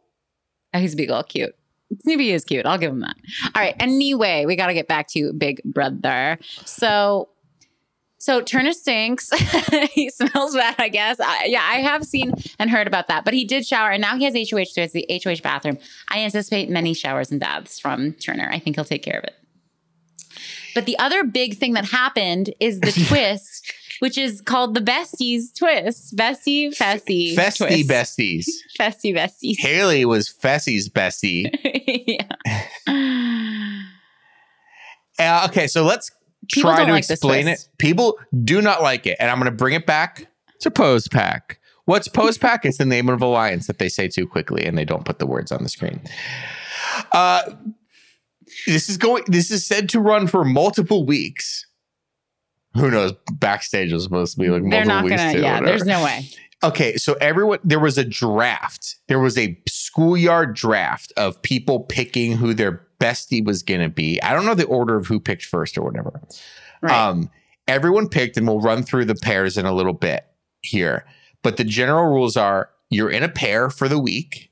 Oh, 0.74 0.80
he's 0.80 0.96
beagle, 0.96 1.24
cute. 1.24 1.56
Snoopy 2.00 2.32
is 2.32 2.46
cute. 2.46 2.66
I'll 2.66 2.78
give 2.78 2.92
him 2.92 3.02
that. 3.02 3.16
All 3.56 3.62
right. 3.62 3.76
Anyway, 3.80 4.46
we 4.46 4.56
got 4.56 4.68
to 4.68 4.74
get 4.74 4.88
back 4.88 5.08
to 5.10 5.34
Big 5.34 5.62
Brother. 5.64 6.38
So, 6.66 7.30
so 8.18 8.42
Turner 8.42 8.74
stinks. 8.74 9.30
he 9.92 10.10
smells 10.10 10.56
bad, 10.56 10.76
I 10.80 10.90
guess. 10.90 11.20
I, 11.20 11.46
yeah, 11.46 11.64
I 11.64 11.78
have 11.78 12.06
seen 12.06 12.34
and 12.60 12.70
heard 12.70 12.88
about 12.88 13.08
that. 13.08 13.26
But 13.26 13.34
he 13.34 13.46
did 13.46 13.66
shower, 13.66 13.92
and 13.92 14.02
now 14.02 14.16
he 14.18 14.26
has 14.26 14.34
HOH, 14.34 14.66
so 14.66 14.82
it's 14.82 14.94
the 14.94 15.06
HOH 15.10 15.42
bathroom. 15.44 15.78
I 16.10 16.20
anticipate 16.20 16.70
many 16.70 16.94
showers 16.94 17.32
and 17.32 17.40
baths 17.40 17.80
from 17.80 18.14
Turner. 18.14 18.50
I 18.52 18.60
think 18.60 18.78
he'll 18.78 18.86
take 18.86 19.04
care 19.04 19.18
of 19.18 19.24
it. 19.26 19.36
But 20.74 20.86
the 20.86 20.98
other 21.00 21.24
big 21.24 21.58
thing 21.58 21.74
that 21.74 21.86
happened 21.86 22.54
is 22.60 22.80
the 22.80 22.92
twist 23.08 23.74
which 24.02 24.18
is 24.18 24.42
called 24.42 24.74
the 24.74 24.80
Besties 24.80 25.56
Twist. 25.56 26.16
Bestie, 26.16 26.76
Fessy. 26.76 27.36
Festy 27.36 27.86
twist. 27.86 27.88
Besties. 27.88 28.46
Festy 28.80 29.16
Besties. 29.16 29.60
Haley 29.60 30.06
was 30.06 30.28
Fessy's 30.28 30.90
bestie. 30.90 31.48
yeah. 32.08 32.28
Uh, 35.20 35.48
okay, 35.48 35.68
so 35.68 35.84
let's 35.84 36.10
People 36.52 36.72
try 36.72 36.84
to 36.84 36.92
like 36.92 37.08
explain 37.08 37.48
it. 37.48 37.68
People 37.78 38.18
do 38.44 38.60
not 38.60 38.82
like 38.82 39.06
it. 39.06 39.18
And 39.20 39.30
I'm 39.30 39.38
going 39.38 39.52
to 39.52 39.56
bring 39.56 39.76
it 39.76 39.86
back 39.86 40.28
to 40.62 40.72
Pose 40.72 41.08
Pack. 41.08 41.60
What's 41.86 42.08
Pose 42.08 42.38
Pack? 42.40 42.66
It's 42.66 42.80
the 42.80 42.86
name 42.86 43.08
of 43.08 43.22
alliance 43.22 43.68
that 43.68 43.78
they 43.78 43.88
say 43.88 44.08
too 44.08 44.26
quickly 44.26 44.66
and 44.66 44.76
they 44.76 44.86
don't 44.86 45.06
put 45.06 45.20
the 45.20 45.28
words 45.28 45.52
on 45.52 45.62
the 45.62 45.70
screen. 45.70 46.02
Uh, 47.12 47.52
this 48.66 48.90
is 48.90 48.98
going. 48.98 49.26
This 49.28 49.52
is 49.52 49.64
said 49.64 49.90
to 49.90 50.00
run 50.00 50.26
for 50.26 50.44
multiple 50.44 51.06
weeks 51.06 51.68
who 52.76 52.90
knows? 52.90 53.14
Backstage 53.34 53.92
was 53.92 54.04
supposed 54.04 54.34
to 54.36 54.40
be 54.40 54.50
like 54.50 54.64
they're 54.70 54.86
not 54.86 55.08
gonna. 55.08 55.38
yeah, 55.38 55.62
there's 55.62 55.86
no 55.86 56.04
way. 56.04 56.30
Okay, 56.64 56.96
so 56.96 57.16
everyone 57.20 57.60
there 57.64 57.80
was 57.80 57.98
a 57.98 58.04
draft. 58.04 58.98
There 59.08 59.20
was 59.20 59.38
a 59.38 59.60
schoolyard 59.68 60.56
draft 60.56 61.12
of 61.18 61.42
people 61.42 61.82
picking 61.82 62.38
who 62.38 62.54
their 62.54 62.86
bestie 63.00 63.44
was 63.44 63.64
gonna 63.64 63.90
be. 63.90 64.22
I 64.22 64.34
don't 64.34 64.46
know 64.46 64.54
the 64.54 64.66
order 64.66 64.96
of 64.96 65.08
who 65.08 65.20
picked 65.20 65.44
first 65.44 65.78
or 65.78 65.82
whatever. 65.82 66.22
Right. 66.82 66.94
Um, 66.94 67.30
everyone 67.68 68.08
picked, 68.10 68.38
and 68.38 68.48
we'll 68.48 68.62
run 68.62 68.84
through 68.84 69.06
the 69.06 69.16
pairs 69.16 69.58
in 69.58 69.66
a 69.66 69.74
little 69.74 69.94
bit 69.94 70.26
here. 70.62 71.06
But 71.44 71.58
the 71.58 71.64
general 71.64 72.06
rules 72.06 72.38
are: 72.38 72.70
you're 72.90 73.10
in 73.10 73.24
a 73.24 73.30
pair 73.30 73.70
for 73.70 73.88
the 73.90 74.00
week. 74.00 74.52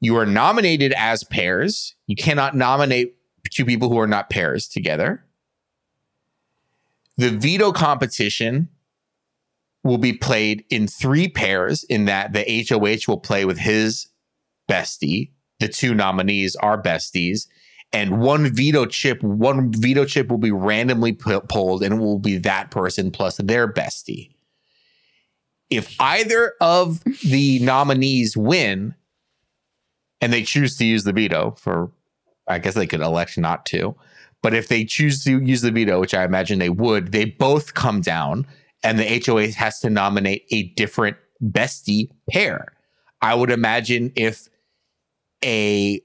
You 0.00 0.16
are 0.16 0.26
nominated 0.26 0.92
as 0.92 1.24
pairs. 1.24 1.96
You 2.06 2.14
cannot 2.14 2.54
nominate 2.54 3.16
two 3.50 3.64
people 3.64 3.88
who 3.88 3.98
are 3.98 4.06
not 4.06 4.30
pairs 4.30 4.68
together. 4.68 5.24
The 7.18 7.30
veto 7.30 7.72
competition 7.72 8.68
will 9.84 9.98
be 9.98 10.12
played 10.12 10.64
in 10.70 10.86
three 10.86 11.28
pairs, 11.28 11.84
in 11.84 12.06
that 12.06 12.32
the 12.32 12.66
HOH 12.68 13.10
will 13.10 13.20
play 13.20 13.44
with 13.44 13.58
his 13.58 14.08
bestie. 14.68 15.32
The 15.60 15.68
two 15.68 15.94
nominees 15.94 16.56
are 16.56 16.80
besties. 16.80 17.46
And 17.92 18.20
one 18.20 18.54
veto 18.54 18.86
chip, 18.86 19.22
one 19.22 19.72
veto 19.72 20.04
chip 20.04 20.28
will 20.28 20.38
be 20.38 20.50
randomly 20.50 21.12
pulled, 21.12 21.82
and 21.82 21.94
it 21.94 21.98
will 21.98 22.18
be 22.18 22.38
that 22.38 22.70
person 22.70 23.10
plus 23.10 23.38
their 23.38 23.66
bestie. 23.72 24.30
if 25.70 25.94
either 26.00 26.54
of 26.60 27.02
the 27.24 27.58
nominees 27.60 28.36
win 28.36 28.94
and 30.20 30.32
they 30.32 30.42
choose 30.42 30.76
to 30.76 30.84
use 30.84 31.04
the 31.04 31.12
veto 31.12 31.54
for 31.58 31.90
I 32.46 32.58
guess 32.58 32.74
they 32.74 32.86
could 32.86 33.00
elect 33.00 33.36
not 33.36 33.66
to. 33.66 33.94
But 34.42 34.54
if 34.54 34.68
they 34.68 34.84
choose 34.84 35.24
to 35.24 35.40
use 35.40 35.62
the 35.62 35.70
veto, 35.70 36.00
which 36.00 36.14
I 36.14 36.24
imagine 36.24 36.58
they 36.58 36.70
would, 36.70 37.12
they 37.12 37.24
both 37.24 37.74
come 37.74 38.00
down 38.00 38.46
and 38.82 38.98
the 38.98 39.22
HOH 39.24 39.58
has 39.58 39.80
to 39.80 39.90
nominate 39.90 40.44
a 40.50 40.64
different 40.74 41.16
bestie 41.42 42.10
pair. 42.30 42.72
I 43.20 43.34
would 43.34 43.50
imagine 43.50 44.12
if 44.14 44.48
a 45.44 46.00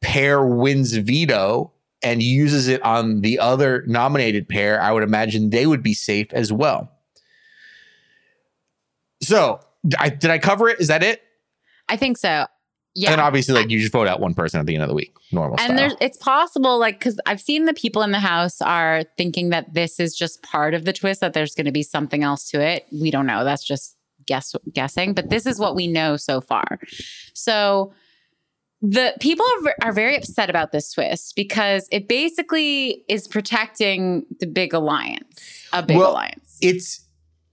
pair 0.00 0.44
wins 0.44 0.94
veto 0.94 1.72
and 2.02 2.22
uses 2.22 2.68
it 2.68 2.82
on 2.82 3.20
the 3.20 3.38
other 3.38 3.84
nominated 3.86 4.48
pair, 4.48 4.80
I 4.80 4.92
would 4.92 5.02
imagine 5.02 5.50
they 5.50 5.66
would 5.66 5.82
be 5.82 5.94
safe 5.94 6.32
as 6.32 6.52
well. 6.52 6.90
So, 9.22 9.60
I, 9.98 10.10
did 10.10 10.30
I 10.30 10.38
cover 10.38 10.68
it? 10.68 10.80
Is 10.80 10.88
that 10.88 11.02
it? 11.02 11.22
I 11.88 11.96
think 11.96 12.16
so. 12.18 12.46
Yeah. 12.98 13.12
And 13.12 13.20
obviously, 13.20 13.54
like 13.54 13.68
you 13.68 13.78
just 13.78 13.92
vote 13.92 14.08
out 14.08 14.20
one 14.20 14.32
person 14.32 14.58
at 14.58 14.64
the 14.64 14.72
end 14.72 14.82
of 14.82 14.88
the 14.88 14.94
week, 14.94 15.14
normal. 15.30 15.56
And 15.60 15.66
style. 15.66 15.76
there's 15.76 15.94
it's 16.00 16.16
possible, 16.16 16.78
like, 16.78 16.98
because 16.98 17.20
I've 17.26 17.42
seen 17.42 17.66
the 17.66 17.74
people 17.74 18.00
in 18.00 18.10
the 18.10 18.18
house 18.20 18.62
are 18.62 19.04
thinking 19.18 19.50
that 19.50 19.74
this 19.74 20.00
is 20.00 20.16
just 20.16 20.42
part 20.42 20.72
of 20.72 20.86
the 20.86 20.94
twist, 20.94 21.20
that 21.20 21.34
there's 21.34 21.54
going 21.54 21.66
to 21.66 21.72
be 21.72 21.82
something 21.82 22.22
else 22.22 22.48
to 22.52 22.60
it. 22.60 22.86
We 22.90 23.10
don't 23.10 23.26
know. 23.26 23.44
That's 23.44 23.62
just 23.62 23.98
guess 24.26 24.56
guessing, 24.72 25.12
but 25.12 25.28
this 25.28 25.44
is 25.44 25.58
what 25.58 25.76
we 25.76 25.86
know 25.86 26.16
so 26.16 26.40
far. 26.40 26.78
So 27.34 27.92
the 28.80 29.14
people 29.20 29.44
are, 29.66 29.88
are 29.88 29.92
very 29.92 30.16
upset 30.16 30.48
about 30.48 30.72
this 30.72 30.90
twist 30.92 31.36
because 31.36 31.88
it 31.92 32.08
basically 32.08 33.04
is 33.10 33.28
protecting 33.28 34.24
the 34.40 34.46
big 34.46 34.72
alliance, 34.72 35.66
a 35.74 35.82
big 35.82 35.98
Well, 35.98 36.12
alliance. 36.12 36.56
it's 36.62 37.04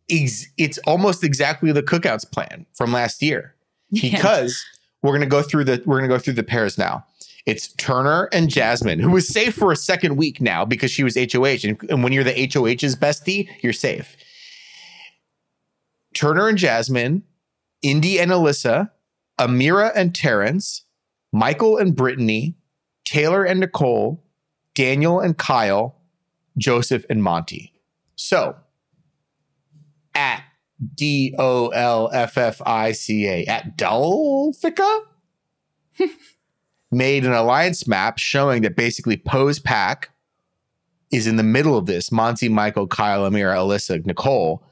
it's 0.07 0.77
almost 0.79 1.23
exactly 1.23 1.71
the 1.73 1.83
cookouts 1.83 2.29
plan 2.29 2.65
from 2.73 2.91
last 2.93 3.21
year 3.21 3.55
Yeah. 3.89 4.19
We're 5.03 5.13
gonna 5.13 5.27
go 5.27 5.43
through 5.43 5.65
the 5.65 5.83
we're 5.85 5.97
gonna 5.97 6.07
go 6.07 6.17
through 6.17 6.33
the 6.33 6.43
pairs 6.43 6.77
now. 6.77 7.05
It's 7.45 7.67
Turner 7.73 8.29
and 8.31 8.49
Jasmine, 8.49 8.99
who 8.99 9.11
was 9.11 9.27
safe 9.27 9.53
for 9.53 9.71
a 9.71 9.75
second 9.75 10.15
week 10.15 10.39
now 10.41 10.63
because 10.63 10.89
she 10.89 11.03
was 11.03 11.15
HOH, 11.15 11.67
and, 11.67 11.77
and 11.89 12.03
when 12.03 12.13
you're 12.13 12.23
the 12.23 12.31
HOH's 12.31 12.95
bestie, 12.95 13.49
you're 13.61 13.73
safe. 13.73 14.15
Turner 16.13 16.47
and 16.47 16.57
Jasmine, 16.57 17.23
Indy 17.81 18.19
and 18.19 18.31
Alyssa, 18.31 18.91
Ameerah 19.39 19.91
and 19.93 20.15
Terrance, 20.15 20.85
Michael 21.33 21.77
and 21.77 21.95
Brittany, 21.95 22.55
Taylor 23.03 23.43
and 23.43 23.59
Nicole, 23.59 24.23
Daniel 24.73 25.19
and 25.19 25.37
Kyle, 25.37 25.99
Joseph 26.57 27.05
and 27.09 27.21
Monte. 27.21 27.73
So 28.15 28.55
at 30.15 30.43
D 30.95 31.35
O 31.37 31.69
L 31.69 32.09
F 32.13 32.37
F 32.37 32.61
I 32.65 32.91
C 32.91 33.27
A 33.27 33.45
at 33.45 33.77
Dolfica 33.77 35.01
made 36.91 37.25
an 37.25 37.33
alliance 37.33 37.87
map 37.87 38.17
showing 38.17 38.61
that 38.63 38.75
basically 38.75 39.17
Poe's 39.17 39.59
pack 39.59 40.09
is 41.11 41.27
in 41.27 41.35
the 41.35 41.43
middle 41.43 41.77
of 41.77 41.85
this. 41.85 42.11
Monte, 42.11 42.49
Michael, 42.49 42.87
Kyle, 42.87 43.29
Ameerah, 43.29 43.57
Alyssa, 43.57 44.05
Nicole. 44.05 44.63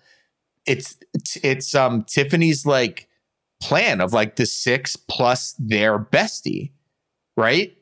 It's 0.65 0.97
it's, 1.43 1.75
um 1.75 2.03
Tiffany's 2.03 2.65
like 2.65 3.07
plan 3.61 4.01
of 4.01 4.13
like 4.13 4.35
the 4.35 4.45
six 4.45 4.95
plus 4.95 5.55
their 5.59 5.99
bestie, 5.99 6.71
right? 7.37 7.75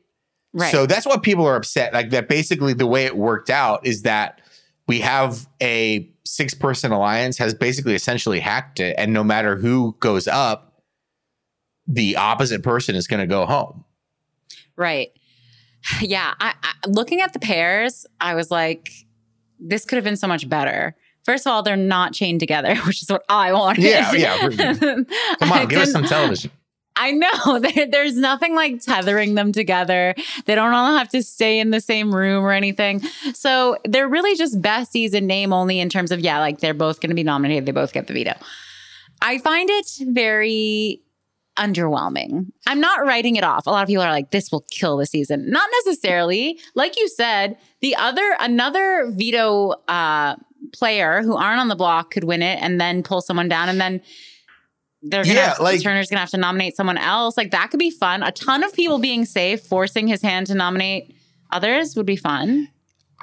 right. 0.52 0.72
So 0.72 0.86
that's 0.86 1.06
what 1.06 1.22
people 1.22 1.46
are 1.46 1.56
upset. 1.56 1.92
Like 1.92 2.10
that 2.10 2.28
basically 2.28 2.74
the 2.74 2.86
way 2.86 3.06
it 3.06 3.16
worked 3.16 3.50
out 3.50 3.84
is 3.86 4.02
that 4.02 4.40
we 4.86 5.00
have 5.00 5.46
a 5.62 6.10
six 6.30 6.54
person 6.54 6.92
alliance 6.92 7.38
has 7.38 7.54
basically 7.54 7.94
essentially 7.94 8.40
hacked 8.40 8.80
it. 8.80 8.94
And 8.96 9.12
no 9.12 9.24
matter 9.24 9.56
who 9.56 9.96
goes 10.00 10.28
up, 10.28 10.82
the 11.86 12.16
opposite 12.16 12.62
person 12.62 12.94
is 12.94 13.06
going 13.06 13.20
to 13.20 13.26
go 13.26 13.46
home. 13.46 13.84
Right. 14.76 15.10
Yeah. 16.02 16.34
I, 16.38 16.52
I, 16.62 16.74
looking 16.86 17.22
at 17.22 17.32
the 17.32 17.38
pairs, 17.38 18.04
I 18.20 18.34
was 18.34 18.50
like, 18.50 18.90
this 19.58 19.86
could 19.86 19.96
have 19.96 20.04
been 20.04 20.16
so 20.16 20.26
much 20.26 20.46
better. 20.46 20.94
First 21.24 21.46
of 21.46 21.52
all, 21.52 21.62
they're 21.62 21.74
not 21.76 22.12
chained 22.12 22.38
together, 22.38 22.76
which 22.86 23.02
is 23.02 23.08
what 23.08 23.24
I 23.30 23.52
wanted. 23.54 23.84
Yeah, 23.84 24.12
yeah. 24.12 24.38
Come 25.38 25.52
on, 25.52 25.68
give 25.68 25.80
us 25.80 25.90
some 25.90 26.04
television. 26.04 26.50
I 27.00 27.12
know 27.12 27.58
there, 27.60 27.86
there's 27.86 28.16
nothing 28.16 28.54
like 28.54 28.82
tethering 28.82 29.34
them 29.34 29.52
together. 29.52 30.14
They 30.44 30.54
don't 30.54 30.72
all 30.74 30.96
have 30.96 31.08
to 31.10 31.22
stay 31.22 31.58
in 31.58 31.70
the 31.70 31.80
same 31.80 32.14
room 32.14 32.44
or 32.44 32.52
anything. 32.52 33.00
So 33.32 33.78
they're 33.84 34.08
really 34.08 34.36
just 34.36 34.60
besties 34.60 35.14
in 35.14 35.26
name 35.26 35.52
only 35.52 35.80
in 35.80 35.88
terms 35.88 36.12
of, 36.12 36.20
yeah, 36.20 36.38
like 36.38 36.60
they're 36.60 36.74
both 36.74 37.00
going 37.00 37.08
to 37.08 37.16
be 37.16 37.24
nominated. 37.24 37.64
They 37.64 37.72
both 37.72 37.94
get 37.94 38.06
the 38.06 38.12
veto. 38.12 38.34
I 39.22 39.38
find 39.38 39.68
it 39.70 39.86
very 40.08 41.02
underwhelming. 41.56 42.52
I'm 42.66 42.80
not 42.80 43.04
writing 43.04 43.36
it 43.36 43.44
off. 43.44 43.66
A 43.66 43.70
lot 43.70 43.82
of 43.82 43.88
people 43.88 44.02
are 44.02 44.10
like, 44.10 44.30
this 44.30 44.52
will 44.52 44.64
kill 44.70 44.98
the 44.98 45.06
season. 45.06 45.50
Not 45.50 45.68
necessarily. 45.84 46.58
Like 46.74 46.98
you 46.98 47.08
said, 47.08 47.56
the 47.80 47.96
other, 47.96 48.36
another 48.40 49.10
veto 49.10 49.70
uh, 49.88 50.36
player 50.72 51.22
who 51.22 51.36
aren't 51.36 51.60
on 51.60 51.68
the 51.68 51.76
block 51.76 52.10
could 52.10 52.24
win 52.24 52.42
it 52.42 52.62
and 52.62 52.80
then 52.80 53.02
pull 53.02 53.22
someone 53.22 53.48
down 53.48 53.68
and 53.68 53.80
then 53.80 54.02
they're 55.02 55.24
gonna 55.24 55.34
Yeah, 55.34 55.54
like- 55.60 55.82
Turner's 55.82 56.08
gonna 56.10 56.20
have 56.20 56.30
to 56.30 56.36
nominate 56.36 56.76
someone 56.76 56.98
else. 56.98 57.36
Like 57.36 57.50
that 57.52 57.70
could 57.70 57.78
be 57.80 57.90
fun. 57.90 58.22
A 58.22 58.32
ton 58.32 58.62
of 58.62 58.72
people 58.74 58.98
being 58.98 59.24
safe, 59.24 59.62
forcing 59.62 60.06
his 60.08 60.22
hand 60.22 60.46
to 60.48 60.54
nominate 60.54 61.14
others 61.50 61.96
would 61.96 62.06
be 62.06 62.16
fun. 62.16 62.68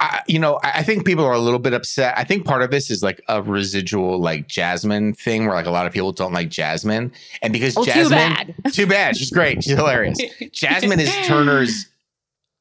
I, 0.00 0.20
you 0.28 0.38
know, 0.38 0.60
I 0.62 0.84
think 0.84 1.04
people 1.04 1.24
are 1.24 1.32
a 1.32 1.40
little 1.40 1.58
bit 1.58 1.72
upset. 1.74 2.14
I 2.16 2.22
think 2.22 2.44
part 2.44 2.62
of 2.62 2.70
this 2.70 2.88
is 2.88 3.02
like 3.02 3.20
a 3.28 3.42
residual 3.42 4.20
like 4.20 4.46
Jasmine 4.46 5.14
thing 5.14 5.44
where 5.46 5.54
like 5.56 5.66
a 5.66 5.72
lot 5.72 5.86
of 5.86 5.92
people 5.92 6.12
don't 6.12 6.32
like 6.32 6.50
Jasmine. 6.50 7.10
And 7.42 7.52
because 7.52 7.76
Oh, 7.76 7.84
too 7.84 7.90
Jasmine, 7.90 8.10
bad. 8.10 8.54
too 8.72 8.86
bad. 8.86 9.16
She's 9.16 9.30
great. 9.32 9.64
She's 9.64 9.72
hilarious. 9.76 10.18
Jasmine 10.52 11.00
is 11.00 11.12
Turner's 11.26 11.86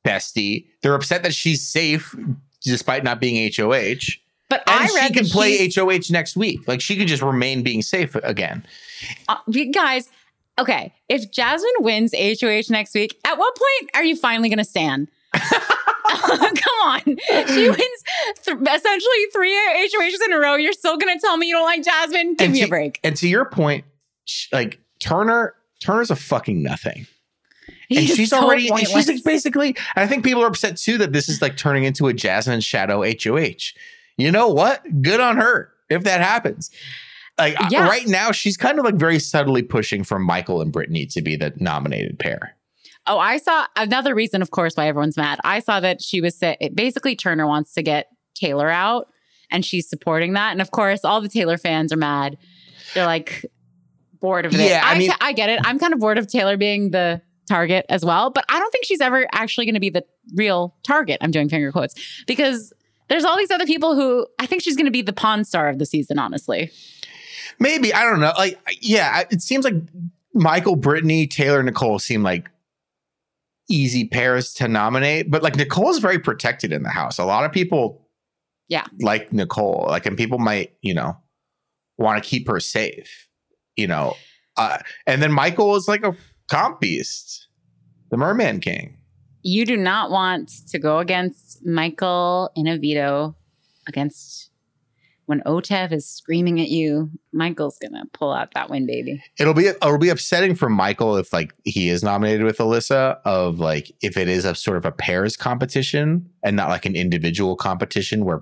bestie. 0.06 0.66
They're 0.82 0.96
upset 0.96 1.22
that 1.24 1.34
she's 1.36 1.62
safe 1.62 2.16
despite 2.64 3.04
not 3.04 3.20
being 3.20 3.52
HOH. 3.56 4.18
But 4.50 4.64
And 4.68 4.80
I 4.80 4.88
she 5.08 5.14
can 5.14 5.26
play 5.26 5.70
HOH 5.70 6.10
next 6.10 6.36
week. 6.38 6.68
Like 6.68 6.80
she 6.82 6.96
could 6.96 7.08
just 7.08 7.22
remain 7.22 7.64
being 7.64 7.82
safe 7.82 8.16
again. 8.16 8.66
uh, 9.28 9.38
guys. 9.74 10.10
Okay, 10.60 10.94
if 11.08 11.30
Jasmine 11.32 11.70
wins 11.80 12.16
HOH 12.18 12.64
next 12.72 12.96
week, 12.96 13.20
at 13.26 13.38
what 13.38 13.56
point 13.56 13.92
are 13.94 14.04
you 14.04 14.16
finally 14.16 14.50
gonna 14.50 14.64
stand? 14.64 15.08
Come 15.34 16.78
on, 16.86 17.02
she 17.04 17.14
wins 17.70 18.04
th- 18.44 18.58
essentially 18.58 19.26
three 19.34 19.54
HOHs 19.54 20.26
in 20.26 20.34
a 20.34 20.40
row. 20.40 20.56
You're 20.56 20.74
still 20.74 20.98
gonna 20.98 21.20
tell 21.20 21.38
me 21.38 21.48
you 21.48 21.54
don't 21.54 21.66
like 21.66 21.84
Jasmine? 21.84 22.36
Give 22.36 22.46
And 22.46 22.54
me 22.54 22.62
a 22.64 22.68
break. 22.68 23.00
And 23.04 23.16
to 23.18 23.28
your 23.28 23.46
point, 23.46 23.86
like 24.52 24.80
Turner, 25.00 25.54
Turner's 25.80 26.10
a 26.10 26.16
fucking 26.16 26.64
nothing. 26.64 27.06
and 27.92 28.08
she's 28.08 28.30
so 28.32 28.42
already 28.44 28.70
and 28.70 28.80
she's 28.80 29.08
like 29.08 29.24
basically 29.24 29.68
and 29.96 30.04
i 30.04 30.08
think 30.08 30.24
people 30.26 30.44
are 30.44 30.48
upset 30.48 30.76
too 30.76 30.98
that 30.98 31.14
this 31.14 31.30
is 31.30 31.42
like 31.42 31.56
turning 31.56 31.86
into 31.86 32.08
a 32.08 32.14
jasmine 32.14 32.60
shadow 32.60 33.02
hoh 33.02 33.54
you 34.18 34.32
know 34.32 34.48
what 34.50 34.84
good 35.02 35.20
on 35.20 35.38
her 35.38 35.72
if 35.90 36.04
that 36.04 36.22
happens 36.22 36.70
like 37.38 37.56
Yeah. 37.70 37.88
right 37.88 38.08
now 38.08 38.32
she's 38.32 38.58
kind 38.58 38.80
of 38.80 38.86
like 38.86 38.96
very 38.96 39.20
subtly 39.20 39.62
pushing 39.64 40.04
for 40.04 40.20
michael 40.20 40.62
and 40.62 40.72
brittany 40.72 41.06
to 41.08 41.22
be 41.22 41.36
the 41.36 41.54
nominated 41.58 42.20
pair 42.20 42.54
Oh, 43.10 43.20
I 43.20 43.38
saw 43.38 43.66
another 43.78 44.14
reason, 44.14 44.42
of 44.42 44.52
course, 44.52 44.74
why 44.76 44.90
everyone's 44.90 45.16
mad. 45.16 45.40
I 45.46 45.62
saw 45.62 45.80
that 45.80 46.02
she 46.02 46.20
was 46.20 46.44
basically 46.74 47.16
Turner 47.16 47.48
wants 47.48 47.74
to 47.76 47.82
get 47.82 48.08
Taylor 48.36 48.70
out, 48.70 49.08
and 49.50 49.64
she's 49.64 49.88
supporting 49.90 50.34
that. 50.34 50.52
And 50.52 50.60
of 50.60 50.72
course, 50.72 51.06
all 51.06 51.22
the 51.22 51.30
Taylor 51.30 51.58
fans 51.58 51.94
are 51.94 51.98
mad. 51.98 52.38
They're 52.94 53.06
like 53.06 53.46
bored 54.20 54.46
of 54.46 54.54
it. 54.54 54.60
Yeah, 54.60 54.82
I 54.84 54.96
I, 54.96 54.98
mean- 54.98 55.12
I 55.22 55.32
get 55.32 55.50
it. 55.50 55.62
I'm 55.64 55.80
kind 55.80 55.94
of 55.94 56.02
bored 56.02 56.18
of 56.18 56.28
Taylor 56.28 56.58
being 56.58 56.92
the 56.92 57.22
target 57.48 57.86
as 57.88 58.04
well, 58.04 58.30
but 58.30 58.44
I 58.50 58.60
don't 58.60 58.72
think 58.72 58.84
she's 58.84 59.00
ever 59.00 59.26
actually 59.32 59.68
going 59.68 59.76
to 59.76 59.80
be 59.80 59.90
the 59.90 60.04
real 60.36 60.76
target. 60.84 61.20
I'm 61.22 61.32
doing 61.32 61.48
finger 61.48 61.72
quotes 61.72 61.96
because 62.26 62.74
there's 63.10 63.24
all 63.26 63.38
these 63.38 63.52
other 63.52 63.66
people 63.66 63.96
who 63.96 64.28
I 64.40 64.46
think 64.46 64.62
she's 64.62 64.76
going 64.76 64.86
to 64.86 64.92
be 64.92 65.02
the 65.02 65.14
pawn 65.14 65.44
star 65.44 65.70
of 65.70 65.80
the 65.80 65.86
season. 65.86 66.20
Honestly, 66.20 66.72
maybe 67.60 67.92
i 67.94 68.04
don't 68.04 68.20
know 68.20 68.34
like 68.38 68.60
yeah 68.82 69.24
it 69.32 69.42
seems 69.42 69.66
like 69.66 69.74
michael 70.34 70.76
brittany 70.76 71.26
taylor 71.26 71.64
nicole 71.64 71.98
seem 71.98 72.22
like 72.22 72.52
easy 73.70 74.06
pairs 74.08 74.54
to 74.54 74.68
nominate 74.68 75.32
but 75.32 75.42
like 75.42 75.56
nicole's 75.56 75.98
very 76.00 76.20
protected 76.20 76.72
in 76.72 76.84
the 76.84 76.90
house 76.90 77.18
a 77.18 77.26
lot 77.26 77.46
of 77.46 77.52
people 77.52 78.06
Yeah. 78.68 78.86
like 79.00 79.34
nicole 79.34 79.86
like 79.88 80.06
and 80.06 80.16
people 80.18 80.38
might 80.40 80.74
you 80.82 80.94
know 80.94 81.18
want 81.98 82.22
to 82.22 82.30
keep 82.30 82.48
her 82.48 82.60
safe 82.60 83.28
you 83.76 83.88
know 83.88 84.16
uh, 84.58 84.78
and 85.08 85.22
then 85.24 85.32
michael 85.32 85.76
is 85.76 85.88
like 85.88 86.04
a 86.04 86.16
comp 86.50 86.80
beast 86.80 87.48
the 88.12 88.18
merman 88.18 88.60
king 88.60 88.97
you 89.48 89.66
do 89.66 89.78
not 89.78 90.12
want 90.12 90.50
to 90.70 90.78
go 90.80 91.00
against 91.00 91.66
Michael 91.66 92.52
in 92.56 92.68
a 92.68 92.78
veto 92.78 93.36
against 93.88 94.50
when 95.26 95.42
Otev 95.46 95.92
is 95.92 96.06
screaming 96.10 96.60
at 96.62 96.68
you. 96.70 97.10
Michael's 97.34 97.78
gonna 97.80 98.04
pull 98.14 98.34
out 98.34 98.54
that 98.56 98.70
win, 98.70 98.86
baby. 98.86 99.22
it'll 99.40 99.54
be 99.54 99.68
it'll 99.68 99.98
be 99.98 100.10
upsetting 100.10 100.56
for 100.56 100.70
michael 100.70 101.18
if 101.18 101.32
like 101.34 101.54
he 101.64 101.90
is 101.90 102.04
nominated 102.04 102.44
with 102.44 102.58
alyssa 102.58 103.18
of 103.26 103.60
like 103.60 103.92
if 104.02 104.18
it 104.18 104.28
is 104.28 104.44
a 104.46 104.56
sort 104.56 104.78
of 104.78 104.86
a 104.86 104.92
pairs 104.92 105.38
competition 105.38 106.30
and 106.44 106.56
not 106.56 106.70
like 106.70 106.86
an 106.86 106.96
individual 106.96 107.56
competition 107.56 108.26
where 108.26 108.42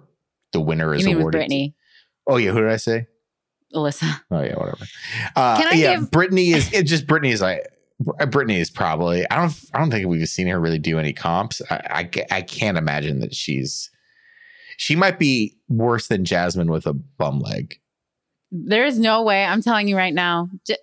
the 0.53 0.61
winner 0.61 0.93
is 0.95 1.01
You 1.03 1.15
mean 1.15 1.23
with 1.25 1.31
Brittany? 1.33 1.75
oh 2.27 2.37
yeah 2.37 2.51
who 2.51 2.61
did 2.61 2.69
i 2.69 2.77
say 2.77 3.07
Alyssa. 3.73 4.21
Oh 4.31 4.41
yeah, 4.41 4.55
whatever. 4.55 4.85
Uh, 5.35 5.57
Can 5.57 5.67
I 5.67 5.71
yeah, 5.75 5.95
give- 5.97 6.09
Brittany 6.11 6.51
is 6.53 6.71
it 6.71 6.83
just 6.83 7.05
Brittany 7.07 7.31
is 7.33 7.41
like 7.41 7.67
Uh, 8.19 8.25
Brittany 8.25 8.59
is 8.59 8.69
probably 8.69 9.25
I 9.29 9.37
don't 9.37 9.53
I 9.73 9.79
don't 9.79 9.89
think 9.91 10.07
we've 10.07 10.27
seen 10.27 10.47
her 10.47 10.59
really 10.59 10.79
do 10.79 10.99
any 10.99 11.13
comps. 11.13 11.61
I, 11.69 12.09
I 12.11 12.25
I 12.37 12.41
can't 12.41 12.77
imagine 12.77 13.19
that 13.19 13.33
she's 13.33 13.89
she 14.77 14.95
might 14.95 15.17
be 15.19 15.55
worse 15.69 16.07
than 16.07 16.25
Jasmine 16.25 16.69
with 16.69 16.85
a 16.85 16.93
bum 16.93 17.39
leg. 17.39 17.79
There 18.51 18.85
is 18.85 18.99
no 18.99 19.23
way. 19.23 19.43
I'm 19.45 19.61
telling 19.61 19.87
you 19.87 19.95
right 19.97 20.13
now. 20.13 20.49
J- 20.67 20.77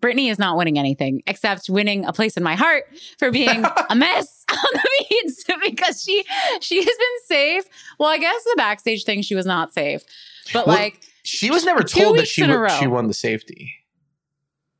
Brittany 0.00 0.28
is 0.28 0.38
not 0.38 0.56
winning 0.56 0.78
anything 0.78 1.22
except 1.26 1.68
winning 1.70 2.04
a 2.04 2.12
place 2.12 2.36
in 2.36 2.42
my 2.42 2.56
heart 2.56 2.84
for 3.18 3.30
being 3.30 3.64
a 3.90 3.94
mess 3.94 4.44
on 4.50 4.56
the 4.72 4.88
beats 5.10 5.44
because 5.62 6.02
she 6.02 6.24
she 6.60 6.78
has 6.78 6.84
been 6.86 7.26
safe. 7.26 7.64
Well, 7.98 8.08
I 8.08 8.18
guess 8.18 8.42
the 8.44 8.54
backstage 8.56 9.04
thing 9.04 9.22
she 9.22 9.34
was 9.34 9.46
not 9.46 9.72
safe, 9.74 10.02
but 10.52 10.66
Well, 10.66 10.76
like 10.76 11.00
She 11.22 11.50
was 11.50 11.64
never 11.64 11.82
told 11.84 12.18
that 12.18 12.26
she 12.26 12.42
wa- 12.46 12.68
she 12.68 12.86
won 12.86 13.06
the 13.08 13.14
safety. 13.14 13.72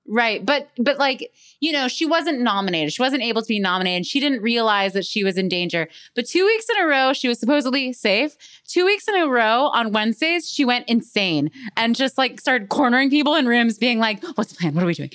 Right. 0.06 0.44
But 0.44 0.68
but 0.78 0.98
like, 0.98 1.32
you 1.60 1.72
know, 1.72 1.88
she 1.88 2.04
wasn't 2.04 2.40
nominated. 2.40 2.92
She 2.92 3.00
wasn't 3.00 3.22
able 3.22 3.40
to 3.40 3.48
be 3.48 3.58
nominated. 3.58 4.06
She 4.06 4.20
didn't 4.20 4.42
realize 4.42 4.92
that 4.92 5.06
she 5.06 5.24
was 5.24 5.38
in 5.38 5.48
danger. 5.48 5.88
But 6.14 6.26
two 6.26 6.44
weeks 6.44 6.66
in 6.68 6.84
a 6.84 6.86
row, 6.86 7.14
she 7.14 7.26
was 7.26 7.40
supposedly 7.40 7.94
safe. 7.94 8.36
Two 8.68 8.84
weeks 8.84 9.08
in 9.08 9.14
a 9.14 9.26
row 9.26 9.70
on 9.72 9.92
Wednesdays, 9.92 10.50
she 10.50 10.64
went 10.66 10.86
insane 10.88 11.50
and 11.76 11.96
just 11.96 12.18
like 12.18 12.38
started 12.38 12.68
cornering 12.68 13.08
people 13.08 13.34
in 13.34 13.46
rooms, 13.46 13.78
being 13.78 13.98
like, 13.98 14.22
What's 14.34 14.52
the 14.52 14.58
plan? 14.58 14.74
What 14.74 14.84
are 14.84 14.86
we 14.86 14.94
doing? 14.94 15.10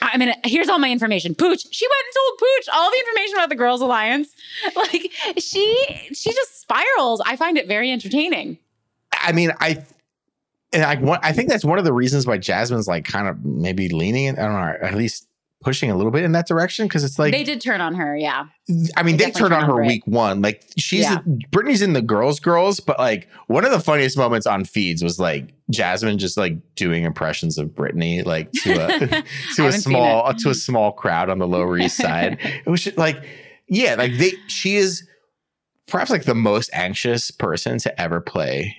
I 0.00 0.16
mean, 0.16 0.32
here's 0.44 0.70
all 0.70 0.78
my 0.78 0.90
information. 0.90 1.34
Pooch. 1.34 1.66
She 1.70 1.86
went 1.86 2.02
and 2.06 2.14
told 2.14 2.38
Pooch 2.38 2.68
all 2.72 2.90
the 2.90 2.98
information 2.98 3.34
about 3.36 3.48
the 3.50 3.56
Girls 3.56 3.80
Alliance. 3.80 4.34
Like 4.76 5.10
she 5.38 5.76
she 6.12 6.32
just 6.32 6.60
spirals. 6.60 7.20
I 7.26 7.36
find 7.36 7.58
it 7.58 7.66
very 7.68 7.90
entertaining. 7.90 8.58
I 9.12 9.32
mean, 9.32 9.52
I 9.60 9.84
and 10.72 10.82
I 10.84 10.96
want 10.96 11.24
I 11.24 11.32
think 11.32 11.48
that's 11.48 11.64
one 11.64 11.78
of 11.78 11.84
the 11.84 11.92
reasons 11.92 12.26
why 12.26 12.38
Jasmine's 12.38 12.88
like 12.88 13.04
kind 13.04 13.28
of 13.28 13.44
maybe 13.44 13.88
leaning 13.88 14.24
in, 14.26 14.38
I 14.38 14.42
don't 14.42 14.52
know, 14.54 14.88
at 14.88 14.94
least 14.94 15.26
pushing 15.62 15.90
a 15.90 15.96
little 15.96 16.10
bit 16.10 16.24
in 16.24 16.32
that 16.32 16.46
direction 16.48 16.86
because 16.86 17.04
it's 17.04 17.18
like 17.18 17.32
they 17.32 17.44
did 17.44 17.60
turn 17.60 17.82
on 17.82 17.94
her, 17.94 18.16
yeah. 18.16 18.46
I 18.96 19.02
mean, 19.02 19.18
They 19.18 19.26
they 19.26 19.30
turned 19.32 19.52
on 19.52 19.60
turn 19.60 19.68
her 19.68 19.72
on 19.72 19.76
Brit. 19.78 19.88
week 19.88 20.06
one. 20.06 20.40
Like 20.40 20.64
she's 20.78 21.02
Yeah. 21.02 21.18
Brittany's 21.50 21.82
in 21.82 21.92
the 21.92 22.00
girls, 22.00 22.40
girls, 22.40 22.80
but 22.80 22.98
like 22.98 23.28
one 23.46 23.64
of 23.64 23.70
the 23.70 23.80
funniest 23.80 24.16
moments 24.16 24.46
on 24.46 24.64
feeds 24.64 25.02
was 25.02 25.18
like 25.20 25.52
Jasmine 25.70 26.18
just 26.18 26.36
like 26.38 26.54
doing 26.76 27.04
impressions 27.04 27.58
of 27.58 27.74
Brittany, 27.74 28.22
like 28.22 28.50
to 28.52 28.72
a 28.72 29.22
to 29.56 29.66
a 29.66 29.72
small 29.72 30.26
uh, 30.26 30.32
to 30.38 30.50
a 30.50 30.54
small 30.54 30.92
crowd 30.92 31.28
on 31.28 31.38
the 31.38 31.46
Lower 31.48 31.76
East 31.78 31.96
Side. 31.98 32.38
it 32.64 32.70
was 32.70 32.84
just, 32.84 32.96
like, 32.96 33.22
yeah, 33.68 33.96
like 33.96 34.12
they 34.16 34.32
she 34.46 34.76
is 34.76 35.06
perhaps 35.88 36.10
like 36.10 36.24
the 36.24 36.34
most 36.34 36.70
anxious 36.72 37.30
person 37.30 37.76
to 37.78 38.00
ever 38.00 38.20
play 38.20 38.76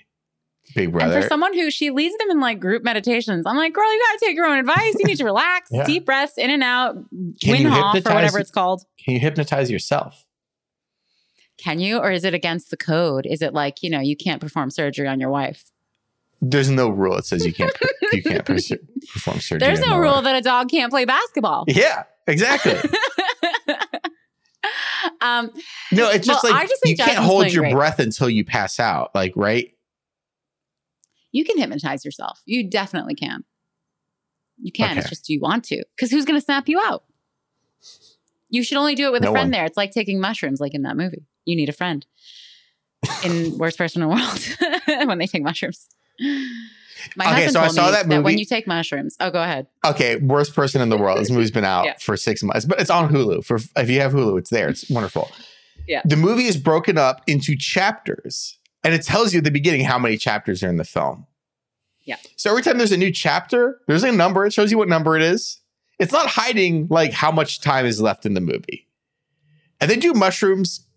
Big 0.75 0.93
And 0.95 1.11
for 1.13 1.21
someone 1.27 1.53
who 1.53 1.69
she 1.71 1.89
leads 1.91 2.15
them 2.17 2.29
in 2.31 2.39
like 2.39 2.59
group 2.59 2.83
meditations, 2.83 3.45
I'm 3.45 3.57
like, 3.57 3.73
girl, 3.73 3.91
you 3.91 3.99
got 4.09 4.19
to 4.19 4.25
take 4.25 4.35
your 4.35 4.45
own 4.45 4.57
advice. 4.59 4.95
You 4.99 5.05
need 5.05 5.17
to 5.17 5.25
relax, 5.25 5.69
Yeah. 5.71 5.85
deep 5.85 6.05
breaths, 6.05 6.37
in 6.37 6.49
and 6.49 6.63
out, 6.63 6.95
Can 7.41 7.63
win 7.63 7.67
off 7.67 7.95
or 7.95 8.13
whatever 8.13 8.39
it's 8.39 8.51
called. 8.51 8.83
Can 9.03 9.13
you 9.15 9.19
hypnotize 9.19 9.69
yourself? 9.71 10.25
Can 11.57 11.79
you, 11.79 11.97
or 11.99 12.11
is 12.11 12.23
it 12.23 12.33
against 12.33 12.71
the 12.71 12.77
code? 12.77 13.25
Is 13.25 13.41
it 13.41 13.53
like 13.53 13.83
you 13.83 13.89
know 13.89 13.99
you 13.99 14.15
can't 14.15 14.41
perform 14.41 14.71
surgery 14.71 15.07
on 15.07 15.19
your 15.19 15.29
wife? 15.29 15.63
There's 16.41 16.69
no 16.71 16.89
rule 16.89 17.15
that 17.15 17.25
says 17.25 17.45
you 17.45 17.53
can't 17.53 17.71
you 18.13 18.23
can't 18.23 18.43
perform 18.45 19.39
surgery. 19.39 19.59
There's 19.59 19.79
no 19.81 19.97
rule 19.99 20.21
that 20.23 20.35
a 20.35 20.41
dog 20.41 20.69
can't 20.69 20.89
play 20.91 21.05
basketball. 21.05 21.65
Yeah, 21.67 22.03
exactly. 22.25 22.73
um, 25.21 25.51
No, 25.91 26.09
it's 26.09 26.25
just 26.25 26.43
Well, 26.43 26.53
like 26.53 26.63
I 26.63 26.67
just 26.67 26.81
you 26.85 26.95
can't 26.95 27.17
hold 27.19 27.51
your 27.51 27.63
great. 27.63 27.73
breath 27.73 27.99
until 27.99 28.29
you 28.29 28.43
pass 28.43 28.79
out. 28.79 29.13
Like, 29.13 29.33
right? 29.35 29.71
You 31.31 31.43
can 31.45 31.57
hypnotize 31.57 32.03
yourself. 32.05 32.41
You 32.45 32.69
definitely 32.69 33.15
can. 33.15 33.43
You 34.61 34.71
can. 34.71 34.97
It's 34.97 35.09
just 35.09 35.25
do 35.25 35.33
you 35.33 35.39
want 35.39 35.63
to? 35.65 35.83
Because 35.95 36.11
who's 36.11 36.25
going 36.25 36.39
to 36.39 36.43
snap 36.43 36.67
you 36.69 36.79
out? 36.79 37.03
You 38.49 38.63
should 38.63 38.77
only 38.77 38.95
do 38.95 39.07
it 39.07 39.11
with 39.11 39.23
No 39.23 39.29
a 39.29 39.31
friend 39.31 39.45
one. 39.45 39.51
there. 39.51 39.65
It's 39.65 39.77
like 39.77 39.91
taking 39.91 40.19
mushrooms, 40.19 40.59
like 40.59 40.73
in 40.73 40.83
that 40.83 40.97
movie. 40.97 41.25
You 41.45 41.55
need 41.55 41.69
a 41.69 41.73
friend. 41.73 42.05
In 43.23 43.57
worst 43.57 43.77
person 43.77 44.01
in 44.03 44.09
the 44.09 44.15
world 44.15 45.07
when 45.07 45.17
they 45.17 45.25
take 45.27 45.41
mushrooms. 45.43 45.87
My 47.15 47.25
Okay, 47.25 47.45
husband 47.45 47.53
so 47.53 47.61
I 47.61 47.67
saw 47.69 47.85
me 47.87 47.91
that 48.15 48.23
when 48.23 48.37
you 48.37 48.45
take 48.45 48.67
mushrooms, 48.67 49.15
oh, 49.19 49.31
go 49.31 49.41
ahead. 49.41 49.65
Okay, 49.83 50.17
worst 50.17 50.53
person 50.53 50.81
in 50.81 50.89
the 50.89 50.97
world. 50.97 51.19
This 51.19 51.31
movie's 51.31 51.49
been 51.49 51.65
out 51.65 51.85
Yeah. 51.85 51.95
for 51.99 52.15
six 52.15 52.43
months, 52.43 52.65
but 52.65 52.79
it's 52.79 52.91
on 52.91 53.09
Hulu. 53.11 53.43
For 53.43 53.55
if 53.75 53.89
you 53.89 54.01
have 54.01 54.11
Hulu, 54.13 54.37
it's 54.37 54.51
there. 54.51 54.69
It's 54.69 54.87
wonderful. 54.89 55.31
Yeah. 55.87 56.01
The 56.05 56.15
movie 56.17 56.45
is 56.45 56.57
broken 56.57 56.99
up 56.99 57.23
into 57.25 57.55
chapters, 57.57 58.59
and 58.83 58.93
it 58.93 59.03
tells 59.03 59.33
you 59.33 59.39
at 59.39 59.43
the 59.43 59.51
beginning 59.51 59.85
how 59.85 59.99
many 59.99 60.17
chapters 60.17 60.63
are 60.63 60.69
in 60.69 60.77
the 60.77 60.83
film. 60.83 61.27
Yeah. 62.03 62.17
So 62.35 62.49
every 62.49 62.63
time 62.63 62.77
there's 62.77 62.91
a 62.91 62.97
new 62.97 63.11
chapter, 63.11 63.79
there's 63.87 64.03
a 64.03 64.11
number. 64.11 64.45
It 64.45 64.53
shows 64.53 64.71
you 64.71 64.77
what 64.77 64.89
number 64.89 65.15
it 65.15 65.21
is. 65.21 65.59
It's 65.99 66.11
not 66.11 66.27
hiding 66.27 66.87
like 66.89 67.13
how 67.13 67.31
much 67.31 67.61
time 67.61 67.85
is 67.85 68.01
left 68.01 68.25
in 68.25 68.33
the 68.33 68.41
movie. 68.41 68.87
And 69.79 69.89
they 69.89 69.97
do 69.97 70.13
mushrooms 70.13 70.87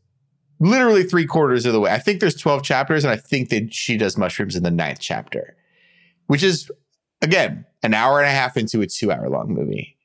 literally 0.60 1.04
three 1.04 1.26
quarters 1.26 1.66
of 1.66 1.72
the 1.72 1.80
way. 1.80 1.90
I 1.90 1.98
think 1.98 2.20
there's 2.20 2.36
12 2.36 2.62
chapters, 2.62 3.04
and 3.04 3.12
I 3.12 3.16
think 3.16 3.50
that 3.50 3.74
she 3.74 3.96
does 3.96 4.16
mushrooms 4.16 4.56
in 4.56 4.62
the 4.62 4.70
ninth 4.70 4.98
chapter, 5.00 5.56
which 6.26 6.42
is 6.42 6.70
again 7.20 7.66
an 7.82 7.94
hour 7.94 8.18
and 8.18 8.26
a 8.26 8.30
half 8.30 8.56
into 8.56 8.80
a 8.80 8.86
two 8.86 9.12
hour 9.12 9.28
long 9.28 9.52
movie. 9.52 9.96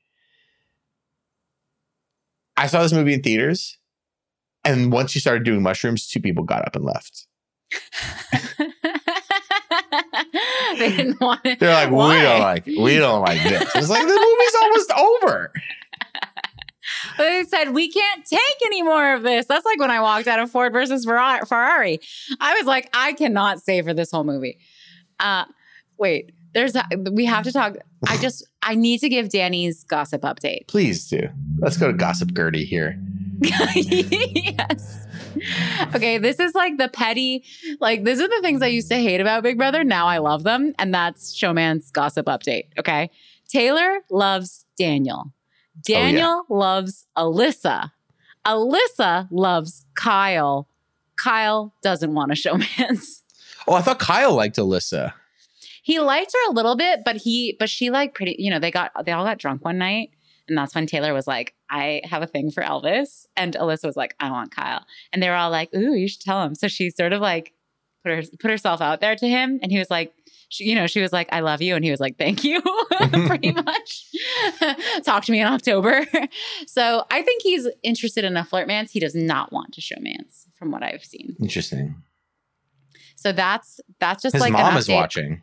I 2.56 2.66
saw 2.66 2.82
this 2.82 2.92
movie 2.92 3.14
in 3.14 3.22
theaters, 3.22 3.78
and 4.64 4.92
once 4.92 5.12
she 5.12 5.20
started 5.20 5.44
doing 5.44 5.62
mushrooms, 5.62 6.06
two 6.06 6.20
people 6.20 6.44
got 6.44 6.66
up 6.66 6.76
and 6.76 6.84
left. 6.84 7.26
they 10.78 10.90
didn't 10.96 11.20
want 11.20 11.40
it. 11.44 11.58
They're 11.58 11.72
like, 11.72 11.90
Why? 11.90 12.16
we 12.16 12.22
don't 12.22 12.40
like, 12.40 12.66
we 12.66 12.96
don't 12.96 13.20
like 13.22 13.42
this. 13.42 13.62
It's 13.74 13.88
like 13.88 14.06
the 14.06 14.08
movie's 14.08 14.56
almost 14.62 14.92
over. 14.92 15.52
They 17.18 17.44
said 17.44 17.70
we 17.70 17.90
can't 17.90 18.24
take 18.24 18.40
any 18.66 18.82
more 18.82 19.14
of 19.14 19.22
this. 19.22 19.46
That's 19.46 19.64
like 19.64 19.78
when 19.78 19.90
I 19.90 20.00
walked 20.00 20.26
out 20.26 20.38
of 20.38 20.50
Ford 20.50 20.72
versus 20.72 21.04
Ferrari. 21.04 22.00
I 22.40 22.54
was 22.54 22.64
like, 22.66 22.88
I 22.94 23.12
cannot 23.12 23.60
stay 23.60 23.82
for 23.82 23.94
this 23.94 24.10
whole 24.10 24.24
movie. 24.24 24.58
Uh, 25.18 25.44
wait, 25.98 26.32
there's 26.52 26.74
a, 26.74 26.84
we 27.12 27.26
have 27.26 27.44
to 27.44 27.52
talk. 27.52 27.76
I 28.08 28.16
just 28.16 28.46
I 28.62 28.74
need 28.74 29.00
to 29.00 29.08
give 29.08 29.28
Danny's 29.28 29.84
gossip 29.84 30.22
update. 30.22 30.66
Please 30.68 31.08
do. 31.08 31.28
Let's 31.58 31.76
go 31.76 31.88
to 31.88 31.92
Gossip 31.92 32.32
Gertie 32.34 32.64
here. 32.64 32.98
yes. 33.42 35.06
Okay, 35.94 36.18
this 36.18 36.38
is 36.38 36.54
like 36.54 36.76
the 36.76 36.88
petty, 36.88 37.44
like 37.80 38.04
these 38.04 38.20
are 38.20 38.28
the 38.28 38.40
things 38.42 38.62
I 38.62 38.68
used 38.68 38.88
to 38.90 38.96
hate 38.96 39.20
about 39.20 39.42
Big 39.42 39.58
Brother. 39.58 39.82
Now 39.82 40.06
I 40.06 40.18
love 40.18 40.44
them, 40.44 40.74
and 40.78 40.94
that's 40.94 41.34
Showman's 41.34 41.90
gossip 41.90 42.26
update. 42.26 42.66
Okay, 42.78 43.10
Taylor 43.48 44.00
loves 44.10 44.66
Daniel. 44.78 45.24
Oh, 45.26 45.80
Daniel 45.82 46.44
loves 46.48 47.06
Alyssa. 47.16 47.90
Alyssa 48.46 49.28
loves 49.30 49.86
Kyle. 49.94 50.68
Kyle 51.16 51.74
doesn't 51.82 52.14
want 52.14 52.32
a 52.32 52.34
showman's. 52.34 53.22
Oh, 53.66 53.74
I 53.74 53.82
thought 53.82 53.98
Kyle 53.98 54.34
liked 54.34 54.56
Alyssa. 54.56 55.12
He 55.82 55.98
liked 56.00 56.32
her 56.32 56.50
a 56.50 56.54
little 56.54 56.76
bit, 56.76 57.00
but 57.04 57.16
he, 57.16 57.56
but 57.58 57.68
she 57.68 57.90
like 57.90 58.14
pretty, 58.14 58.36
you 58.38 58.50
know, 58.50 58.58
they 58.58 58.70
got, 58.70 58.92
they 59.04 59.12
all 59.12 59.24
got 59.24 59.38
drunk 59.38 59.64
one 59.64 59.78
night. 59.78 60.10
And 60.50 60.58
that's 60.58 60.74
when 60.74 60.86
Taylor 60.86 61.14
was 61.14 61.26
like, 61.26 61.54
I 61.70 62.02
have 62.04 62.22
a 62.22 62.26
thing 62.26 62.50
for 62.50 62.62
Elvis. 62.62 63.26
And 63.36 63.54
Alyssa 63.54 63.84
was 63.84 63.96
like, 63.96 64.14
I 64.20 64.30
want 64.30 64.54
Kyle. 64.54 64.84
And 65.12 65.22
they 65.22 65.28
were 65.28 65.36
all 65.36 65.50
like, 65.50 65.72
Ooh, 65.74 65.94
you 65.94 66.08
should 66.08 66.20
tell 66.20 66.42
him. 66.42 66.54
So 66.54 66.68
she 66.68 66.90
sort 66.90 67.12
of 67.12 67.22
like 67.22 67.54
put 68.04 68.12
her, 68.12 68.22
put 68.40 68.50
herself 68.50 68.80
out 68.80 69.00
there 69.00 69.14
to 69.16 69.28
him. 69.28 69.60
And 69.62 69.70
he 69.70 69.78
was 69.78 69.90
like, 69.90 70.12
she, 70.48 70.64
you 70.64 70.74
know, 70.74 70.88
she 70.88 71.00
was 71.00 71.12
like, 71.12 71.28
I 71.30 71.40
love 71.40 71.62
you. 71.62 71.76
And 71.76 71.84
he 71.84 71.92
was 71.92 72.00
like, 72.00 72.18
thank 72.18 72.42
you, 72.42 72.60
pretty 73.26 73.52
much. 73.52 74.06
Talk 75.04 75.24
to 75.26 75.32
me 75.32 75.40
in 75.40 75.46
October. 75.46 76.04
so 76.66 77.04
I 77.10 77.22
think 77.22 77.42
he's 77.42 77.68
interested 77.84 78.24
in 78.24 78.36
a 78.36 78.42
flirtmance. 78.42 78.90
He 78.90 78.98
does 78.98 79.14
not 79.14 79.52
want 79.52 79.72
to 79.74 79.80
show 79.80 79.94
showmance 79.94 80.46
from 80.56 80.72
what 80.72 80.82
I've 80.82 81.04
seen. 81.04 81.36
Interesting. 81.40 81.94
So 83.14 83.32
that's, 83.32 83.80
that's 84.00 84.22
just 84.22 84.34
His 84.34 84.40
like 84.40 84.52
mom 84.52 84.76
is 84.76 84.88
watching. 84.88 85.42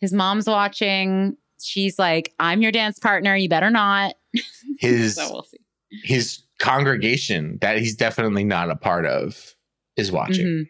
His 0.00 0.12
mom's 0.12 0.46
watching. 0.46 1.36
She's 1.60 1.98
like, 1.98 2.32
I'm 2.38 2.62
your 2.62 2.72
dance 2.72 2.98
partner. 2.98 3.36
You 3.36 3.48
better 3.48 3.70
not. 3.70 4.14
His 4.78 5.16
So 5.16 5.28
we'll 5.32 5.42
see. 5.44 5.58
his 6.04 6.42
congregation 6.58 7.58
that 7.60 7.78
he's 7.78 7.94
definitely 7.96 8.44
not 8.44 8.70
a 8.70 8.76
part 8.76 9.06
of 9.06 9.54
is 9.96 10.12
watching. 10.12 10.46
Mhm. 10.46 10.68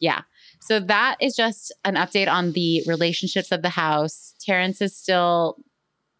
Yeah. 0.00 0.22
So 0.60 0.80
that 0.80 1.16
is 1.20 1.34
just 1.36 1.72
an 1.84 1.94
update 1.94 2.28
on 2.28 2.52
the 2.52 2.82
relationships 2.86 3.50
of 3.52 3.62
the 3.62 3.68
house. 3.68 4.34
Terrance 4.40 4.80
is 4.82 4.96
still 4.96 5.56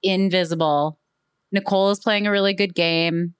invisible. 0.03 0.99
Nicole 1.53 1.91
is 1.91 1.99
playing 2.01 2.27
a 2.27 2.31
really 2.31 2.55
good 2.55 2.75
game. 2.75 3.35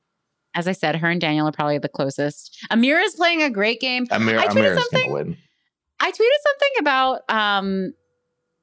As 0.55 0.67
I 0.67 0.73
said, 0.73 0.97
her 0.97 1.09
and 1.11 1.21
Daniel 1.21 1.47
are 1.49 1.53
probably 1.53 1.79
the 1.79 1.89
closest. 1.89 2.57
Ameerah 2.71 3.05
is 3.05 3.15
playing 3.15 3.43
a 3.43 3.51
great 3.51 3.81
game. 3.81 4.07
Amir, 4.11 4.39
I 4.39 4.47
tweeted 4.47 4.57
Amir's 4.73 4.79
something. 4.91 5.37
I 6.01 6.11
tweeted 6.11 6.43
something 6.43 6.71
about 6.81 7.21
um 7.29 7.93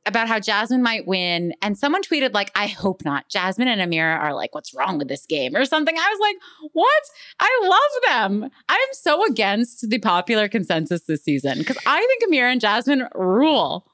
about 0.06 0.28
how 0.28 0.39
Jasmine 0.39 0.84
might 0.84 1.08
win, 1.08 1.54
and 1.62 1.78
someone 1.78 2.04
tweeted 2.04 2.34
like, 2.34 2.51
"I 2.56 2.68
hope 2.68 3.04
not." 3.06 3.30
Jasmine 3.30 3.68
and 3.68 3.82
Ameerah 3.82 4.20
are 4.20 4.34
like, 4.34 4.54
"What's 4.54 4.74
wrong 4.74 4.97
with 4.97 5.08
this 5.08 5.26
game?" 5.26 5.56
or 5.56 5.66
something. 5.66 5.95
I 5.97 6.10
was 6.10 6.20
like, 6.20 6.36
"What? 6.74 7.04
I 7.39 7.60
love 7.64 8.32
them. 8.32 8.51
I'm 8.70 8.88
so 8.93 9.26
against 9.26 9.89
the 9.89 9.99
popular 9.99 10.47
consensus 10.47 11.04
this 11.04 11.24
season 11.24 11.58
because 11.60 11.78
I 11.86 11.99
think 11.99 12.32
Ameerah 12.32 12.51
and 12.51 12.62
Jasmine 12.62 13.08
rule." 13.16 13.86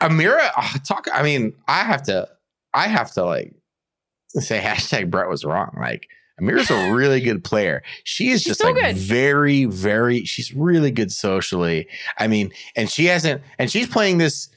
Ameerah, 0.00 0.50
oh, 0.56 0.74
talk. 0.86 1.08
I 1.12 1.22
mean, 1.22 1.54
I 1.66 1.80
have 1.80 2.02
to, 2.04 2.28
I 2.72 2.86
have 2.86 3.12
to 3.12 3.24
like 3.24 3.54
say 4.28 4.60
hashtag 4.64 5.10
Brett 5.10 5.28
was 5.28 5.44
wrong. 5.44 5.76
Like 5.78 6.08
Ameerah's 6.40 6.70
a 6.70 6.92
really 6.94 7.20
good 7.20 7.44
player. 7.44 7.82
She 8.04 8.30
is 8.30 8.42
She's 8.42 8.48
just 8.48 8.60
so 8.60 8.70
like 8.70 8.76
good. 8.76 8.96
very, 8.96 9.64
very. 9.64 10.24
She's 10.24 10.54
really 10.54 10.90
good 10.90 11.12
socially. 11.12 11.88
I 12.18 12.28
mean, 12.28 12.52
and 12.76 12.88
she 12.90 13.06
hasn't, 13.06 13.42
and 13.58 13.70
she's 13.70 13.88
playing 13.88 14.18
this 14.18 14.48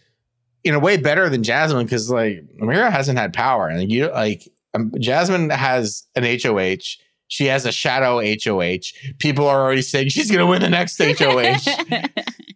in 0.64 0.74
a 0.74 0.80
way 0.80 0.98
better 0.98 1.30
than 1.30 1.44
Jasmine 1.44 1.86
because 1.86 2.10
like 2.10 2.44
Ameerah 2.62 2.92
hasn't 2.92 3.18
had 3.18 3.34
power, 3.34 3.68
and 3.68 3.92
you 3.92 4.10
like 4.10 4.48
um, 4.74 4.92
Jasmine 5.00 5.50
has 5.50 6.08
an 6.16 6.24
HOH. 6.24 6.98
She 7.28 7.46
has 7.46 7.66
a 7.66 7.72
shadow 7.72 8.20
HOH. 8.20 9.14
People 9.20 9.48
are 9.48 9.62
already 9.62 9.82
saying 9.82 10.10
she's 10.10 10.30
going 10.30 10.42
to 10.42 10.46
win 10.46 10.62
the 10.62 10.70
next 10.70 10.98
HOH. 10.98 11.62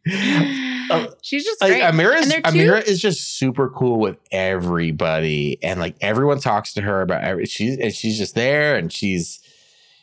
She's 1.22 1.43
just 1.43 1.62
like. 1.62 1.82
Ameerah's, 1.82 2.32
And 2.32 2.43
Ameerah 2.43 2.86
is 2.86 3.01
just 3.01 3.39
super 3.39 3.70
cool 3.70 3.99
with 3.99 4.18
everybody, 4.32 5.58
and 5.64 5.80
like 5.80 5.95
everyone 6.01 6.39
talks 6.39 6.74
to 6.74 6.82
her 6.82 7.01
about 7.01 7.24
every. 7.24 7.45
She's 7.45 7.78
and 7.78 7.93
she's 7.93 8.18
just 8.18 8.36
there, 8.36 8.76
and 8.76 8.91
she's 8.91 9.39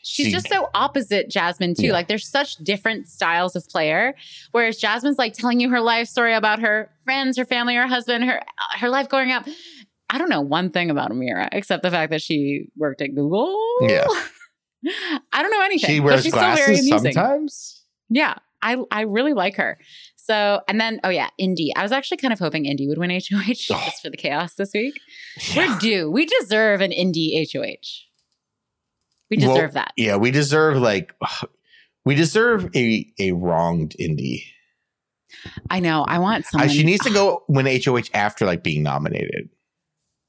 She's 0.03 0.27
she- 0.27 0.33
just 0.33 0.49
so 0.49 0.69
opposite 0.75 1.31
Jasmine 1.31 1.75
too. 1.75 1.87
Yeah. 1.87 1.93
Like 1.93 2.09
there's 2.09 2.29
such 2.29 2.57
different 2.57 3.09
styles 3.09 3.55
of 3.57 3.69
player. 3.69 4.15
Whereas 4.51 4.77
Jasmine's 4.77 5.19
like 5.19 5.33
telling 5.35 5.61
you 5.61 5.71
her 5.71 5.81
life 5.81 6.09
story 6.09 6.35
about 6.35 6.59
her 6.61 6.91
friends, 7.05 7.37
her 7.39 7.45
family, 7.45 7.75
her 7.77 7.87
husband, 7.87 8.25
her 8.25 8.41
uh, 8.41 8.79
her 8.79 8.89
life 8.89 9.09
growing 9.09 9.31
up. 9.33 9.47
I 10.11 10.19
don't 10.19 10.29
know 10.29 10.41
one 10.43 10.71
thing 10.71 10.91
about 10.91 11.11
Ameerah 11.11 11.49
except 11.53 11.83
the 11.83 11.91
fact 11.91 12.11
that 12.11 12.21
she 12.21 12.67
worked 12.77 13.01
at 13.01 13.15
Google. 13.15 13.57
Yeah. 13.81 14.07
I 15.33 15.43
don't 15.43 15.51
know 15.53 15.63
anything. 15.63 15.89
she 15.89 16.01
but 16.01 16.05
wears 16.07 16.23
she's 16.25 16.33
still 16.33 16.43
very 16.43 16.57
glasses 16.57 16.81
amusing. 16.81 17.13
sometimes. 17.13 17.85
Yeah. 18.11 18.35
I 18.61 18.77
I 18.91 19.03
really 19.03 19.33
like 19.33 19.57
her. 19.57 19.79
So 20.17 20.61
and 20.69 20.81
then 20.81 21.01
oh 21.05 21.09
yeah, 21.09 21.29
Indy. 21.39 21.73
I 21.75 21.83
was 21.83 21.93
actually 21.93 22.19
kind 22.19 22.33
of 22.33 22.39
hoping 22.39 22.67
Indy 22.67 22.87
would 22.89 22.99
win 22.99 23.11
HOH 23.11 23.17
Oh. 23.41 23.51
just 23.87 24.03
for 24.03 24.11
the 24.11 24.17
chaos 24.17 24.55
this 24.55 24.73
week. 24.75 24.95
We're 25.57 25.79
due. 25.79 26.11
We 26.11 26.27
deserve 26.27 26.81
an 26.81 26.93
Indy 26.93 27.49
HOH. 27.53 28.09
We 29.33 29.39
Well, 29.39 29.55
deserve 29.55 29.73
that. 29.73 29.93
Yeah, 29.97 30.17
we 30.17 30.31
deserve 30.31 30.77
like 30.77 31.15
we 32.05 32.15
deserve 32.15 32.69
a 32.77 33.11
a 33.19 33.33
wronged 33.33 33.97
indie. 33.99 34.43
I 35.71 35.81
know. 35.81 36.05
I 36.07 36.19
want 36.19 36.45
Uh, 36.55 36.69
she 36.69 36.85
needs 36.85 37.03
to 37.07 37.11
go 37.11 37.43
win 37.49 37.65
HOH 37.67 38.11
after 38.13 38.45
like 38.45 38.63
being 38.63 38.83
nominated. 38.83 39.49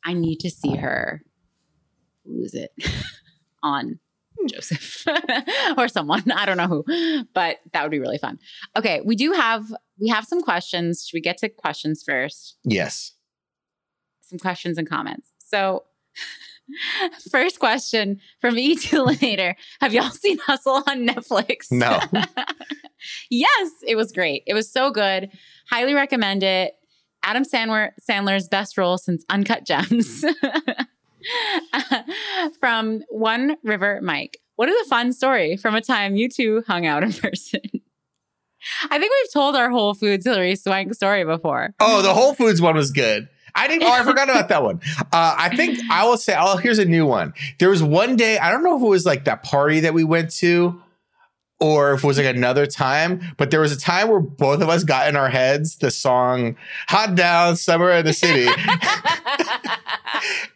I 0.05 0.13
need 0.13 0.37
to 0.39 0.49
see 0.49 0.77
her 0.77 1.21
lose 2.23 2.53
it 2.53 2.71
on 3.63 3.99
Joseph 4.47 5.05
or 5.77 5.89
someone. 5.89 6.31
I 6.31 6.45
don't 6.45 6.55
know 6.55 6.67
who, 6.67 7.25
but 7.33 7.57
that 7.73 7.83
would 7.83 7.91
be 7.91 7.99
really 7.99 8.17
fun. 8.17 8.39
Okay, 8.77 9.01
we 9.03 9.17
do 9.17 9.33
have 9.33 9.65
we 9.99 10.07
have 10.07 10.23
some 10.23 10.41
questions. 10.41 11.05
Should 11.05 11.17
we 11.17 11.21
get 11.21 11.37
to 11.39 11.49
questions 11.49 12.03
first? 12.07 12.57
Yes. 12.63 13.11
Some 14.21 14.39
questions 14.39 14.77
and 14.77 14.89
comments. 14.89 15.29
So, 15.39 15.83
first 17.32 17.59
question 17.59 18.20
from 18.41 18.55
E2 18.55 19.55
Have 19.82 19.93
y'all 19.93 20.09
seen 20.09 20.38
Hustle 20.39 20.84
on 20.88 21.07
Netflix? 21.07 21.72
No. 21.72 21.99
yes, 23.30 23.72
it 23.86 23.95
was 23.95 24.11
great. 24.11 24.43
It 24.47 24.53
was 24.53 24.72
so 24.72 24.91
good. 24.91 25.32
Highly 25.70 25.93
recommend 25.93 26.43
it. 26.43 26.74
Adam 27.24 27.43
Sandler, 27.43 27.91
Sandler's 28.09 28.49
best 28.49 28.78
role 28.78 28.97
since 28.97 29.24
Uncut 29.30 29.66
Gems. 29.66 30.24
Mm. 30.24 30.86
from 32.59 33.03
One 33.09 33.55
River 33.64 33.99
Mike. 34.01 34.39
What 34.55 34.70
is 34.70 34.86
a 34.86 34.89
fun 34.89 35.14
story 35.14 35.57
from 35.57 35.76
a 35.76 35.82
time 35.82 36.16
you 36.16 36.30
two 36.30 36.64
hung 36.68 36.86
out 36.86 37.03
in 37.03 37.14
person? 37.14 37.61
I 38.89 38.99
think 38.99 39.11
we've 39.11 39.34
told 39.34 39.55
our 39.55 39.70
Whole 39.70 39.93
Foods 39.93 40.26
Hilary 40.26 40.55
Swank 40.55 40.93
story 40.93 41.24
before. 41.26 41.74
Oh, 41.80 42.01
the 42.01 42.14
Whole 42.14 42.34
Foods 42.34 42.61
one 42.61 42.76
was 42.76 42.91
good. 42.91 43.28
I 43.55 43.67
didn't. 43.67 43.83
Oh, 43.83 43.91
I 43.91 44.03
forgot 44.03 44.29
about 44.29 44.49
that 44.49 44.63
one. 44.63 44.81
Uh, 44.99 45.35
I 45.37 45.55
think 45.55 45.79
I 45.91 46.05
will 46.05 46.17
say. 46.17 46.35
Oh, 46.37 46.57
here's 46.57 46.79
a 46.79 46.85
new 46.85 47.05
one. 47.05 47.33
There 47.59 47.69
was 47.69 47.83
one 47.83 48.15
day. 48.15 48.37
I 48.39 48.51
don't 48.51 48.63
know 48.63 48.75
if 48.75 48.81
it 48.81 48.87
was 48.87 49.05
like 49.05 49.25
that 49.25 49.43
party 49.43 49.81
that 49.81 49.93
we 49.93 50.03
went 50.03 50.31
to, 50.37 50.81
or 51.59 51.93
if 51.93 52.03
it 52.03 52.07
was 52.07 52.17
like 52.17 52.35
another 52.35 52.65
time. 52.65 53.21
But 53.37 53.51
there 53.51 53.59
was 53.59 53.71
a 53.71 53.79
time 53.79 54.07
where 54.07 54.19
both 54.19 54.61
of 54.61 54.69
us 54.69 54.83
got 54.83 55.07
in 55.07 55.15
our 55.15 55.29
heads 55.29 55.77
the 55.77 55.91
song 55.91 56.57
"Hot 56.89 57.15
Down 57.15 57.55
Summer 57.55 57.91
in 57.91 58.05
the 58.05 58.13
City," 58.13 58.47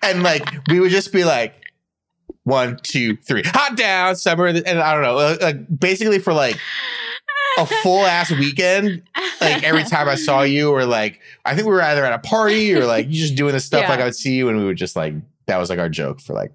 and 0.01 0.23
like 0.23 0.67
we 0.67 0.79
would 0.79 0.91
just 0.91 1.13
be 1.13 1.23
like. 1.23 1.53
One, 2.43 2.79
two, 2.81 3.17
three. 3.17 3.43
Hot 3.45 3.75
down, 3.75 4.15
summer, 4.15 4.45
and 4.45 4.65
I 4.65 4.93
don't 4.93 5.03
know. 5.03 5.45
Like 5.45 5.79
basically 5.79 6.17
for 6.17 6.31
like 6.31 6.57
a 7.57 7.65
full 7.65 8.05
ass 8.05 8.31
weekend, 8.31 9.03
like 9.41 9.63
every 9.63 9.83
time 9.85 10.07
I 10.07 10.15
saw 10.15 10.41
you, 10.41 10.71
or 10.71 10.85
like 10.85 11.19
I 11.45 11.55
think 11.55 11.67
we 11.67 11.73
were 11.73 11.81
either 11.81 12.05
at 12.05 12.13
a 12.13 12.19
party 12.19 12.73
or 12.75 12.85
like 12.85 13.07
you 13.07 13.13
just 13.13 13.35
doing 13.35 13.53
this 13.53 13.65
stuff. 13.65 13.81
Yeah. 13.81 13.89
Like 13.89 13.99
I 13.99 14.05
would 14.05 14.15
see 14.15 14.35
you, 14.35 14.49
and 14.49 14.57
we 14.57 14.65
would 14.65 14.77
just 14.77 14.95
like 14.95 15.13
that 15.47 15.57
was 15.57 15.69
like 15.69 15.79
our 15.79 15.89
joke 15.89 16.21
for 16.21 16.33
like 16.33 16.51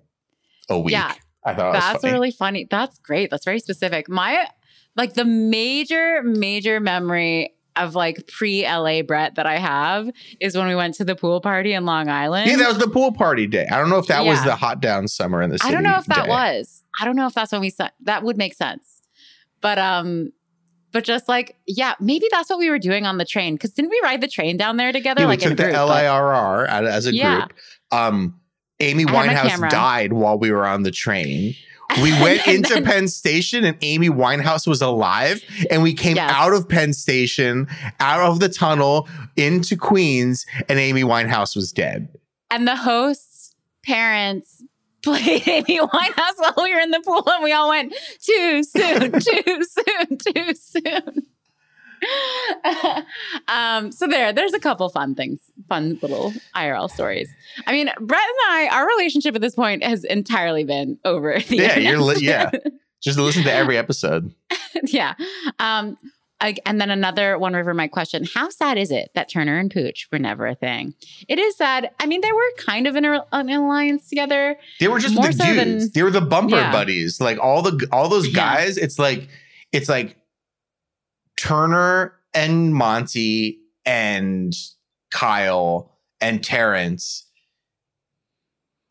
a 0.69 0.79
week. 0.79 0.93
Yeah. 0.93 1.15
I 1.45 1.55
thought 1.55 1.73
That's 1.73 2.03
funny. 2.03 2.13
really 2.13 2.31
funny. 2.31 2.69
That's 2.71 2.99
great. 2.99 3.31
That's 3.31 3.45
very 3.45 3.59
specific. 3.59 4.09
My 4.09 4.47
like 4.97 5.15
the 5.15 5.25
major, 5.25 6.23
major 6.23 6.79
memory 6.81 7.55
of 7.75 7.95
like 7.95 8.27
pre 8.29 8.65
LA 8.65 9.03
Brett 9.03 9.37
that 9.37 9.47
I 9.47 9.59
have 9.59 10.11
is 10.41 10.57
when 10.57 10.69
we 10.69 10.75
went 10.75 10.95
to 10.97 11.05
the 11.05 11.17
pool 11.17 11.41
party 11.41 11.73
in 11.73 11.85
Long 11.87 12.09
Island. 12.09 12.49
yeah, 12.51 12.57
that 12.57 12.69
was 12.69 12.79
the 12.79 12.89
pool 12.89 13.13
party 13.13 13.47
day. 13.47 13.67
I 13.67 13.79
don't 13.79 13.89
know 13.91 13.99
if 13.99 14.07
that 14.07 14.25
was 14.25 14.43
the 14.45 14.55
hot 14.55 14.81
down 14.81 15.09
summer 15.09 15.43
in 15.43 15.51
the 15.51 15.59
city. 15.59 15.69
I 15.69 15.73
don't 15.73 15.83
know 15.83 15.97
if 15.97 16.05
that 16.07 16.25
day. 16.25 16.29
was. 16.29 16.85
I 17.01 17.05
don't 17.05 17.17
know 17.17 17.27
if 17.27 17.35
that's 17.35 17.51
when 17.51 17.61
we 17.61 17.71
said 17.71 17.91
that 18.03 18.23
would 18.23 18.37
make 18.37 18.55
sense. 18.55 19.01
But 19.61 19.79
um 19.79 20.33
but 20.93 21.05
just 21.05 21.28
like 21.28 21.57
yeah, 21.66 21.95
maybe 22.01 22.26
that's 22.30 22.49
what 22.51 22.59
we 22.59 22.70
were 22.70 22.78
doing 22.78 23.07
on 23.07 23.18
the 23.18 23.24
train 23.24 23.59
cuz 23.59 23.70
didn't 23.72 23.90
we 23.90 24.01
ride 24.03 24.20
the 24.20 24.28
train 24.28 24.57
down 24.57 24.76
there 24.76 24.93
together 24.93 25.22
Yeah, 25.22 25.26
like 25.28 25.38
we 25.40 25.43
took 25.45 25.51
in 25.53 25.57
the 25.57 25.62
group, 25.64 25.76
like- 25.88 26.05
LIRR 26.05 26.68
out 26.68 26.84
as 26.84 27.07
a 27.07 27.14
Yeah. 27.14 27.38
group. 27.40 27.55
Um, 27.90 28.38
Amy 28.80 29.05
I 29.07 29.26
had 29.26 29.61
my 29.61 29.68
Winehouse 29.68 29.70
died 29.70 30.12
while 30.12 30.38
we 30.38 30.51
were 30.51 30.66
on 30.66 30.82
the 30.82 30.90
train. 30.90 31.55
We 32.03 32.11
went 32.22 32.47
into 32.47 32.72
then- 32.74 32.84
Penn 32.86 33.09
Station 33.09 33.64
and 33.66 33.76
Amy 33.82 34.09
Winehouse 34.09 34.66
was 34.66 34.80
alive. 34.80 35.43
And 35.70 35.82
we 35.82 35.93
came 35.93 36.16
Yes. 36.16 36.32
out 36.32 36.55
of 36.55 36.66
Penn 36.66 36.95
Station, 36.95 37.68
out 38.01 38.20
of 38.20 38.40
the 38.40 38.49
tunnel 38.49 39.07
into 39.36 39.76
Queens, 39.76 40.47
and 40.70 40.78
Amy 40.78 41.03
Winehouse 41.03 41.55
was 41.55 41.70
dead. 41.70 42.09
and 42.51 42.66
the 42.66 42.76
host's 42.76 43.55
parents 43.84 44.52
played 45.03 45.43
Amy 45.49 45.79
Winehouse 45.81 46.39
while 46.39 46.55
we 46.63 46.73
were 46.75 46.81
in 46.81 46.91
the 46.91 47.01
pool, 47.01 47.23
and 47.27 47.43
we 47.45 47.53
all 47.53 47.69
went 47.69 47.95
too 48.21 48.63
soon, 48.65 49.13
too 49.21 49.65
soon, 49.65 50.19
too 50.19 50.55
soon. 50.55 51.27
um, 53.49 53.93
so 53.93 54.07
there, 54.07 54.33
there's 54.33 54.55
a 54.55 54.61
couple 54.61 54.89
fun 54.89 55.15
things, 55.15 55.41
fun 55.69 55.99
little 56.03 56.33
IRL 56.57 56.91
stories. 56.91 57.31
I 57.67 57.73
mean, 57.73 57.87
Brett 58.01 58.21
and 58.21 58.39
I, 58.51 58.69
our 58.73 58.87
relationship 58.87 59.35
at 59.35 59.41
this 59.41 59.55
point 59.55 59.85
has 59.85 60.05
entirely 60.05 60.65
been 60.65 60.99
over. 61.05 61.39
The 61.39 61.57
Yeah, 61.57 61.79
you're 61.79 61.99
li- 62.01 62.17
yeah. 62.21 62.51
Just 63.01 63.19
listen 63.19 63.43
to 63.45 63.53
every 63.53 63.77
episode. 63.79 64.33
yeah. 64.85 65.15
Um, 65.59 65.97
and 66.66 66.80
then 66.80 66.90
another 66.90 67.38
One 67.38 67.55
River 67.55 67.72
Mike 67.74 67.93
question: 67.93 68.26
How 68.34 68.49
sad 68.51 68.76
is 68.78 68.90
it 68.90 69.11
that 69.14 69.28
Turner 69.30 69.59
and 69.59 69.70
Pooch 69.70 70.09
were 70.11 70.18
never 70.18 70.47
a 70.47 70.55
thing? 70.55 70.95
It 71.28 71.38
is 71.38 71.57
sad. 71.57 71.90
I 72.01 72.07
mean, 72.07 72.20
they 72.20 72.32
were 72.32 72.51
kind 72.59 72.86
of 72.86 72.97
in 72.97 73.05
a, 73.05 73.24
an 73.32 73.49
alliance 73.51 74.09
together. 74.09 74.57
They 74.80 74.88
were 74.88 74.99
just 74.99 75.14
the 75.14 75.22
so 75.32 75.45
dudes. 75.45 75.57
than- 75.57 75.90
they 75.95 76.03
were 76.03 76.11
the 76.11 76.20
bumper 76.20 76.57
Yeah. 76.57 76.72
buddies. 76.72 77.20
Like 77.20 77.38
all 77.38 77.62
the 77.62 77.86
all 77.93 78.09
those 78.09 78.26
Yeah. 78.28 78.34
guys. 78.34 78.76
It's 78.78 78.99
like 78.99 79.28
it's 79.72 79.88
like 79.88 80.16
Turner 81.38 82.14
and 82.34 82.74
Monte 82.74 83.59
and 83.84 84.55
Kyle 85.11 85.99
and 86.20 86.43
Terrance 86.43 87.26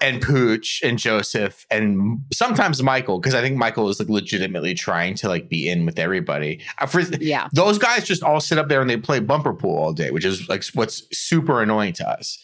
and 0.01 0.21
Pooch 0.21 0.81
and 0.83 0.97
Joseph 0.97 1.65
and 1.71 2.21
sometimes 2.33 2.81
Michael 2.81 3.19
because 3.19 3.35
I 3.35 3.41
think 3.41 3.55
Michael 3.57 3.87
is 3.89 3.99
like 3.99 4.09
legitimately 4.09 4.73
trying 4.73 5.15
to 5.15 5.27
like 5.29 5.47
be 5.47 5.69
in 5.69 5.85
with 5.85 5.99
everybody. 5.99 6.59
Uh, 6.79 6.87
for- 6.87 7.01
Yeah. 7.01 7.47
those 7.53 7.77
guys 7.77 8.03
just 8.05 8.23
all 8.23 8.41
sit 8.41 8.57
up 8.57 8.67
there 8.67 8.81
and 8.81 8.89
they 8.89 8.97
play 8.97 9.19
bumper 9.19 9.53
pool 9.53 9.77
all 9.77 9.93
day, 9.93 10.11
which 10.11 10.25
is 10.25 10.49
like 10.49 10.63
what's 10.73 11.03
super 11.17 11.61
annoying 11.61 11.93
to 11.93 12.09
us. 12.09 12.43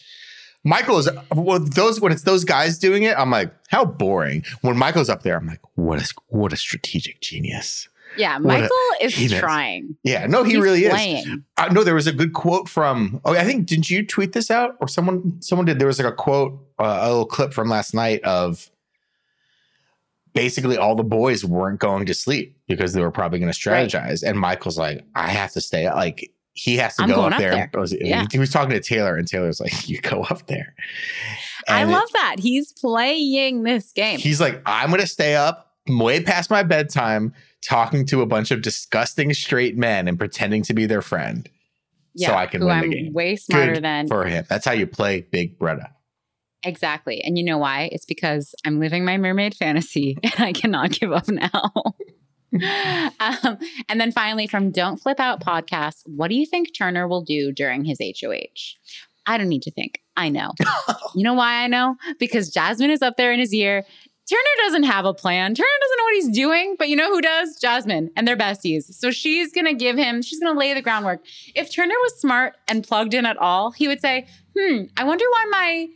Michael 0.64 0.98
is 0.98 1.08
well, 1.34 1.58
those 1.60 2.00
when 2.00 2.12
it's 2.12 2.22
those 2.22 2.44
guys 2.44 2.78
doing 2.78 3.04
it, 3.04 3.16
I'm 3.16 3.30
like, 3.30 3.52
how 3.68 3.84
boring. 3.84 4.44
When 4.62 4.76
Michael's 4.76 5.08
up 5.08 5.22
there, 5.22 5.36
I'm 5.36 5.46
like, 5.46 5.60
what 5.76 6.00
a 6.02 6.14
what 6.28 6.52
a 6.52 6.56
strategic 6.56 7.20
genius. 7.20 7.88
Yeah. 8.16 8.38
What 8.38 8.56
a- 8.56 8.60
Michael 8.62 8.76
is 9.02 9.32
trying. 9.32 9.96
Yeah, 10.02 10.26
no, 10.26 10.42
he 10.42 10.52
He's 10.54 10.60
really 10.60 10.84
is. 10.84 10.90
playing. 10.92 11.44
Uh, 11.56 11.68
no, 11.72 11.84
there 11.84 11.94
was 11.94 12.06
a 12.06 12.12
good 12.12 12.32
quote 12.32 12.68
from. 12.68 13.20
Oh, 13.24 13.34
I 13.34 13.44
think 13.44 13.66
didn't 13.66 13.90
you 13.90 14.04
tweet 14.06 14.32
this 14.32 14.50
out 14.50 14.76
or 14.80 14.88
someone? 14.88 15.40
Someone 15.40 15.66
did. 15.66 15.78
There 15.78 15.86
was 15.86 15.98
like 15.98 16.12
a 16.12 16.16
quote, 16.16 16.58
uh, 16.78 16.98
a 17.02 17.08
little 17.08 17.26
clip 17.26 17.52
from 17.52 17.68
last 17.68 17.94
night 17.94 18.22
of 18.24 18.70
basically 20.34 20.76
all 20.76 20.94
the 20.94 21.02
boys 21.04 21.44
weren't 21.44 21.80
going 21.80 22.06
to 22.06 22.14
sleep 22.14 22.56
because 22.68 22.92
they 22.92 23.00
were 23.00 23.10
probably 23.10 23.38
going 23.38 23.52
to 23.52 23.70
Right. 23.70 23.88
strategize, 23.90 24.22
and 24.22 24.38
Michael's 24.38 24.78
like, 24.78 25.04
I 25.14 25.28
have 25.28 25.52
to 25.52 25.60
stay. 25.60 25.90
Like 25.90 26.30
he 26.52 26.76
has 26.76 26.96
to 26.96 27.04
I'm 27.04 27.08
go 27.10 27.22
up 27.22 27.32
up 27.34 27.38
there. 27.38 27.50
there. 27.72 27.80
was- 27.80 27.94
Yeah. 28.00 28.26
He 28.32 28.38
was 28.38 28.50
talking 28.50 28.70
to 28.70 28.80
Taylor, 28.80 29.16
and 29.16 29.26
Taylor's 29.28 29.60
like, 29.60 29.88
you 29.88 30.00
go 30.00 30.22
up 30.24 30.46
there. 30.48 30.74
I 31.68 31.82
And 31.82 31.90
it- 31.90 31.92
love 31.94 32.08
that. 32.14 32.36
He's 32.40 32.72
playing 32.72 33.62
this 33.62 33.92
game. 33.92 34.18
He's 34.18 34.40
like, 34.40 34.60
I'm 34.66 34.88
going 34.90 35.00
to 35.00 35.06
stay 35.06 35.34
up 35.36 35.67
way 35.88 36.22
past 36.22 36.50
my 36.50 36.62
bedtime 36.62 37.34
talking 37.62 38.06
to 38.06 38.22
a 38.22 38.26
bunch 38.26 38.50
of 38.50 38.62
disgusting 38.62 39.32
straight 39.34 39.76
men 39.76 40.08
and 40.08 40.18
pretending 40.18 40.62
to 40.62 40.74
be 40.74 40.86
their 40.86 41.02
friend. 41.02 41.48
Yeah, 42.14 42.28
so 42.28 42.34
I 42.34 42.46
can 42.46 42.60
who 42.60 42.66
win 42.66 42.76
I'm 42.76 42.90
the 42.90 43.02
game. 43.04 43.12
way 43.12 43.36
smarter 43.36 43.74
Good 43.74 43.84
than 43.84 44.08
for 44.08 44.24
him. 44.24 44.44
That's 44.48 44.64
how 44.64 44.72
you 44.72 44.86
play 44.86 45.22
Big 45.30 45.58
Bretta. 45.58 45.90
exactly. 46.64 47.20
And 47.22 47.38
you 47.38 47.44
know 47.44 47.58
why? 47.58 47.88
It's 47.92 48.04
because 48.06 48.54
I'm 48.64 48.80
living 48.80 49.04
my 49.04 49.16
mermaid 49.16 49.54
fantasy 49.54 50.16
and 50.22 50.40
I 50.40 50.52
cannot 50.52 50.90
give 50.90 51.12
up 51.12 51.28
now. 51.28 51.72
um, 53.20 53.58
and 53.88 54.00
then 54.00 54.10
finally, 54.10 54.46
from 54.46 54.70
Don't 54.70 54.96
Flip 54.96 55.20
Out 55.20 55.40
podcast, 55.44 56.02
what 56.06 56.28
do 56.28 56.34
you 56.34 56.46
think 56.46 56.76
Turner 56.76 57.06
will 57.06 57.22
do 57.22 57.52
during 57.52 57.84
his 57.84 57.98
HOH? 58.00 58.76
I 59.26 59.36
don't 59.36 59.48
need 59.48 59.62
to 59.62 59.70
think. 59.70 60.00
I 60.16 60.30
know. 60.30 60.52
you 61.14 61.22
know 61.22 61.34
why 61.34 61.62
I 61.62 61.66
know? 61.66 61.96
Because 62.18 62.50
Jasmine 62.50 62.90
is 62.90 63.02
up 63.02 63.16
there 63.18 63.32
in 63.32 63.38
his 63.38 63.52
ear. 63.52 63.84
Turner 64.28 64.66
doesn't 64.66 64.82
have 64.82 65.04
a 65.04 65.14
plan. 65.14 65.54
Turner 65.54 65.66
doesn't 65.80 65.96
know 65.96 66.04
what 66.04 66.14
he's 66.14 66.28
doing, 66.28 66.76
but 66.78 66.88
you 66.88 66.96
know 66.96 67.10
who 67.10 67.22
does? 67.22 67.56
Jasmine, 67.58 68.10
and 68.14 68.28
they're 68.28 68.36
besties. 68.36 68.92
So 68.92 69.10
she's 69.10 69.52
gonna 69.52 69.74
give 69.74 69.96
him, 69.96 70.20
she's 70.20 70.38
gonna 70.38 70.58
lay 70.58 70.74
the 70.74 70.82
groundwork. 70.82 71.24
If 71.54 71.72
Turner 71.72 71.94
was 71.94 72.20
smart 72.20 72.56
and 72.68 72.86
plugged 72.86 73.14
in 73.14 73.24
at 73.24 73.38
all, 73.38 73.70
he 73.70 73.88
would 73.88 74.00
say, 74.00 74.26
hmm, 74.56 74.82
I 74.96 75.04
wonder 75.04 75.24
why 75.30 75.46
my 75.50 75.88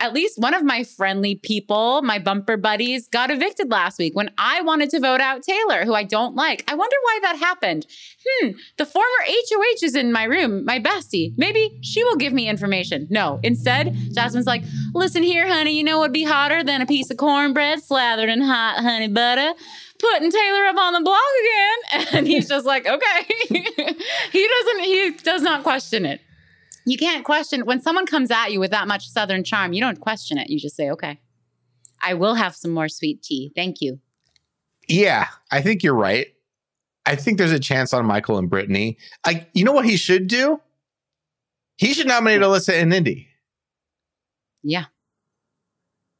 at 0.00 0.14
least 0.14 0.38
one 0.38 0.54
of 0.54 0.64
my 0.64 0.82
friendly 0.82 1.34
people, 1.34 2.00
my 2.02 2.18
bumper 2.18 2.56
buddies, 2.56 3.06
got 3.06 3.30
evicted 3.30 3.70
last 3.70 3.98
week 3.98 4.16
when 4.16 4.30
I 4.38 4.62
wanted 4.62 4.90
to 4.90 5.00
vote 5.00 5.20
out 5.20 5.42
Taylor, 5.42 5.84
who 5.84 5.94
I 5.94 6.04
don't 6.04 6.34
like. 6.34 6.64
I 6.66 6.74
wonder 6.74 6.96
why 7.02 7.18
that 7.22 7.36
happened. 7.36 7.86
Hmm, 8.26 8.50
the 8.78 8.86
former 8.86 9.06
HOH 9.26 9.84
is 9.84 9.94
in 9.94 10.10
my 10.10 10.24
room, 10.24 10.64
my 10.64 10.80
bestie. 10.80 11.34
Maybe 11.36 11.78
she 11.82 12.02
will 12.02 12.16
give 12.16 12.32
me 12.32 12.48
information. 12.48 13.06
No, 13.10 13.40
instead, 13.42 13.94
Jasmine's 14.14 14.46
like, 14.46 14.64
listen 14.94 15.22
here, 15.22 15.46
honey, 15.46 15.76
you 15.76 15.84
know 15.84 15.98
what'd 15.98 16.12
be 16.12 16.24
hotter 16.24 16.64
than 16.64 16.80
a 16.80 16.86
piece 16.86 17.10
of 17.10 17.18
cornbread 17.18 17.82
slathered 17.82 18.30
in 18.30 18.40
hot 18.40 18.78
honey 18.78 19.08
butter? 19.08 19.52
Putting 19.98 20.30
Taylor 20.30 20.64
up 20.64 20.76
on 20.76 20.94
the 20.94 21.00
block 21.02 21.20
again. 21.42 22.06
And 22.12 22.26
he's 22.26 22.48
just 22.48 22.66
like, 22.66 22.86
okay. 22.86 23.26
he 24.32 24.48
doesn't, 24.48 24.80
he 24.80 25.10
does 25.22 25.42
not 25.42 25.62
question 25.62 26.06
it 26.06 26.20
you 26.90 26.98
can't 26.98 27.24
question 27.24 27.64
when 27.66 27.80
someone 27.80 28.06
comes 28.06 28.30
at 28.30 28.52
you 28.52 28.58
with 28.60 28.70
that 28.70 28.88
much 28.88 29.06
southern 29.08 29.44
charm 29.44 29.72
you 29.72 29.80
don't 29.80 30.00
question 30.00 30.38
it 30.38 30.50
you 30.50 30.58
just 30.58 30.76
say 30.76 30.90
okay 30.90 31.20
i 32.02 32.14
will 32.14 32.34
have 32.34 32.54
some 32.56 32.70
more 32.70 32.88
sweet 32.88 33.22
tea 33.22 33.52
thank 33.54 33.80
you 33.80 34.00
Yeah, 34.88 35.26
I 35.52 35.60
think 35.62 35.82
you're 35.84 35.94
right. 35.94 36.26
I 37.06 37.14
think 37.16 37.38
there's 37.38 37.52
a 37.52 37.60
chance 37.60 37.94
on 37.94 38.04
Michael 38.06 38.38
and 38.38 38.50
Brittany. 38.50 38.98
Like, 39.26 39.48
you 39.54 39.64
know 39.64 39.72
what 39.72 39.84
he 39.84 39.96
should 39.96 40.26
do? 40.26 40.60
He 41.76 41.94
should 41.94 42.06
nominate 42.08 42.40
Alyssa 42.42 42.74
and 42.82 42.92
Indy. 42.92 43.28
yeah 44.62 44.86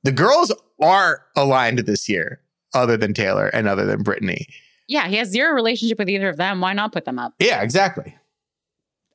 The 0.04 0.12
girls 0.12 0.52
are 0.80 1.26
aligned 1.36 1.80
this 1.80 2.08
year, 2.08 2.40
other 2.74 2.96
than 2.96 3.12
Taylor 3.12 3.48
and 3.48 3.66
other 3.68 3.84
than 3.86 4.02
Brittany. 4.02 4.46
yeah 4.88 5.08
he 5.08 5.16
has 5.16 5.28
zero 5.28 5.52
relationship 5.52 5.98
with 5.98 6.08
either 6.08 6.28
of 6.28 6.36
them 6.36 6.60
why 6.60 6.72
not 6.72 6.92
put 6.92 7.04
them 7.04 7.18
up 7.18 7.34
Yeah, 7.40 7.62
exactly. 7.62 8.14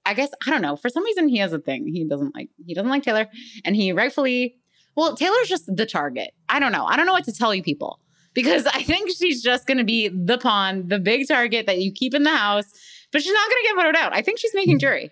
I 0.05 0.13
guess 0.13 0.29
i 0.45 0.51
don't 0.51 0.61
know 0.61 0.75
for 0.75 0.89
some 0.89 1.03
reason 1.03 1.27
he 1.27 1.37
has 1.37 1.53
a 1.53 1.59
thing. 1.59 1.87
He 1.87 2.05
doesn't 2.07 2.33
like 2.35 2.49
he 2.65 2.73
doesn't 2.73 2.89
like 2.89 3.03
taylor 3.03 3.27
and 3.63 3.75
he 3.75 3.91
rightfully 3.91 4.55
well 4.95 5.15
taylor's 5.15 5.47
just 5.49 5.65
the 5.67 5.85
target. 5.85 6.31
I 6.49 6.59
don't 6.59 6.71
know. 6.71 6.85
I 6.85 6.95
don't 6.95 7.05
know 7.05 7.13
what 7.13 7.25
to 7.25 7.33
tell 7.33 7.53
you 7.53 7.63
people 7.63 7.99
because 8.33 8.65
i 8.73 8.83
think 8.83 9.09
she's 9.09 9.41
just 9.41 9.67
going 9.67 9.77
to 9.77 9.83
be 9.83 10.07
the 10.09 10.37
pawn 10.37 10.87
the 10.87 10.99
big 10.99 11.27
target 11.27 11.65
that 11.67 11.79
you 11.79 11.91
keep 11.91 12.13
in 12.13 12.23
the 12.23 12.35
house 12.35 12.71
but 13.11 13.21
she's 13.21 13.33
not 13.33 13.49
going 13.49 13.61
to 13.61 13.67
get 13.69 13.75
voted 13.77 13.95
out. 13.95 14.13
I 14.13 14.21
think 14.21 14.39
she's 14.39 14.53
making 14.53 14.77
jury. 14.79 15.09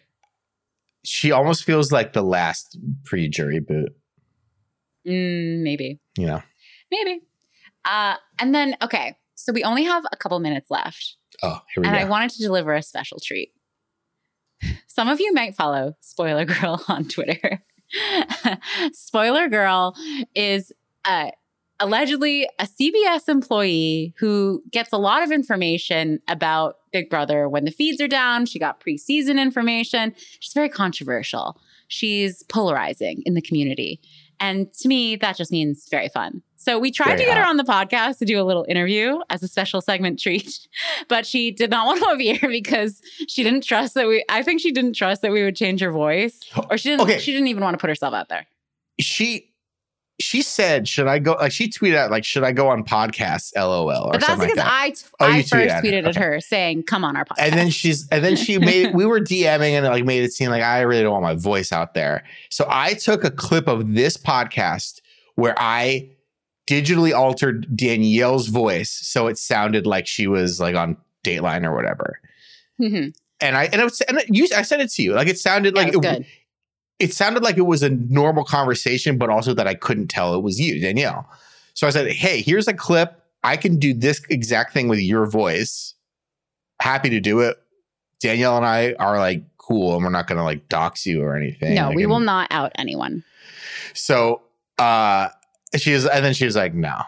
She 1.06 1.32
almost 1.32 1.64
feels 1.64 1.92
like 1.92 2.12
the 2.12 2.22
last 2.22 2.78
pre 3.06 3.30
jury 3.30 3.62
boot, 3.62 3.96
mm, 5.08 5.62
maybe. 5.62 6.02
You 6.18 6.28
know? 6.28 6.44
Maybe. 6.92 7.22
Uh, 7.86 8.16
and 8.40 8.54
then, 8.54 8.76
okay, 8.82 9.16
so 9.36 9.54
we 9.54 9.64
only 9.64 9.84
have 9.86 10.04
a 10.12 10.18
couple 10.18 10.40
minutes 10.40 10.70
left, 10.70 11.16
Oh, 11.42 11.60
here 11.74 11.82
we 11.82 11.88
and 11.88 11.96
go. 11.96 11.98
And 12.00 12.08
I 12.08 12.10
wanted 12.10 12.32
to 12.32 12.40
deliver 12.42 12.74
a 12.74 12.84
special 12.84 13.20
treat. 13.24 13.54
Some 14.88 15.10
of 15.10 15.20
you 15.20 15.34
might 15.34 15.56
follow 15.56 15.96
Spoiler 16.02 16.46
Girl 16.46 16.84
on 16.88 17.06
Twitter. 17.06 17.62
Spoiler 18.94 19.48
Girl 19.50 19.96
is 20.36 20.72
uh, 21.06 21.32
allegedly 21.80 22.48
a 22.60 22.66
CBS 22.66 23.28
employee 23.28 24.14
who 24.18 24.64
gets 24.72 24.92
a 24.94 24.98
lot 24.98 25.24
of 25.24 25.32
information 25.32 26.20
about 26.28 26.78
Big 26.92 27.10
Brother 27.10 27.50
when 27.50 27.66
the 27.66 27.72
feeds 27.72 28.00
are 28.02 28.08
down. 28.08 28.46
She 28.46 28.60
got 28.60 28.80
preseason 28.80 29.40
information. 29.40 30.16
She's 30.40 30.54
very 30.54 30.70
controversial. 30.70 31.60
She's 31.88 32.44
polarizing 32.44 33.22
in 33.26 33.34
the 33.34 33.42
community. 33.42 34.00
And 34.40 34.74
to 34.76 34.88
me, 34.88 35.16
that 35.18 35.38
just 35.38 35.52
means 35.52 35.88
very 35.90 36.10
fun. 36.10 36.42
So 36.56 36.80
we 36.80 36.92
tried 36.92 37.18
Very 37.18 37.20
to 37.20 37.26
get 37.26 37.38
her 37.38 37.46
on 37.46 37.58
the 37.58 37.64
podcast 37.64 38.20
to 38.20 38.26
do 38.26 38.42
a 38.42 38.44
little 38.44 38.66
interview 38.70 39.20
as 39.30 39.44
a 39.44 39.50
special 39.50 39.82
segment 39.82 40.20
treat, 40.20 40.68
but 41.10 41.26
she 41.26 41.52
did 41.52 41.70
not 41.70 41.86
want 41.88 42.02
to 42.02 42.10
appear 42.10 42.50
because 42.50 43.02
she 43.28 43.44
didn't 43.44 43.64
trust 43.64 43.96
that 43.96 44.08
we. 44.08 44.24
I 44.30 44.44
think 44.44 44.62
she 44.62 44.72
didn't 44.72 44.94
trust 44.94 45.22
that 45.24 45.32
we 45.32 45.44
would 45.44 45.56
change 45.56 45.82
her 45.82 45.92
voice, 45.92 46.40
or 46.70 46.78
she 46.78 46.90
didn't. 46.90 47.02
Okay. 47.02 47.20
She 47.20 47.32
didn't 47.32 47.48
even 47.48 47.64
want 47.64 47.74
to 47.74 47.78
put 47.80 47.90
herself 47.90 48.14
out 48.14 48.30
there. 48.30 48.48
she 49.00 49.53
she 50.20 50.42
said, 50.42 50.88
"Should 50.88 51.08
I 51.08 51.20
go?" 51.20 51.34
Like 51.34 51.52
she 51.52 51.68
tweeted 51.70 51.96
out, 51.96 52.12
"Like 52.12 52.24
should 52.24 52.44
I 52.44 52.52
go 52.52 52.68
on 52.70 52.84
podcasts?" 52.84 53.52
LOL. 53.56 53.90
Or 53.90 54.12
But 54.12 54.22
that's 54.22 54.26
something 54.28 54.48
because 54.50 54.58
like 54.58 54.66
that. 54.68 54.82
I 54.82 54.90
t- 54.92 55.06
Oh, 55.20 55.26
I 55.26 55.42
first 55.42 55.54
tweeted 55.54 55.68
at 55.70 55.84
her. 55.84 55.90
tweeted 55.92 56.08
at 56.08 56.18
Okay. 56.18 56.40
saying, 56.40 56.84
"Come 56.84 57.04
on 57.04 57.16
our 57.16 57.26
podcast." 57.26 57.40
and 57.40 57.54
then 57.54 57.70
she's 57.70 58.08
and 58.10 58.24
then 58.24 58.36
she 58.36 58.58
made 58.60 58.94
we 58.94 59.06
were 59.06 59.20
DMing 59.20 59.72
and 59.72 59.86
like 59.88 60.06
made 60.06 60.24
it 60.24 60.32
seem 60.34 60.50
like 60.52 60.62
I 60.64 60.82
really 60.82 61.02
don't 61.04 61.12
want 61.14 61.24
my 61.24 61.36
voice 61.36 61.72
out 61.72 61.94
there. 61.96 62.24
So 62.50 62.66
I 62.70 62.94
took 62.94 63.24
a 63.24 63.32
clip 63.32 63.68
of 63.68 63.94
this 63.96 64.16
podcast 64.18 65.02
where 65.36 65.56
I 65.58 66.10
digitally 66.68 67.14
altered 67.14 67.68
Danielle's 67.76 68.48
voice 68.48 68.90
so 68.92 69.28
it 69.28 69.38
sounded 69.38 69.86
like 69.86 70.08
she 70.08 70.28
was 70.28 70.60
like 70.62 70.76
on 70.76 70.96
Dateline 71.26 71.66
or 71.66 71.76
whatever. 71.76 72.22
Mhm. 72.82 73.14
And 73.42 73.58
I 73.58 73.66
and 73.66 73.82
it 73.82 73.84
was 73.84 74.00
and 74.02 74.22
you 74.30 74.48
I 74.56 74.62
sent 74.62 74.82
it 74.82 74.90
to 74.92 75.02
you 75.04 75.14
like 75.14 75.28
it 75.28 75.38
sounded 75.40 75.76
Yeah, 75.76 75.82
like 75.84 75.94
it 75.94 75.98
was 75.98 76.26
it, 77.04 77.14
sounded 77.14 77.44
like 77.44 77.58
it 77.58 77.62
was 77.68 77.84
a 77.84 77.90
normal 77.90 78.44
conversation, 78.44 79.18
but 79.18 79.30
also 79.30 79.54
that 79.54 79.68
I 79.68 79.74
couldn't 79.76 80.08
tell 80.08 80.34
it 80.36 80.42
was 80.44 80.60
you, 80.60 80.80
Danielle. 80.80 81.30
So 81.74 81.88
I 81.88 81.90
said, 81.90 82.12
Hey, 82.12 82.42
here's 82.42 82.68
a 82.68 82.74
clip. 82.74 83.20
I 83.44 83.58
can 83.58 83.78
do 83.78 83.94
this 83.94 84.22
exact 84.30 84.74
thing 84.74 84.88
with 84.88 85.00
your 85.00 85.26
voice. 85.26 85.94
Happy 86.80 87.10
to 87.10 87.20
do 87.20 87.42
it. 87.42 87.58
Danielle 88.22 88.56
and 88.58 88.66
I 88.66 88.94
are 89.00 89.18
like 89.20 89.44
cool 89.58 89.96
and 89.96 90.04
we're 90.04 90.10
not 90.10 90.28
gonna 90.28 90.44
like 90.44 90.70
dox 90.70 91.06
you 91.06 91.22
or 91.22 91.36
anything. 91.36 91.76
No, 91.76 91.88
Like, 91.88 91.96
we 91.96 92.04
and- 92.04 92.12
will 92.12 92.20
not 92.22 92.48
out 92.52 92.72
anyone. 92.76 93.24
So 93.94 94.42
uh 94.80 95.30
she 95.78 95.94
was 95.94 96.06
and 96.06 96.24
then 96.24 96.34
she 96.34 96.46
was 96.46 96.56
like, 96.56 96.74
no. 96.74 97.02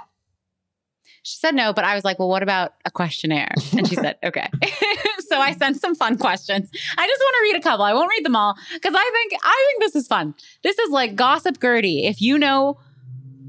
She 1.23 1.37
said 1.37 1.55
no, 1.55 1.73
but 1.73 1.83
I 1.85 1.95
was 1.95 2.03
like, 2.03 2.19
well, 2.19 2.29
what 2.29 2.43
about 2.43 2.73
a 2.85 2.91
questionnaire? 2.91 3.51
And 3.77 3.87
she 3.87 3.95
said, 3.95 4.17
okay. 4.23 4.49
so 5.27 5.39
I 5.39 5.53
sent 5.53 5.79
some 5.79 5.95
fun 5.95 6.17
questions. 6.17 6.69
I 6.97 7.07
just 7.07 7.19
want 7.19 7.35
to 7.35 7.41
read 7.43 7.55
a 7.55 7.61
couple. 7.61 7.85
I 7.85 7.93
won't 7.93 8.09
read 8.09 8.25
them 8.25 8.35
all 8.35 8.55
because 8.73 8.93
I 8.95 9.11
think 9.11 9.41
I 9.43 9.67
think 9.69 9.83
this 9.83 10.01
is 10.01 10.07
fun. 10.07 10.35
This 10.63 10.77
is 10.79 10.89
like 10.89 11.15
Gossip 11.15 11.59
Gertie. 11.61 12.05
If 12.05 12.21
you 12.21 12.37
know, 12.37 12.79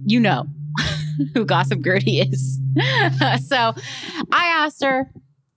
you 0.05 0.21
know 0.21 0.47
who 1.35 1.45
Gossip 1.45 1.83
Gertie 1.83 2.21
is. 2.21 2.61
so 3.47 3.75
I 4.33 4.47
asked 4.47 4.83
her, 4.85 5.11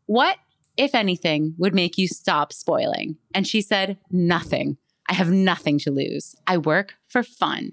what, 0.06 0.38
if 0.78 0.96
anything, 0.96 1.56
would 1.58 1.76
make 1.76 1.98
you 1.98 2.08
stop 2.08 2.54
spoiling? 2.54 3.18
And 3.34 3.46
she 3.46 3.62
said, 3.62 3.98
nothing. 4.10 4.78
I 5.10 5.14
have 5.14 5.30
nothing 5.30 5.80
to 5.80 5.92
lose. 5.92 6.36
I 6.48 6.58
work 6.58 6.96
for 7.08 7.24
fun. 7.24 7.72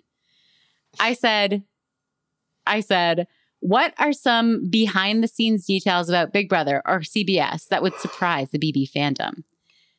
I 0.98 1.12
said, 1.12 1.62
I 2.66 2.80
said, 2.80 3.26
what 3.66 3.94
are 3.98 4.12
some 4.12 4.68
behind 4.70 5.24
the 5.24 5.28
scenes 5.28 5.66
details 5.66 6.08
about 6.08 6.32
Big 6.32 6.48
Brother 6.48 6.82
or 6.86 7.00
CBS 7.00 7.66
that 7.66 7.82
would 7.82 7.96
surprise 7.96 8.50
the 8.50 8.60
BB 8.60 8.88
fandom? 8.92 9.42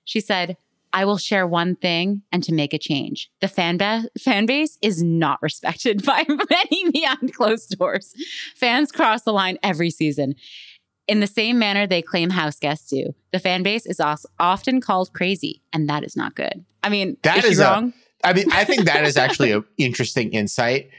She 0.05 0.22
said, 0.22 0.55
I 0.93 1.03
will 1.03 1.18
share 1.18 1.45
one 1.45 1.76
thing 1.76 2.22
and 2.32 2.41
to 2.43 2.53
make 2.53 2.74
a 2.74 2.80
change. 2.80 3.30
The 3.41 3.49
fan, 3.49 3.76
ba- 3.76 4.09
fan 4.18 4.45
base 4.45 4.78
is 4.82 5.03
not 5.03 5.41
respected 5.41 6.05
by 6.05 6.26
many 6.49 6.91
behind 6.91 7.34
closed 7.34 7.78
doors. 7.78 8.13
Fans 8.55 8.89
cross 8.93 9.24
the 9.24 9.34
line 9.34 9.57
every 9.61 9.89
season. 9.89 10.36
In 11.09 11.20
the 11.20 11.28
same 11.28 11.59
manner 11.59 11.86
they 11.86 12.01
claim 12.01 12.30
house 12.30 12.59
guests 12.59 12.89
do. 12.89 13.13
The 13.34 13.39
fan 13.39 13.63
base 13.63 13.86
is 13.86 13.99
also 13.99 14.30
often 14.39 14.80
called 14.80 15.11
crazy, 15.11 15.61
and 15.74 15.89
that 15.89 16.05
is 16.05 16.15
not 16.15 16.36
good. 16.36 16.63
I 16.84 16.89
mean, 16.89 17.18
That 17.24 17.43
is 17.43 17.51
is 17.51 17.59
wrong? 17.59 17.93
I 18.24 18.32
mean, 18.32 18.49
I 18.53 18.63
think 18.63 18.86
that 18.86 19.03
is 19.03 19.18
actually 19.18 19.51
an 19.51 19.65
interesting 19.78 20.32
insight 20.32 20.89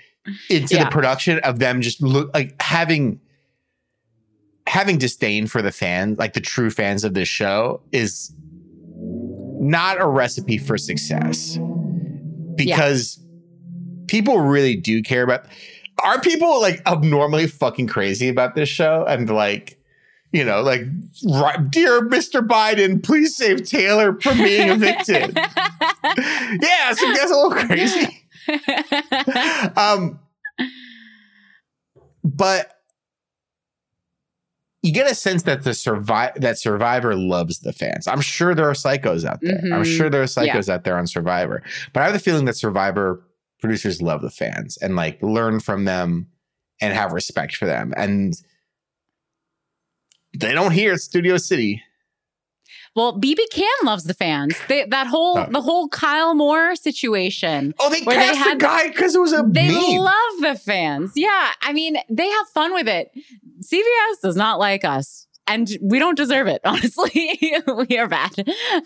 into 0.51 0.75
Yeah. 0.75 0.85
the 0.85 0.91
production 0.91 1.39
of 1.41 1.59
them 1.59 1.81
just 1.81 2.03
look 2.03 2.31
like 2.35 2.61
having 2.61 3.21
having 4.67 4.99
disdain 4.99 5.47
for 5.47 5.63
the 5.63 5.73
fans, 5.73 6.19
like 6.19 6.35
the 6.35 6.41
true 6.41 6.71
fans 6.71 7.03
of 7.03 7.15
this 7.15 7.29
show, 7.29 7.81
is 7.91 8.33
not 9.61 10.01
a 10.01 10.07
recipe 10.07 10.59
for 10.59 10.77
success 10.77 11.59
because 12.55 13.19
people 14.07 14.41
really 14.41 14.77
do 14.77 15.03
care 15.03 15.23
about. 15.23 15.45
Are 16.05 16.21
people 16.21 16.61
like 16.61 16.81
abnormally 16.87 17.47
fucking 17.47 17.87
crazy 17.89 18.29
about 18.29 18.55
this 18.55 18.69
show 18.69 19.05
and 19.09 19.29
like, 19.31 19.81
you 20.33 20.45
know, 20.45 20.61
like, 20.61 20.83
dear 21.71 22.03
Mr. 22.03 22.47
Biden, 22.47 23.03
please 23.03 23.35
save 23.35 23.65
Taylor 23.67 24.21
from 24.21 24.37
being 24.37 24.69
evicted. 24.69 25.35
yeah, 26.05 26.93
so 26.93 27.13
that's 27.15 27.31
a 27.31 27.35
little 27.35 27.51
crazy. 27.53 28.25
um, 29.77 30.19
but 32.25 32.73
you 34.83 34.93
get 34.93 35.11
a 35.11 35.15
sense 35.15 35.43
that 35.43 35.65
the 35.65 35.75
survive 35.75 36.41
that 36.41 36.59
Survivor 36.59 37.15
loves 37.17 37.59
the 37.61 37.73
fans. 37.73 38.07
I'm 38.07 38.21
sure 38.21 38.55
there 38.55 38.69
are 38.69 38.75
psychos 38.75 39.25
out 39.25 39.41
there. 39.41 39.59
I'm 39.73 39.83
Mhm. 39.83 39.97
sure 39.97 40.09
there 40.09 40.23
are 40.23 40.27
psychos 40.27 40.69
out 40.69 40.85
there 40.85 40.97
on 40.97 41.07
Survivor. 41.07 41.63
But 41.93 42.01
I 42.01 42.05
have 42.05 42.13
the 42.13 42.19
feeling 42.21 42.45
that 42.45 42.57
Survivor 42.57 43.25
producers 43.61 44.01
love 44.01 44.23
the 44.23 44.31
fans 44.31 44.77
and 44.81 44.95
like 44.95 45.21
learn 45.21 45.59
from 45.61 45.85
them 45.85 46.29
and 46.81 46.95
have 46.95 47.13
respect 47.13 47.57
for 47.57 47.67
them. 47.67 47.93
And 47.97 48.35
they 50.39 50.53
don't 50.53 50.71
hear 50.71 50.97
Studio 50.97 51.39
City. 51.39 51.83
Well, 52.97 53.19
BB 53.19 53.39
Can 53.53 53.69
loves 53.85 54.05
the 54.05 54.15
fans. 54.15 54.57
They, 54.69 54.85
that 54.87 55.07
whole 55.07 55.39
Oh. 55.39 55.47
the 55.51 55.61
whole 55.61 55.89
Kyle 55.89 56.35
Moore 56.35 56.75
situation. 56.77 57.75
Oh, 57.79 57.91
they 57.91 58.03
Where 58.03 58.19
they 58.19 58.35
cast 58.35 58.51
the 58.51 58.57
guy 58.57 58.89
because 58.89 59.15
it 59.15 59.21
was 59.21 59.33
a 59.33 59.43
They 59.49 59.69
meme. 59.69 59.99
love 60.01 60.33
the 60.41 60.55
fans. 60.57 61.13
Yeah, 61.15 61.51
I 61.63 61.73
mean, 61.73 61.97
they 62.09 62.29
have 62.29 62.49
fun 62.49 62.73
with 62.75 62.89
it. 62.89 63.11
CBS 63.63 64.21
does 64.23 64.37
not 64.37 64.59
like 64.59 64.85
us. 64.85 65.27
And 65.47 65.67
we 65.81 65.99
don't 65.99 66.17
deserve 66.17 66.47
it, 66.47 66.61
honestly. 66.65 67.39
we 67.89 67.99
are 67.99 68.07
bad. 68.09 68.33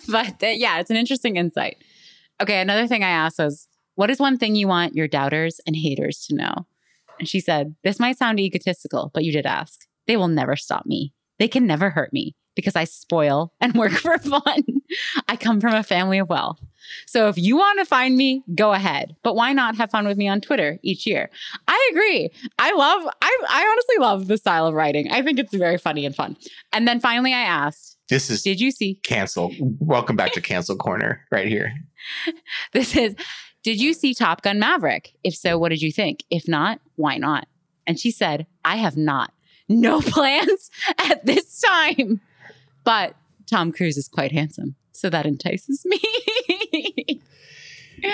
But 0.09 0.42
uh, 0.42 0.46
yeah, 0.46 0.78
it's 0.78 0.90
an 0.90 0.96
interesting 0.96 1.36
insight. 1.36 1.82
Okay, 2.40 2.61
another 2.61 2.86
thing 2.86 3.03
I 3.03 3.09
asked 3.11 3.38
was, 3.38 3.66
what 3.96 4.11
is 4.11 4.20
one 4.20 4.38
thing 4.38 4.55
you 4.55 4.68
want 4.68 4.94
your 4.94 5.09
doubters 5.09 5.61
and 5.66 5.74
haters 5.76 6.24
to 6.28 6.34
know? 6.36 6.66
And 7.18 7.28
she 7.28 7.40
said, 7.40 7.74
This 7.84 7.98
might 8.00 8.16
sound 8.16 8.38
egotistical, 8.40 9.11
but 9.12 9.24
you 9.24 9.32
did 9.32 9.44
ask. 9.46 9.80
They 10.07 10.16
will 10.16 10.28
never 10.28 10.57
stop 10.57 10.86
me. 10.86 11.12
They 11.38 11.48
can 11.48 11.66
never 11.66 11.90
hurt 11.90 12.12
me 12.12 12.34
because 12.55 12.76
I 12.76 12.84
spoil 12.84 13.53
and 13.61 13.74
work 13.78 13.92
for 13.92 14.16
fun. 14.18 14.64
I 15.28 15.36
come 15.36 15.61
from 15.61 15.74
a 15.74 15.82
family 15.82 16.18
of 16.18 16.28
wealth. 16.28 16.61
So 17.07 17.28
if 17.28 17.38
you 17.38 17.57
want 17.57 17.78
to 17.78 17.84
find 17.84 18.16
me, 18.16 18.42
go 18.55 18.72
ahead. 18.72 19.16
But 19.22 19.34
why 19.36 19.53
not 19.53 19.76
have 19.76 19.90
fun 19.90 20.07
with 20.07 20.18
me 20.18 20.28
on 20.28 20.40
Twitter 20.40 20.78
each 20.82 21.07
year? 21.07 21.30
I 21.68 21.90
agree. 21.92 22.30
I 22.59 22.72
love, 22.72 23.03
I, 23.22 23.38
I 23.48 23.66
honestly 23.70 23.96
love 23.98 24.26
the 24.28 24.36
style 24.36 24.66
of 24.66 24.74
writing. 24.74 25.11
I 25.11 25.22
think 25.22 25.38
it's 25.38 25.55
very 25.55 25.78
funny 25.78 26.05
and 26.05 26.14
fun. 26.14 26.36
And 26.72 26.86
then 26.86 27.00
finally, 27.00 27.32
I 27.32 27.40
asked, 27.42 27.96
This 28.09 28.30
is 28.30 28.42
Did 28.42 28.61
you 28.61 28.70
see? 28.70 28.96
cancel. 29.03 29.53
Welcome 29.61 30.16
back 30.16 30.32
to 30.32 30.40
Cancel 30.40 30.76
Corner 30.76 31.24
right 31.30 31.46
here. 31.48 31.72
This 32.72 32.96
is, 32.96 33.14
Did 33.62 33.80
you 33.80 33.94
see 33.94 34.12
Top 34.12 34.42
Gun 34.42 34.59
Maverick? 34.59 35.12
If 35.22 35.34
so, 35.36 35.57
what 35.57 35.68
did 35.68 35.82
you 35.82 35.92
think? 35.92 36.24
If 36.30 36.48
not, 36.48 36.80
why 36.96 37.16
not? 37.16 37.46
And 37.86 37.98
she 37.98 38.11
said, 38.11 38.46
I 38.64 38.76
have 38.76 38.96
not. 38.96 39.32
No 39.68 40.00
plans 40.03 40.70
at 40.98 41.24
this 41.24 41.61
time. 41.61 42.20
But 42.85 43.14
Tom 43.51 43.72
Cruise 43.72 43.97
is 43.97 44.09
quite 44.09 44.33
handsome. 44.33 44.74
So 44.93 45.09
that 45.11 45.26
entices 45.26 45.85
me. 45.85 46.01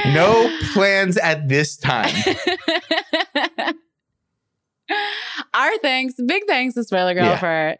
No 0.07 0.55
plans 0.75 1.17
at 1.17 1.49
this 1.49 1.75
time. 1.79 2.13
Our 5.55 5.79
thanks, 5.79 6.15
big 6.27 6.43
thanks 6.47 6.75
to 6.75 6.85
Spoiler 6.85 7.15
Girl 7.15 7.25
Yeah. 7.25 7.39
for 7.39 7.77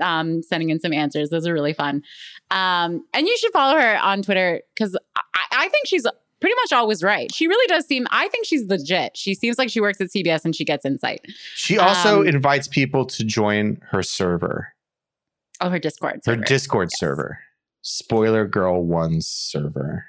um, 0.00 0.42
sending 0.42 0.70
in 0.70 0.80
some 0.80 0.92
answers. 0.92 1.30
Those 1.30 1.46
are 1.46 1.52
really 1.52 1.72
fun. 1.72 2.02
Um, 2.50 3.04
and 3.14 3.26
you 3.26 3.36
should 3.38 3.52
follow 3.52 3.78
her 3.78 3.96
on 3.98 4.22
Twitter 4.22 4.62
because 4.74 4.96
I, 5.16 5.20
I 5.52 5.68
think 5.68 5.86
she's 5.86 6.04
pretty 6.40 6.54
much 6.64 6.72
always 6.72 7.02
right. 7.02 7.32
She 7.34 7.46
really 7.46 7.66
does 7.68 7.86
seem, 7.86 8.06
I 8.10 8.28
think 8.28 8.46
she's 8.46 8.64
legit. 8.64 9.16
She 9.16 9.34
seems 9.34 9.58
like 9.58 9.70
she 9.70 9.80
works 9.80 10.00
at 10.00 10.08
CBS 10.08 10.44
and 10.44 10.54
she 10.56 10.64
gets 10.64 10.84
insight. 10.84 11.20
She 11.54 11.78
also 11.78 12.20
Um, 12.22 12.26
invites 12.26 12.66
people 12.68 13.04
to 13.06 13.24
join 13.24 13.80
her 13.90 14.02
server, 14.02 14.71
Oh, 15.62 15.70
her 15.70 15.78
Discord. 15.78 16.16
her 16.16 16.20
server. 16.34 16.44
Discord 16.44 16.88
Yes. 16.92 16.98
server, 17.00 17.38
Spoiler 17.82 18.46
Girl 18.46 18.84
One's 18.84 19.26
server. 19.26 20.04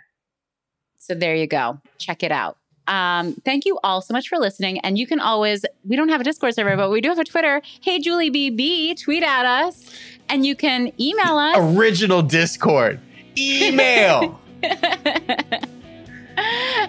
So 0.97 1.13
there 1.15 1.35
you 1.35 1.47
go. 1.47 1.79
Check 1.97 2.23
it 2.23 2.31
out. 2.31 2.57
Um, 2.87 3.33
thank 3.45 3.65
you 3.65 3.79
all 3.83 4.01
so 4.01 4.13
much 4.13 4.27
for 4.27 4.37
listening. 4.37 4.79
And 4.79 4.97
you 4.97 5.07
can 5.07 5.19
always, 5.21 5.63
we 5.85 5.95
don't 5.95 6.09
have 6.09 6.19
a 6.21 6.23
Discord 6.25 6.53
server, 6.53 6.75
but 6.75 6.89
we 6.89 6.99
do 7.01 7.09
have 7.09 7.19
a 7.19 7.23
Twitter. 7.23 7.61
Hey, 7.81 7.99
Julie 7.99 8.29
BB, 8.29 9.01
tweet 9.01 9.23
at 9.23 9.45
us. 9.45 9.89
And 10.29 10.45
you 10.45 10.55
can 10.55 10.91
email 10.99 11.37
us. 11.37 11.55
Original 11.77 12.21
Discord. 12.21 12.99
Email. 13.37 14.39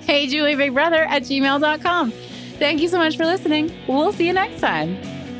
hey, 0.00 0.26
Julie 0.28 0.54
Big 0.56 0.74
Brother 0.74 1.04
at 1.04 1.22
gmail.com. 1.22 2.10
Thank 2.58 2.80
you 2.80 2.88
so 2.88 2.98
much 2.98 3.16
for 3.16 3.24
listening. 3.24 3.72
We'll 3.88 4.12
see 4.12 4.26
you 4.26 4.32
next 4.32 4.60
time. 4.60 4.96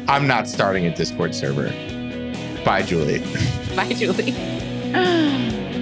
I'm 0.08 0.26
not 0.26 0.48
starting 0.48 0.86
a 0.86 0.94
Discord 0.94 1.34
server. 1.34 1.72
Bye, 2.64 2.82
Julie. 2.82 3.18
Bye, 3.76 3.92
Julie. 3.92 4.34